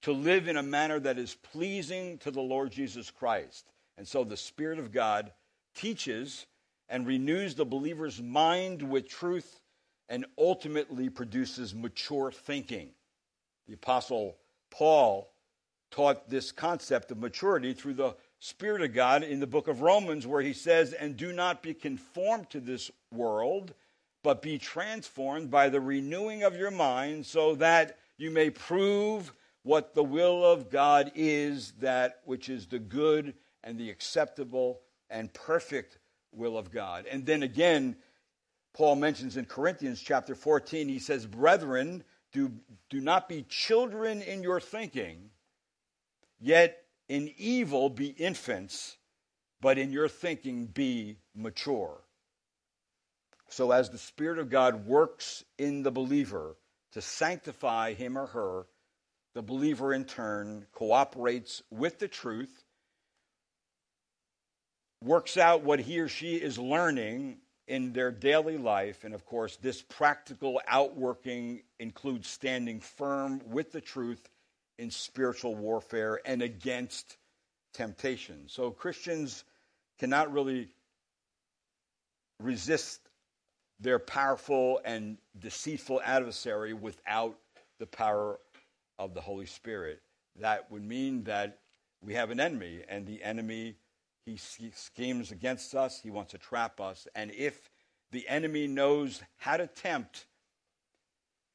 to 0.03 0.13
live 0.13 0.49
in 0.49 0.57
a 0.57 0.63
manner 0.63 0.99
that 0.99 1.19
is 1.19 1.35
pleasing 1.35 2.19
to 2.19 2.31
the 2.31 2.41
Lord 2.41 2.73
Jesus 2.73 3.11
Christ. 3.11 3.67
And 3.97 4.09
so 4.09 4.25
the 4.25 4.37
Spirit 4.37 4.79
of 4.79 4.93
God 4.93 5.33
teaches 5.75 6.47
and 6.89 7.07
renews 7.07 7.55
the 7.55 7.65
believer's 7.65 8.21
mind 8.21 8.83
with 8.83 9.09
truth 9.09 9.61
and 10.09 10.27
ultimately 10.37 11.09
produces 11.09 11.75
mature 11.75 12.33
thinking. 12.33 12.91
The 13.69 13.75
Apostle 13.75 14.37
Paul 14.71 15.33
taught 15.93 16.29
this 16.29 16.51
concept 16.51 17.13
of 17.13 17.19
maturity 17.19 17.73
through 17.73 17.95
the 17.95 18.17
Spirit 18.41 18.81
of 18.81 18.95
God 18.95 19.23
in 19.23 19.39
the 19.39 19.47
book 19.47 19.69
of 19.69 19.83
Romans, 19.83 20.27
where 20.27 20.41
he 20.41 20.55
says, 20.55 20.95
And 20.95 21.17
do 21.17 21.31
not 21.33 21.63
be 21.63 21.75
conformed 21.75 22.49
to 22.51 22.61
this 22.61 22.91
world, 23.13 23.75
but 24.23 24.41
be 24.41 24.59
transformed 24.59 25.51
by 25.51 25.69
the 25.69 25.81
renewing 25.81 26.43
of 26.43 26.57
your 26.57 26.71
mind, 26.71 27.27
so 27.27 27.55
that 27.57 27.99
you 28.17 28.31
may 28.31 28.49
prove 28.49 29.35
what 29.63 29.95
the 29.95 30.03
will 30.03 30.45
of 30.45 30.71
God 30.71 31.13
is, 31.15 31.73
that 31.81 32.21
which 32.25 32.49
is 32.49 32.67
the 32.67 32.79
good 32.79 33.35
and 33.63 33.79
the 33.79 33.91
acceptable 33.91 34.81
and 35.11 35.33
perfect 35.35 35.99
will 36.33 36.57
of 36.57 36.71
God. 36.71 37.05
And 37.11 37.27
then 37.27 37.43
again, 37.43 37.97
Paul 38.73 38.97
mentions 38.97 39.37
in 39.37 39.45
Corinthians 39.45 40.01
chapter 40.01 40.35
14, 40.35 40.89
he 40.89 40.99
says, 40.99 41.27
Brethren, 41.27 42.05
do, 42.33 42.53
do 42.89 43.03
not 43.03 43.29
be 43.29 43.43
children 43.43 44.23
in 44.23 44.43
your 44.43 44.61
thinking, 44.61 45.29
yet 46.41 46.85
in 47.11 47.35
evil 47.37 47.91
be 47.91 48.11
infants, 48.11 48.97
but 49.61 49.77
in 49.77 49.91
your 49.91 50.09
thinking 50.09 50.67
be 50.67 51.19
mature. 51.35 52.01
So, 53.49 53.73
as 53.73 53.91
the 53.91 53.99
Spirit 53.99 54.39
of 54.39 54.49
God 54.49 54.87
works 54.87 55.45
in 55.59 55.83
the 55.83 55.91
believer 55.91 56.57
to 56.93 57.03
sanctify 57.03 57.95
him 57.95 58.17
or 58.17 58.27
her, 58.27 58.67
the 59.35 59.43
believer 59.43 59.93
in 59.93 60.05
turn 60.05 60.67
cooperates 60.73 61.65
with 61.69 61.99
the 61.99 62.07
truth, 62.07 62.63
works 65.03 65.37
out 65.37 65.65
what 65.65 65.81
he 65.81 65.99
or 65.99 66.09
she 66.09 66.37
is 66.37 66.61
learning 66.61 67.39
in 67.67 67.93
their 67.93 68.13
daily 68.13 68.57
life. 68.57 69.03
And 69.03 69.15
of 69.15 69.27
course, 69.27 69.57
this 69.57 69.83
practical 69.83 70.61
outworking 70.69 71.63
includes 71.81 72.29
standing 72.29 72.79
firm 72.79 73.41
with 73.47 73.73
the 73.73 73.81
truth 73.81 74.29
in 74.81 74.91
spiritual 74.91 75.55
warfare 75.55 76.21
and 76.25 76.41
against 76.43 77.19
temptation. 77.75 78.45
So 78.47 78.71
Christians 78.71 79.45
cannot 79.99 80.33
really 80.33 80.69
resist 82.41 83.01
their 83.79 83.99
powerful 83.99 84.81
and 84.85 85.19
deceitful 85.39 86.01
adversary 86.05 86.73
without 86.73 87.37
the 87.79 87.87
power 87.87 88.41
of 88.99 89.15
the 89.15 89.21
Holy 89.21 89.47
Spirit. 89.47 90.01
That 90.41 90.71
would 90.71 90.83
mean 90.83 91.25
that 91.25 91.59
we 92.03 92.15
have 92.15 92.31
an 92.31 92.41
enemy, 92.41 92.83
and 92.89 93.07
the 93.07 93.23
enemy 93.23 93.77
he 94.25 94.39
schemes 94.75 95.31
against 95.31 95.75
us, 95.75 96.01
he 96.01 96.11
wants 96.11 96.31
to 96.33 96.39
trap 96.39 96.81
us. 96.81 97.07
And 97.15 97.31
if 97.33 97.71
the 98.13 98.27
enemy 98.29 98.67
knows 98.67 99.21
how 99.37 99.57
to 99.57 99.67
tempt 99.67 100.27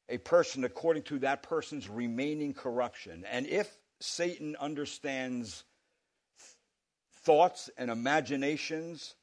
a 0.10 0.18
person 0.20 0.64
according 0.64 1.04
to 1.04 1.20
that 1.20 1.44
person's 1.44 1.90
remaining 1.90 2.54
corruption, 2.54 3.26
and 3.30 3.48
if 3.48 3.70
Satan 4.00 4.56
understands 4.60 5.64
thoughts 7.24 7.70
and 7.78 7.90
imaginations 7.90 9.16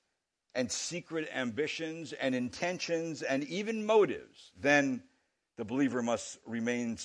and 0.55 0.71
secret 0.71 1.29
ambitions 1.35 2.13
and 2.13 2.35
intentions 2.35 3.23
and 3.23 3.45
even 3.45 3.87
motives, 3.87 4.51
then 4.59 5.03
the 5.57 5.65
believer 5.65 6.03
must 6.03 6.39
remain 6.47 6.99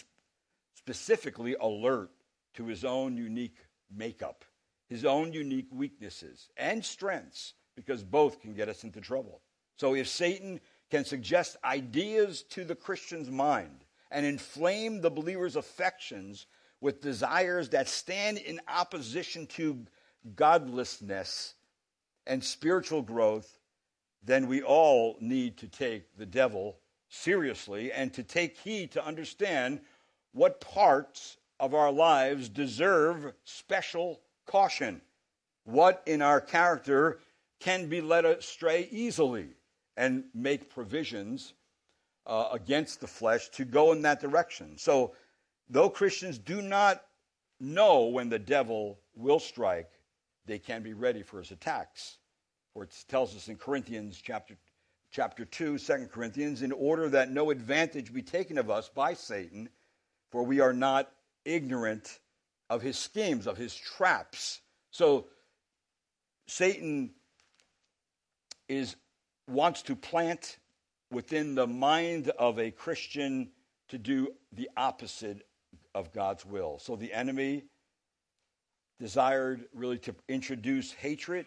specifically 0.75 1.55
alert 1.59 2.09
to 2.55 2.65
his 2.65 2.83
own 2.83 3.15
unique 3.15 3.57
makeup 3.95 4.43
his 4.87 5.05
own 5.05 5.33
unique 5.33 5.67
weaknesses 5.71 6.49
and 6.57 6.83
strengths, 6.83 7.53
because 7.75 8.03
both 8.03 8.41
can 8.41 8.53
get 8.53 8.69
us 8.69 8.83
into 8.83 9.01
trouble. 9.01 9.41
So 9.77 9.93
if 9.95 10.07
Satan 10.07 10.59
can 10.89 11.05
suggest 11.05 11.57
ideas 11.63 12.43
to 12.43 12.63
the 12.63 12.75
Christian's 12.75 13.29
mind 13.29 13.83
and 14.11 14.25
inflame 14.25 15.01
the 15.01 15.11
believer's 15.11 15.55
affections 15.55 16.45
with 16.79 17.01
desires 17.01 17.69
that 17.69 17.87
stand 17.87 18.37
in 18.37 18.61
opposition 18.67 19.47
to 19.47 19.85
godlessness 20.35 21.55
and 22.25 22.43
spiritual 22.43 23.01
growth, 23.01 23.59
then 24.23 24.47
we 24.47 24.61
all 24.61 25.17
need 25.19 25.57
to 25.57 25.67
take 25.67 26.15
the 26.17 26.25
devil 26.25 26.77
seriously 27.09 27.91
and 27.91 28.13
to 28.13 28.23
take 28.23 28.57
heed 28.57 28.91
to 28.91 29.05
understand 29.05 29.79
what 30.33 30.61
parts 30.61 31.37
of 31.59 31.73
our 31.73 31.91
lives 31.91 32.49
deserve 32.49 33.33
special 33.43 34.21
caution. 34.45 35.01
What 35.63 36.03
in 36.05 36.21
our 36.21 36.39
character 36.39 37.19
can 37.59 37.89
be 37.89 38.01
led 38.01 38.25
astray 38.25 38.87
easily 38.91 39.56
and 39.97 40.23
make 40.33 40.69
provisions 40.69 41.53
uh, 42.27 42.49
against 42.51 43.01
the 43.01 43.07
flesh 43.07 43.49
to 43.49 43.65
go 43.65 43.91
in 43.91 44.03
that 44.03 44.21
direction. 44.21 44.77
So, 44.77 45.13
though 45.69 45.89
Christians 45.89 46.37
do 46.37 46.61
not 46.61 47.03
know 47.59 48.05
when 48.05 48.29
the 48.29 48.39
devil 48.39 48.99
will 49.15 49.39
strike, 49.39 49.89
they 50.45 50.59
can 50.59 50.83
be 50.83 50.93
ready 50.93 51.23
for 51.23 51.39
his 51.39 51.51
attacks. 51.51 52.19
For 52.73 52.83
it 52.83 52.93
tells 53.07 53.35
us 53.35 53.47
in 53.47 53.55
Corinthians 53.55 54.21
chapter, 54.23 54.55
chapter 55.09 55.45
2, 55.45 55.79
2 55.79 56.09
Corinthians, 56.11 56.61
in 56.61 56.71
order 56.71 57.09
that 57.09 57.31
no 57.31 57.49
advantage 57.49 58.13
be 58.13 58.21
taken 58.21 58.57
of 58.57 58.69
us 58.69 58.89
by 58.89 59.15
Satan, 59.15 59.69
for 60.29 60.43
we 60.43 60.59
are 60.59 60.73
not 60.73 61.11
ignorant 61.43 62.19
of 62.69 62.81
his 62.81 62.97
schemes, 62.97 63.47
of 63.47 63.57
his 63.57 63.73
traps. 63.73 64.61
So 64.91 65.27
Satan 66.47 67.11
is 68.67 68.95
wants 69.47 69.81
to 69.83 69.95
plant 69.95 70.57
within 71.11 71.55
the 71.55 71.67
mind 71.67 72.29
of 72.37 72.59
a 72.59 72.71
Christian 72.71 73.49
to 73.89 73.97
do 73.97 74.29
the 74.51 74.69
opposite 74.75 75.47
of 75.95 76.11
God's 76.13 76.45
will. 76.45 76.79
So 76.79 76.95
the 76.95 77.13
enemy 77.13 77.63
desired 78.99 79.65
really 79.73 79.99
to 79.99 80.15
introduce 80.27 80.91
hatred 80.91 81.45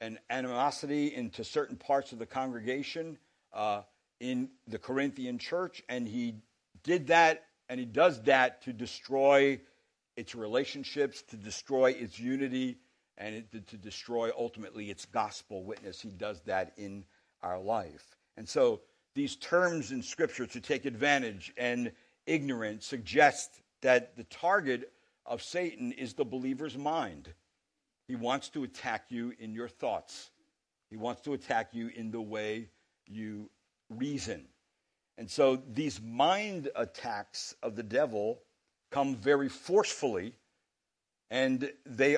and 0.00 0.18
animosity 0.28 1.14
into 1.14 1.44
certain 1.44 1.76
parts 1.76 2.12
of 2.12 2.18
the 2.18 2.26
congregation 2.26 3.18
uh, 3.52 3.82
in 4.18 4.50
the 4.66 4.78
Corinthian 4.78 5.38
church, 5.38 5.82
and 5.88 6.06
he 6.06 6.36
did 6.82 7.06
that, 7.08 7.44
and 7.68 7.80
he 7.80 7.86
does 7.86 8.22
that 8.22 8.62
to 8.62 8.72
destroy 8.72 9.60
its 10.16 10.34
relationships, 10.34 11.22
to 11.22 11.36
destroy 11.36 11.90
its 11.90 12.18
unity, 12.18 12.78
and 13.18 13.34
it, 13.34 13.68
to 13.68 13.76
destroy 13.76 14.30
ultimately 14.36 14.90
its 14.90 15.04
gospel 15.04 15.64
witness. 15.64 16.00
He 16.00 16.10
does 16.10 16.40
that 16.42 16.72
in 16.76 17.04
our 17.42 17.58
life. 17.58 18.16
And 18.36 18.48
so 18.48 18.80
these 19.14 19.36
terms 19.36 19.92
in 19.92 20.02
Scripture 20.02 20.46
to 20.46 20.60
take 20.60 20.84
advantage 20.84 21.52
and 21.56 21.92
ignorant 22.26 22.82
suggest 22.82 23.60
that 23.82 24.16
the 24.16 24.24
target 24.24 24.92
of 25.26 25.42
Satan 25.42 25.92
is 25.92 26.14
the 26.14 26.24
believer's 26.24 26.76
mind. 26.76 27.32
He 28.08 28.16
wants 28.16 28.48
to 28.50 28.64
attack 28.64 29.06
you 29.08 29.34
in 29.38 29.54
your 29.54 29.68
thoughts, 29.68 30.30
he 30.90 30.96
wants 30.96 31.22
to 31.22 31.34
attack 31.34 31.70
you 31.72 31.88
in 31.94 32.10
the 32.10 32.20
way 32.20 32.68
you 33.06 33.48
reason. 33.88 34.46
And 35.18 35.30
so 35.30 35.56
these 35.56 36.00
mind 36.00 36.70
attacks 36.74 37.54
of 37.62 37.76
the 37.76 37.82
devil 37.82 38.40
come 38.90 39.14
very 39.14 39.48
forcefully, 39.48 40.34
and 41.30 41.70
they 41.84 42.16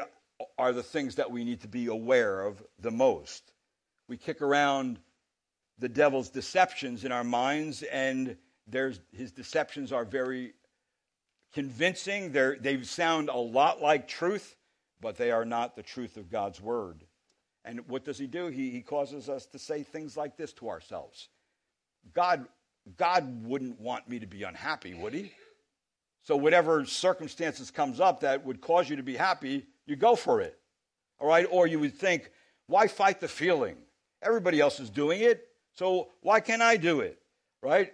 are 0.57 0.73
the 0.73 0.83
things 0.83 1.16
that 1.16 1.31
we 1.31 1.45
need 1.45 1.61
to 1.62 1.68
be 1.68 1.87
aware 1.87 2.43
of 2.43 2.62
the 2.79 2.91
most. 2.91 3.53
We 4.09 4.16
kick 4.16 4.41
around 4.41 4.99
the 5.79 5.89
devil's 5.89 6.31
deceptions 6.31 7.05
in 7.05 7.12
our 7.12 7.25
minds, 7.25 7.83
and 7.83 8.37
there's, 8.66 9.01
his 9.12 9.33
deceptions 9.33 9.93
are 9.93 10.05
very 10.05 10.55
convincing. 11.53 12.33
They're, 12.33 12.57
they 12.61 12.83
sound 12.83 13.29
a 13.29 13.37
lot 13.37 13.81
like 13.81 14.09
truth, 14.09 14.57
but 15.01 15.16
they 15.16 15.31
are 15.31 15.45
not 15.45 15.77
the 15.77 15.83
truth 15.83 16.16
of 16.16 16.31
God's 16.31 16.61
word. 16.61 17.05
And 17.64 17.87
what 17.89 18.05
does 18.05 18.18
he 18.18 18.27
do? 18.27 18.49
He, 18.49 18.70
he 18.70 18.81
causes 18.81 19.29
us 19.29 19.47
to 19.47 19.59
say 19.59 19.83
things 19.83 20.16
like 20.16 20.37
this 20.37 20.53
to 20.55 20.68
ourselves 20.68 21.29
God, 22.14 22.47
God 22.97 23.45
wouldn't 23.47 23.81
want 23.81 24.09
me 24.09 24.18
to 24.18 24.27
be 24.27 24.43
unhappy, 24.43 24.95
would 24.95 25.14
he? 25.14 25.33
So 26.23 26.37
whatever 26.37 26.85
circumstances 26.85 27.70
comes 27.70 28.01
up 28.01 28.20
that 28.20 28.45
would 28.45 28.61
cause 28.61 28.89
you 28.89 28.97
to 28.97 29.03
be 29.03 29.16
happy, 29.16 29.66
you 29.87 29.97
go 29.97 30.14
for 30.14 30.41
it. 30.41 30.59
All 31.18 31.29
right? 31.29 31.47
Or 31.51 31.66
you 31.66 31.81
would 31.81 31.95
think, 31.95 32.31
why 32.66 32.87
fight 32.87 33.20
the 33.20 33.29
feeling? 33.29 33.77
Everybody 34.23 34.61
else 34.61 34.79
is 34.79 34.89
doing 34.89 35.20
it, 35.20 35.49
so 35.75 36.09
why 36.20 36.41
can't 36.41 36.62
I 36.62 36.77
do 36.77 37.01
it? 37.01 37.18
Right? 37.62 37.93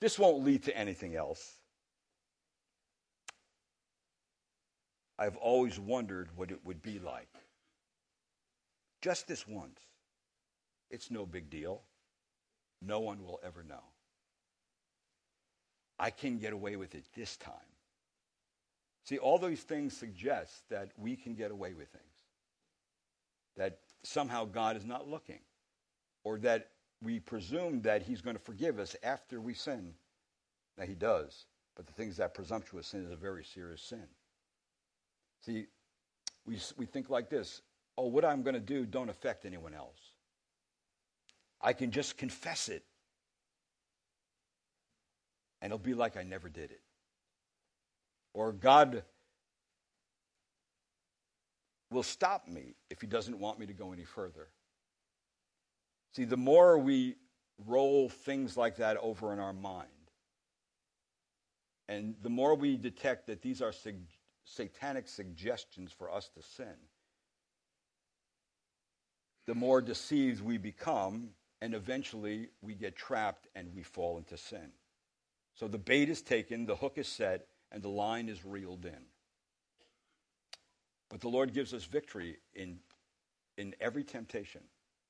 This 0.00 0.18
won't 0.18 0.44
lead 0.44 0.64
to 0.64 0.76
anything 0.76 1.14
else. 1.14 1.54
I've 5.18 5.36
always 5.36 5.78
wondered 5.78 6.30
what 6.36 6.50
it 6.50 6.60
would 6.64 6.82
be 6.82 6.98
like. 6.98 7.28
Just 9.02 9.28
this 9.28 9.46
once. 9.46 9.78
It's 10.90 11.10
no 11.10 11.26
big 11.26 11.50
deal. 11.50 11.82
No 12.80 13.00
one 13.00 13.22
will 13.22 13.38
ever 13.44 13.62
know. 13.62 13.82
I 15.98 16.08
can 16.08 16.38
get 16.38 16.54
away 16.54 16.76
with 16.76 16.94
it 16.94 17.04
this 17.14 17.36
time. 17.36 17.52
See, 19.04 19.18
all 19.18 19.38
those 19.38 19.60
things 19.60 19.94
suggest 19.94 20.68
that 20.70 20.90
we 20.96 21.16
can 21.16 21.34
get 21.34 21.50
away 21.50 21.74
with 21.74 21.88
things. 21.88 22.04
That 23.58 23.78
somehow 24.02 24.46
God 24.46 24.76
is 24.76 24.86
not 24.86 25.08
looking. 25.08 25.40
Or 26.24 26.38
that 26.38 26.68
we 27.02 27.20
presume 27.20 27.80
that 27.82 28.02
he's 28.02 28.20
going 28.20 28.36
to 28.36 28.42
forgive 28.42 28.78
us 28.78 28.94
after 29.02 29.40
we 29.40 29.54
sin. 29.54 29.94
Now, 30.76 30.84
he 30.84 30.94
does. 30.94 31.46
But 31.76 31.86
the 31.86 31.92
thing 31.92 32.08
is 32.08 32.16
that 32.18 32.34
presumptuous 32.34 32.88
sin 32.88 33.04
is 33.04 33.12
a 33.12 33.16
very 33.16 33.44
serious 33.44 33.82
sin. 33.82 34.06
See, 35.44 35.66
we, 36.46 36.58
we 36.76 36.86
think 36.86 37.10
like 37.10 37.30
this 37.30 37.62
oh, 37.96 38.06
what 38.06 38.24
I'm 38.24 38.42
going 38.42 38.54
to 38.54 38.60
do 38.60 38.86
don't 38.86 39.10
affect 39.10 39.44
anyone 39.44 39.74
else. 39.74 39.98
I 41.60 41.74
can 41.74 41.90
just 41.90 42.16
confess 42.16 42.70
it, 42.70 42.82
and 45.60 45.70
it'll 45.70 45.78
be 45.78 45.92
like 45.92 46.16
I 46.16 46.22
never 46.22 46.48
did 46.48 46.70
it. 46.70 46.80
Or 48.32 48.52
God 48.52 49.02
will 51.90 52.02
stop 52.02 52.48
me 52.48 52.74
if 52.88 53.02
He 53.02 53.06
doesn't 53.06 53.38
want 53.38 53.58
me 53.58 53.66
to 53.66 53.74
go 53.74 53.92
any 53.92 54.04
further. 54.04 54.48
See, 56.12 56.24
the 56.24 56.36
more 56.36 56.78
we 56.78 57.16
roll 57.66 58.08
things 58.08 58.56
like 58.56 58.76
that 58.76 58.96
over 58.98 59.32
in 59.32 59.38
our 59.38 59.52
mind, 59.52 59.88
and 61.88 62.14
the 62.22 62.30
more 62.30 62.54
we 62.54 62.76
detect 62.76 63.26
that 63.26 63.42
these 63.42 63.60
are 63.62 63.72
satanic 64.44 65.08
suggestions 65.08 65.92
for 65.92 66.12
us 66.12 66.28
to 66.34 66.42
sin, 66.42 66.76
the 69.46 69.54
more 69.54 69.80
deceived 69.80 70.42
we 70.42 70.58
become, 70.58 71.30
and 71.60 71.74
eventually 71.74 72.48
we 72.62 72.74
get 72.74 72.96
trapped 72.96 73.48
and 73.54 73.74
we 73.74 73.82
fall 73.82 74.18
into 74.18 74.36
sin. 74.36 74.70
So 75.54 75.68
the 75.68 75.78
bait 75.78 76.08
is 76.08 76.22
taken, 76.22 76.66
the 76.66 76.76
hook 76.76 76.94
is 76.96 77.08
set, 77.08 77.46
and 77.72 77.82
the 77.82 77.88
line 77.88 78.28
is 78.28 78.44
reeled 78.44 78.84
in. 78.84 79.04
But 81.08 81.20
the 81.20 81.28
Lord 81.28 81.52
gives 81.52 81.74
us 81.74 81.84
victory 81.84 82.38
in, 82.54 82.78
in 83.58 83.74
every 83.80 84.04
temptation. 84.04 84.62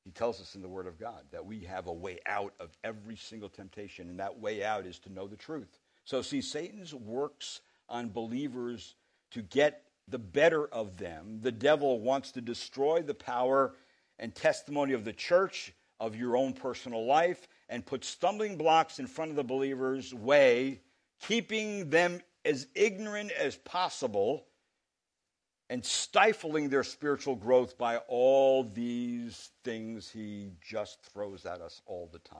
He 0.04 0.10
tells 0.10 0.40
us 0.40 0.54
in 0.54 0.62
the 0.62 0.68
Word 0.68 0.86
of 0.86 0.98
God 0.98 1.24
that 1.30 1.44
we 1.44 1.60
have 1.60 1.86
a 1.86 1.92
way 1.92 2.18
out 2.26 2.54
of 2.58 2.70
every 2.82 3.16
single 3.16 3.48
temptation, 3.48 4.08
and 4.08 4.18
that 4.18 4.40
way 4.40 4.64
out 4.64 4.86
is 4.86 4.98
to 5.00 5.12
know 5.12 5.26
the 5.26 5.36
truth. 5.36 5.78
So, 6.04 6.22
see, 6.22 6.40
Satan's 6.40 6.94
works 6.94 7.60
on 7.88 8.10
believers 8.10 8.94
to 9.32 9.42
get 9.42 9.82
the 10.08 10.18
better 10.18 10.66
of 10.66 10.96
them. 10.96 11.40
The 11.42 11.52
devil 11.52 12.00
wants 12.00 12.32
to 12.32 12.40
destroy 12.40 13.02
the 13.02 13.14
power 13.14 13.74
and 14.18 14.34
testimony 14.34 14.92
of 14.92 15.04
the 15.04 15.12
church, 15.12 15.72
of 16.00 16.16
your 16.16 16.36
own 16.36 16.54
personal 16.54 17.04
life, 17.04 17.46
and 17.68 17.84
put 17.84 18.04
stumbling 18.04 18.56
blocks 18.56 18.98
in 18.98 19.06
front 19.06 19.30
of 19.30 19.36
the 19.36 19.44
believer's 19.44 20.14
way, 20.14 20.80
keeping 21.20 21.90
them 21.90 22.20
as 22.44 22.66
ignorant 22.74 23.30
as 23.32 23.56
possible 23.56 24.46
and 25.70 25.84
stifling 25.84 26.68
their 26.68 26.82
spiritual 26.82 27.36
growth 27.36 27.78
by 27.78 27.98
all 28.08 28.64
these 28.64 29.52
things 29.62 30.10
he 30.10 30.50
just 30.60 31.00
throws 31.00 31.46
at 31.46 31.60
us 31.60 31.80
all 31.86 32.10
the 32.12 32.18
time. 32.18 32.38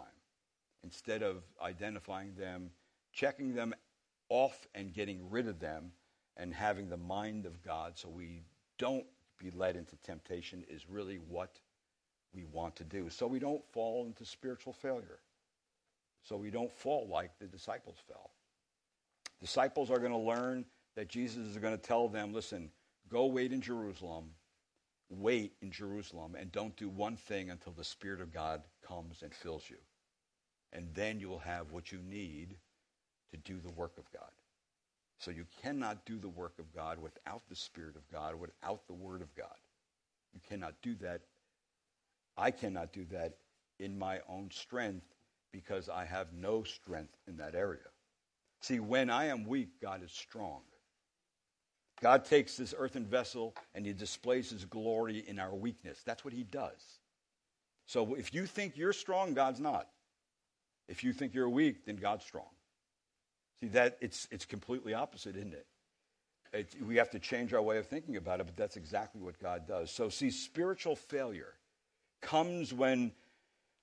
Instead 0.82 1.22
of 1.22 1.44
identifying 1.62 2.34
them, 2.34 2.70
checking 3.12 3.54
them 3.54 3.72
off, 4.30 4.66
and 4.74 4.92
getting 4.92 5.30
rid 5.30 5.46
of 5.46 5.60
them, 5.60 5.92
and 6.36 6.52
having 6.52 6.88
the 6.88 6.96
mind 6.96 7.46
of 7.46 7.62
God 7.62 7.96
so 7.96 8.08
we 8.08 8.42
don't 8.78 9.06
be 9.38 9.50
led 9.52 9.76
into 9.76 9.94
temptation, 9.98 10.64
is 10.68 10.90
really 10.90 11.20
what 11.28 11.60
we 12.34 12.44
want 12.46 12.74
to 12.76 12.84
do. 12.84 13.08
So 13.10 13.28
we 13.28 13.38
don't 13.38 13.62
fall 13.72 14.06
into 14.06 14.24
spiritual 14.24 14.72
failure. 14.72 15.20
So 16.24 16.36
we 16.36 16.50
don't 16.50 16.72
fall 16.72 17.08
like 17.08 17.38
the 17.38 17.46
disciples 17.46 17.96
fell. 18.08 18.30
Disciples 19.40 19.88
are 19.88 19.98
going 19.98 20.12
to 20.12 20.18
learn 20.18 20.64
that 20.96 21.08
Jesus 21.08 21.46
is 21.46 21.56
going 21.58 21.76
to 21.76 21.82
tell 21.82 22.08
them, 22.08 22.32
listen, 22.32 22.70
go 23.10 23.26
wait 23.26 23.52
in 23.52 23.60
Jerusalem, 23.60 24.30
wait 25.08 25.52
in 25.60 25.70
Jerusalem, 25.70 26.34
and 26.38 26.52
don't 26.52 26.76
do 26.76 26.88
one 26.88 27.16
thing 27.16 27.50
until 27.50 27.72
the 27.72 27.84
Spirit 27.84 28.20
of 28.20 28.32
God 28.32 28.62
comes 28.86 29.22
and 29.22 29.34
fills 29.34 29.68
you. 29.68 29.78
And 30.72 30.88
then 30.94 31.18
you 31.18 31.28
will 31.28 31.40
have 31.40 31.72
what 31.72 31.90
you 31.90 31.98
need 31.98 32.56
to 33.32 33.36
do 33.38 33.60
the 33.60 33.72
work 33.72 33.98
of 33.98 34.10
God. 34.12 34.30
So 35.18 35.30
you 35.30 35.44
cannot 35.62 36.06
do 36.06 36.18
the 36.18 36.28
work 36.28 36.54
of 36.58 36.74
God 36.74 36.98
without 36.98 37.42
the 37.48 37.56
Spirit 37.56 37.96
of 37.96 38.10
God, 38.10 38.34
without 38.36 38.86
the 38.86 38.94
Word 38.94 39.20
of 39.20 39.34
God. 39.34 39.56
You 40.32 40.40
cannot 40.48 40.74
do 40.82 40.94
that. 40.96 41.22
I 42.36 42.50
cannot 42.50 42.92
do 42.92 43.04
that 43.10 43.36
in 43.78 43.98
my 43.98 44.20
own 44.28 44.50
strength 44.50 45.06
because 45.52 45.88
I 45.88 46.04
have 46.04 46.32
no 46.32 46.62
strength 46.62 47.16
in 47.26 47.36
that 47.38 47.54
area. 47.54 47.80
See, 48.60 48.78
when 48.78 49.10
I 49.10 49.26
am 49.26 49.44
weak, 49.44 49.80
God 49.82 50.02
is 50.04 50.12
strong. 50.12 50.60
God 52.00 52.24
takes 52.24 52.56
this 52.56 52.74
earthen 52.76 53.04
vessel 53.04 53.54
and 53.74 53.84
he 53.84 53.92
displays 53.92 54.50
his 54.50 54.64
glory 54.64 55.24
in 55.26 55.38
our 55.38 55.54
weakness. 55.54 56.00
That's 56.04 56.24
what 56.24 56.32
he 56.32 56.44
does. 56.44 56.98
So 57.86 58.14
if 58.14 58.32
you 58.32 58.46
think 58.46 58.76
you're 58.76 58.92
strong, 58.92 59.34
God's 59.34 59.60
not. 59.60 59.88
If 60.88 61.04
you 61.04 61.12
think 61.12 61.34
you're 61.34 61.48
weak, 61.48 61.84
then 61.86 61.96
God's 61.96 62.24
strong. 62.24 62.48
See 63.60 63.68
that 63.68 63.98
it's 64.00 64.26
it's 64.30 64.44
completely 64.44 64.94
opposite, 64.94 65.36
isn't 65.36 65.54
it? 65.54 65.66
it? 66.52 66.74
We 66.82 66.96
have 66.96 67.10
to 67.10 67.18
change 67.18 67.52
our 67.52 67.62
way 67.62 67.78
of 67.78 67.86
thinking 67.86 68.16
about 68.16 68.40
it, 68.40 68.46
but 68.46 68.56
that's 68.56 68.76
exactly 68.76 69.20
what 69.20 69.38
God 69.38 69.68
does. 69.68 69.90
So 69.90 70.08
see, 70.08 70.30
spiritual 70.30 70.96
failure 70.96 71.54
comes 72.22 72.72
when 72.72 73.12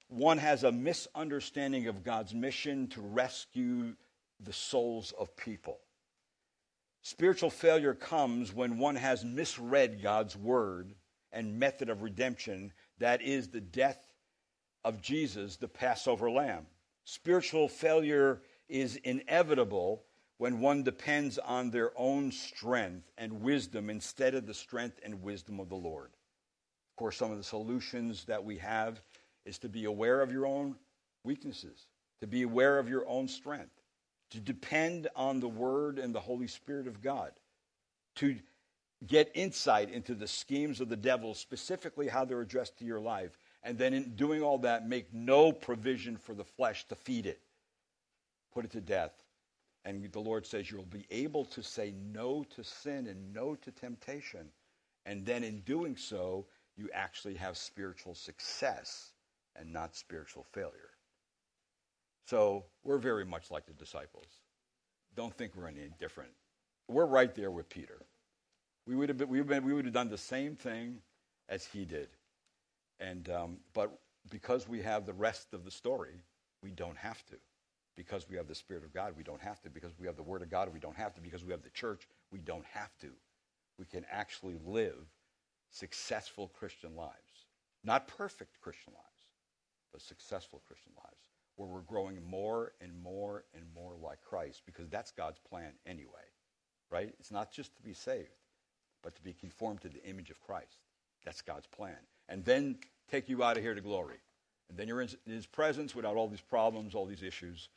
one 0.09 0.37
has 0.37 0.63
a 0.63 0.71
misunderstanding 0.71 1.87
of 1.87 2.03
God's 2.03 2.33
mission 2.33 2.87
to 2.87 3.01
rescue 3.01 3.95
the 4.39 4.53
souls 4.53 5.13
of 5.19 5.35
people. 5.35 5.79
Spiritual 7.09 7.49
failure 7.49 7.93
comes 7.93 8.53
when 8.53 8.77
one 8.77 8.97
has 8.97 9.23
misread 9.23 10.01
God's 10.01 10.35
word 10.35 10.93
and 11.31 11.57
method 11.57 11.89
of 11.89 12.01
redemption, 12.01 12.73
that 12.97 13.21
is, 13.21 13.47
the 13.47 13.61
death 13.61 14.11
of 14.83 15.01
Jesus, 15.01 15.55
the 15.55 15.69
Passover 15.69 16.29
lamb. 16.29 16.65
Spiritual 17.05 17.69
failure 17.69 18.41
is 18.67 18.97
inevitable 18.97 20.03
when 20.37 20.59
one 20.59 20.83
depends 20.83 21.37
on 21.37 21.69
their 21.69 21.93
own 21.95 22.29
strength 22.29 23.09
and 23.17 23.41
wisdom 23.41 23.89
instead 23.89 24.35
of 24.35 24.45
the 24.45 24.53
strength 24.53 24.99
and 25.01 25.23
wisdom 25.23 25.61
of 25.61 25.69
the 25.69 25.75
Lord. 25.75 26.09
Of 26.09 26.97
course, 26.97 27.15
some 27.15 27.31
of 27.31 27.37
the 27.37 27.43
solutions 27.45 28.25
that 28.25 28.43
we 28.43 28.57
have 28.57 28.99
is 29.45 29.57
to 29.59 29.69
be 29.69 29.85
aware 29.85 30.21
of 30.21 30.33
your 30.33 30.45
own 30.45 30.75
weaknesses, 31.23 31.87
to 32.19 32.27
be 32.27 32.41
aware 32.41 32.77
of 32.77 32.89
your 32.89 33.07
own 33.07 33.29
strength, 33.29 33.76
to 34.31 34.39
depend 34.39 35.07
on 35.15 35.39
the 35.39 35.47
Word 35.47 35.99
and 35.99 36.13
the 36.13 36.19
Holy 36.19 36.47
Spirit 36.47 36.87
of 36.87 37.01
God, 37.01 37.31
to 38.15 38.35
get 39.05 39.31
insight 39.35 39.91
into 39.91 40.15
the 40.15 40.27
schemes 40.27 40.81
of 40.81 40.89
the 40.89 40.95
devil, 40.95 41.33
specifically 41.33 42.07
how 42.07 42.25
they're 42.25 42.41
addressed 42.41 42.77
to 42.79 42.85
your 42.85 42.99
life, 42.99 43.37
and 43.63 43.77
then 43.77 43.93
in 43.93 44.15
doing 44.15 44.41
all 44.41 44.57
that, 44.59 44.87
make 44.87 45.13
no 45.13 45.51
provision 45.51 46.17
for 46.17 46.33
the 46.33 46.43
flesh 46.43 46.85
to 46.87 46.95
feed 46.95 47.25
it, 47.25 47.39
put 48.53 48.65
it 48.65 48.71
to 48.71 48.81
death. 48.81 49.11
And 49.85 50.11
the 50.11 50.19
Lord 50.19 50.45
says 50.45 50.69
you'll 50.69 50.83
be 50.83 51.05
able 51.11 51.45
to 51.45 51.63
say 51.63 51.93
no 52.13 52.43
to 52.55 52.63
sin 52.63 53.07
and 53.07 53.33
no 53.33 53.55
to 53.55 53.71
temptation. 53.71 54.49
And 55.05 55.25
then 55.25 55.43
in 55.43 55.61
doing 55.61 55.95
so, 55.95 56.45
you 56.75 56.89
actually 56.93 57.35
have 57.35 57.57
spiritual 57.57 58.13
success 58.13 59.11
and 59.55 59.71
not 59.71 59.95
spiritual 59.95 60.45
failure. 60.51 60.91
So 62.27 62.65
we're 62.83 62.97
very 62.97 63.23
much 63.23 63.51
like 63.51 63.65
the 63.65 63.73
disciples. 63.73 64.27
Don't 65.15 65.33
think 65.33 65.55
we're 65.55 65.67
any 65.67 65.89
different. 65.97 66.31
We're 66.89 67.05
right 67.05 67.33
there 67.33 67.51
with 67.51 67.69
Peter. 67.69 68.01
We 68.85 68.95
would 68.95 69.07
have, 69.09 69.17
been, 69.17 69.29
we 69.29 69.39
would 69.39 69.49
have, 69.49 69.63
been, 69.63 69.65
we 69.65 69.73
would 69.73 69.85
have 69.85 69.93
done 69.93 70.09
the 70.09 70.17
same 70.17 70.55
thing 70.55 70.97
as 71.47 71.65
he 71.65 71.85
did. 71.85 72.09
And, 72.99 73.29
um, 73.29 73.57
but 73.73 73.97
because 74.29 74.67
we 74.67 74.81
have 74.81 75.05
the 75.05 75.13
rest 75.13 75.53
of 75.53 75.63
the 75.63 75.71
story, 75.71 76.21
we 76.61 76.71
don't 76.71 76.97
have 76.97 77.25
to. 77.27 77.35
Because 77.95 78.27
we 78.29 78.35
have 78.35 78.47
the 78.47 78.55
Spirit 78.55 78.83
of 78.83 78.93
God, 78.93 79.13
we 79.17 79.23
don't 79.23 79.41
have 79.41 79.61
to. 79.61 79.69
Because 79.69 79.91
we 79.97 80.05
have 80.05 80.17
the 80.17 80.23
Word 80.23 80.41
of 80.41 80.49
God, 80.49 80.69
we 80.73 80.79
don't 80.79 80.97
have 80.97 81.13
to. 81.15 81.21
Because 81.21 81.45
we 81.45 81.51
have 81.51 81.63
the 81.63 81.69
church, 81.69 82.07
we 82.31 82.39
don't 82.39 82.65
have 82.65 82.91
to. 82.99 83.09
We 83.79 83.85
can 83.85 84.05
actually 84.11 84.57
live 84.65 85.07
successful 85.71 86.49
Christian 86.49 86.95
lives. 86.95 87.45
Not 87.85 88.07
perfect 88.07 88.59
Christian 88.59 88.93
lives 88.93 89.07
but 89.91 90.01
successful 90.01 90.61
Christian 90.67 90.91
lives, 90.97 91.26
where 91.57 91.67
we're 91.67 91.81
growing 91.81 92.19
more 92.27 92.71
and 92.81 92.91
more 93.03 93.43
and 93.53 93.63
more 93.75 93.95
like 94.01 94.21
Christ, 94.21 94.61
because 94.65 94.89
that's 94.89 95.11
God's 95.11 95.39
plan 95.39 95.71
anyway, 95.85 96.25
right? 96.89 97.13
It's 97.19 97.31
not 97.31 97.51
just 97.51 97.75
to 97.75 97.81
be 97.81 97.93
saved, 97.93 98.29
but 99.03 99.15
to 99.15 99.21
be 99.21 99.33
conformed 99.33 99.81
to 99.81 99.89
the 99.89 100.03
image 100.05 100.29
of 100.29 100.39
Christ. 100.39 100.77
That's 101.25 101.41
God's 101.41 101.67
plan. 101.67 101.97
And 102.29 102.45
then 102.45 102.77
take 103.11 103.27
you 103.27 103.43
out 103.43 103.57
of 103.57 103.63
here 103.63 103.73
to 103.73 103.81
glory. 103.81 104.17
And 104.69 104.77
then 104.77 104.87
you're 104.87 105.01
in 105.01 105.09
his 105.25 105.45
presence 105.45 105.95
without 105.95 106.15
all 106.15 106.27
these 106.27 106.41
problems, 106.41 106.93
all 106.93 107.05
these 107.05 107.23
issues. 107.23 107.69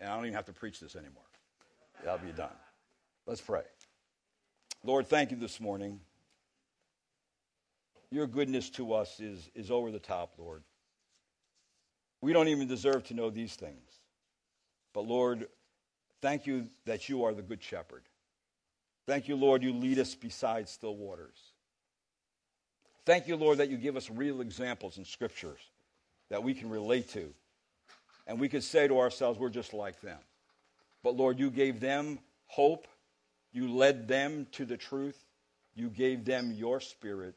And 0.00 0.10
I 0.10 0.16
don't 0.16 0.26
even 0.26 0.34
have 0.34 0.46
to 0.46 0.52
preach 0.52 0.80
this 0.80 0.94
anymore. 0.94 1.22
That'll 2.04 2.24
be 2.24 2.32
done. 2.32 2.50
Let's 3.26 3.40
pray. 3.40 3.62
Lord, 4.82 5.06
thank 5.06 5.30
you 5.30 5.38
this 5.38 5.60
morning. 5.60 6.00
Your 8.10 8.26
goodness 8.26 8.68
to 8.70 8.92
us 8.92 9.18
is, 9.18 9.48
is 9.54 9.70
over 9.70 9.90
the 9.90 9.98
top, 9.98 10.34
Lord. 10.38 10.62
We 12.24 12.32
don't 12.32 12.48
even 12.48 12.66
deserve 12.66 13.04
to 13.08 13.14
know 13.14 13.28
these 13.28 13.54
things. 13.54 14.00
But 14.94 15.02
Lord, 15.06 15.46
thank 16.22 16.46
you 16.46 16.68
that 16.86 17.06
you 17.06 17.24
are 17.24 17.34
the 17.34 17.42
good 17.42 17.62
shepherd. 17.62 18.00
Thank 19.06 19.28
you, 19.28 19.36
Lord, 19.36 19.62
you 19.62 19.74
lead 19.74 19.98
us 19.98 20.14
beside 20.14 20.70
still 20.70 20.96
waters. 20.96 21.36
Thank 23.04 23.28
you, 23.28 23.36
Lord, 23.36 23.58
that 23.58 23.68
you 23.68 23.76
give 23.76 23.94
us 23.94 24.08
real 24.08 24.40
examples 24.40 24.96
in 24.96 25.04
scriptures 25.04 25.60
that 26.30 26.42
we 26.42 26.54
can 26.54 26.70
relate 26.70 27.10
to. 27.10 27.30
And 28.26 28.40
we 28.40 28.48
can 28.48 28.62
say 28.62 28.88
to 28.88 29.00
ourselves, 29.00 29.38
we're 29.38 29.50
just 29.50 29.74
like 29.74 30.00
them. 30.00 30.20
But 31.02 31.16
Lord, 31.16 31.38
you 31.38 31.50
gave 31.50 31.78
them 31.78 32.18
hope. 32.46 32.88
You 33.52 33.70
led 33.70 34.08
them 34.08 34.46
to 34.52 34.64
the 34.64 34.78
truth. 34.78 35.22
You 35.74 35.90
gave 35.90 36.24
them 36.24 36.54
your 36.54 36.80
spirit. 36.80 37.34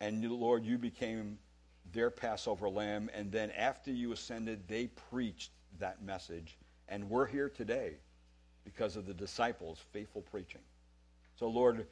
And 0.00 0.28
Lord, 0.28 0.64
you 0.64 0.78
became 0.78 1.38
their 1.94 2.10
Passover 2.10 2.68
lamb. 2.68 3.08
And 3.14 3.32
then 3.32 3.50
after 3.52 3.90
you 3.90 4.12
ascended, 4.12 4.68
they 4.68 4.88
preached 5.10 5.52
that 5.78 6.02
message. 6.02 6.58
And 6.88 7.08
we're 7.08 7.26
here 7.26 7.48
today 7.48 7.94
because 8.64 8.96
of 8.96 9.06
the 9.06 9.14
disciples' 9.14 9.78
faithful 9.92 10.22
preaching. 10.22 10.60
So, 11.36 11.48
Lord, 11.48 11.86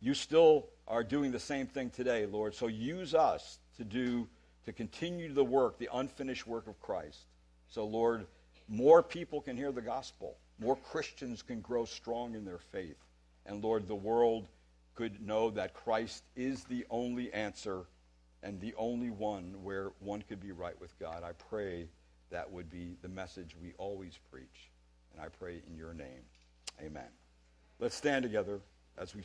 you 0.00 0.14
still 0.14 0.66
are 0.86 1.04
doing 1.04 1.32
the 1.32 1.38
same 1.38 1.66
thing 1.66 1.90
today, 1.90 2.26
Lord. 2.26 2.54
So 2.54 2.66
use 2.66 3.14
us 3.14 3.58
to 3.76 3.84
do 3.84 4.28
to 4.64 4.72
continue 4.72 5.32
the 5.32 5.44
work, 5.44 5.78
the 5.78 5.88
unfinished 5.92 6.46
work 6.46 6.66
of 6.66 6.80
Christ. 6.80 7.26
So, 7.68 7.84
Lord, 7.84 8.26
more 8.68 9.02
people 9.02 9.40
can 9.40 9.56
hear 9.56 9.72
the 9.72 9.80
gospel. 9.80 10.36
More 10.58 10.76
Christians 10.76 11.42
can 11.42 11.60
grow 11.60 11.84
strong 11.84 12.34
in 12.34 12.44
their 12.44 12.58
faith. 12.58 12.98
And, 13.46 13.62
Lord, 13.62 13.88
the 13.88 13.94
world 13.94 14.46
could 14.94 15.24
know 15.26 15.50
that 15.50 15.74
Christ 15.74 16.22
is 16.36 16.64
the 16.64 16.84
only 16.90 17.32
answer 17.32 17.86
and 18.42 18.60
the 18.60 18.74
only 18.76 19.10
one 19.10 19.54
where 19.62 19.92
one 20.00 20.22
could 20.22 20.40
be 20.40 20.52
right 20.52 20.78
with 20.80 20.98
God. 20.98 21.22
I 21.22 21.32
pray 21.32 21.88
that 22.30 22.50
would 22.50 22.70
be 22.70 22.96
the 23.02 23.08
message 23.08 23.54
we 23.60 23.72
always 23.78 24.18
preach. 24.30 24.70
And 25.12 25.20
I 25.20 25.28
pray 25.28 25.62
in 25.68 25.76
your 25.76 25.94
name. 25.94 26.24
Amen. 26.80 27.08
Let's 27.78 27.94
stand 27.94 28.22
together 28.22 28.60
as 28.98 29.14
we 29.14 29.22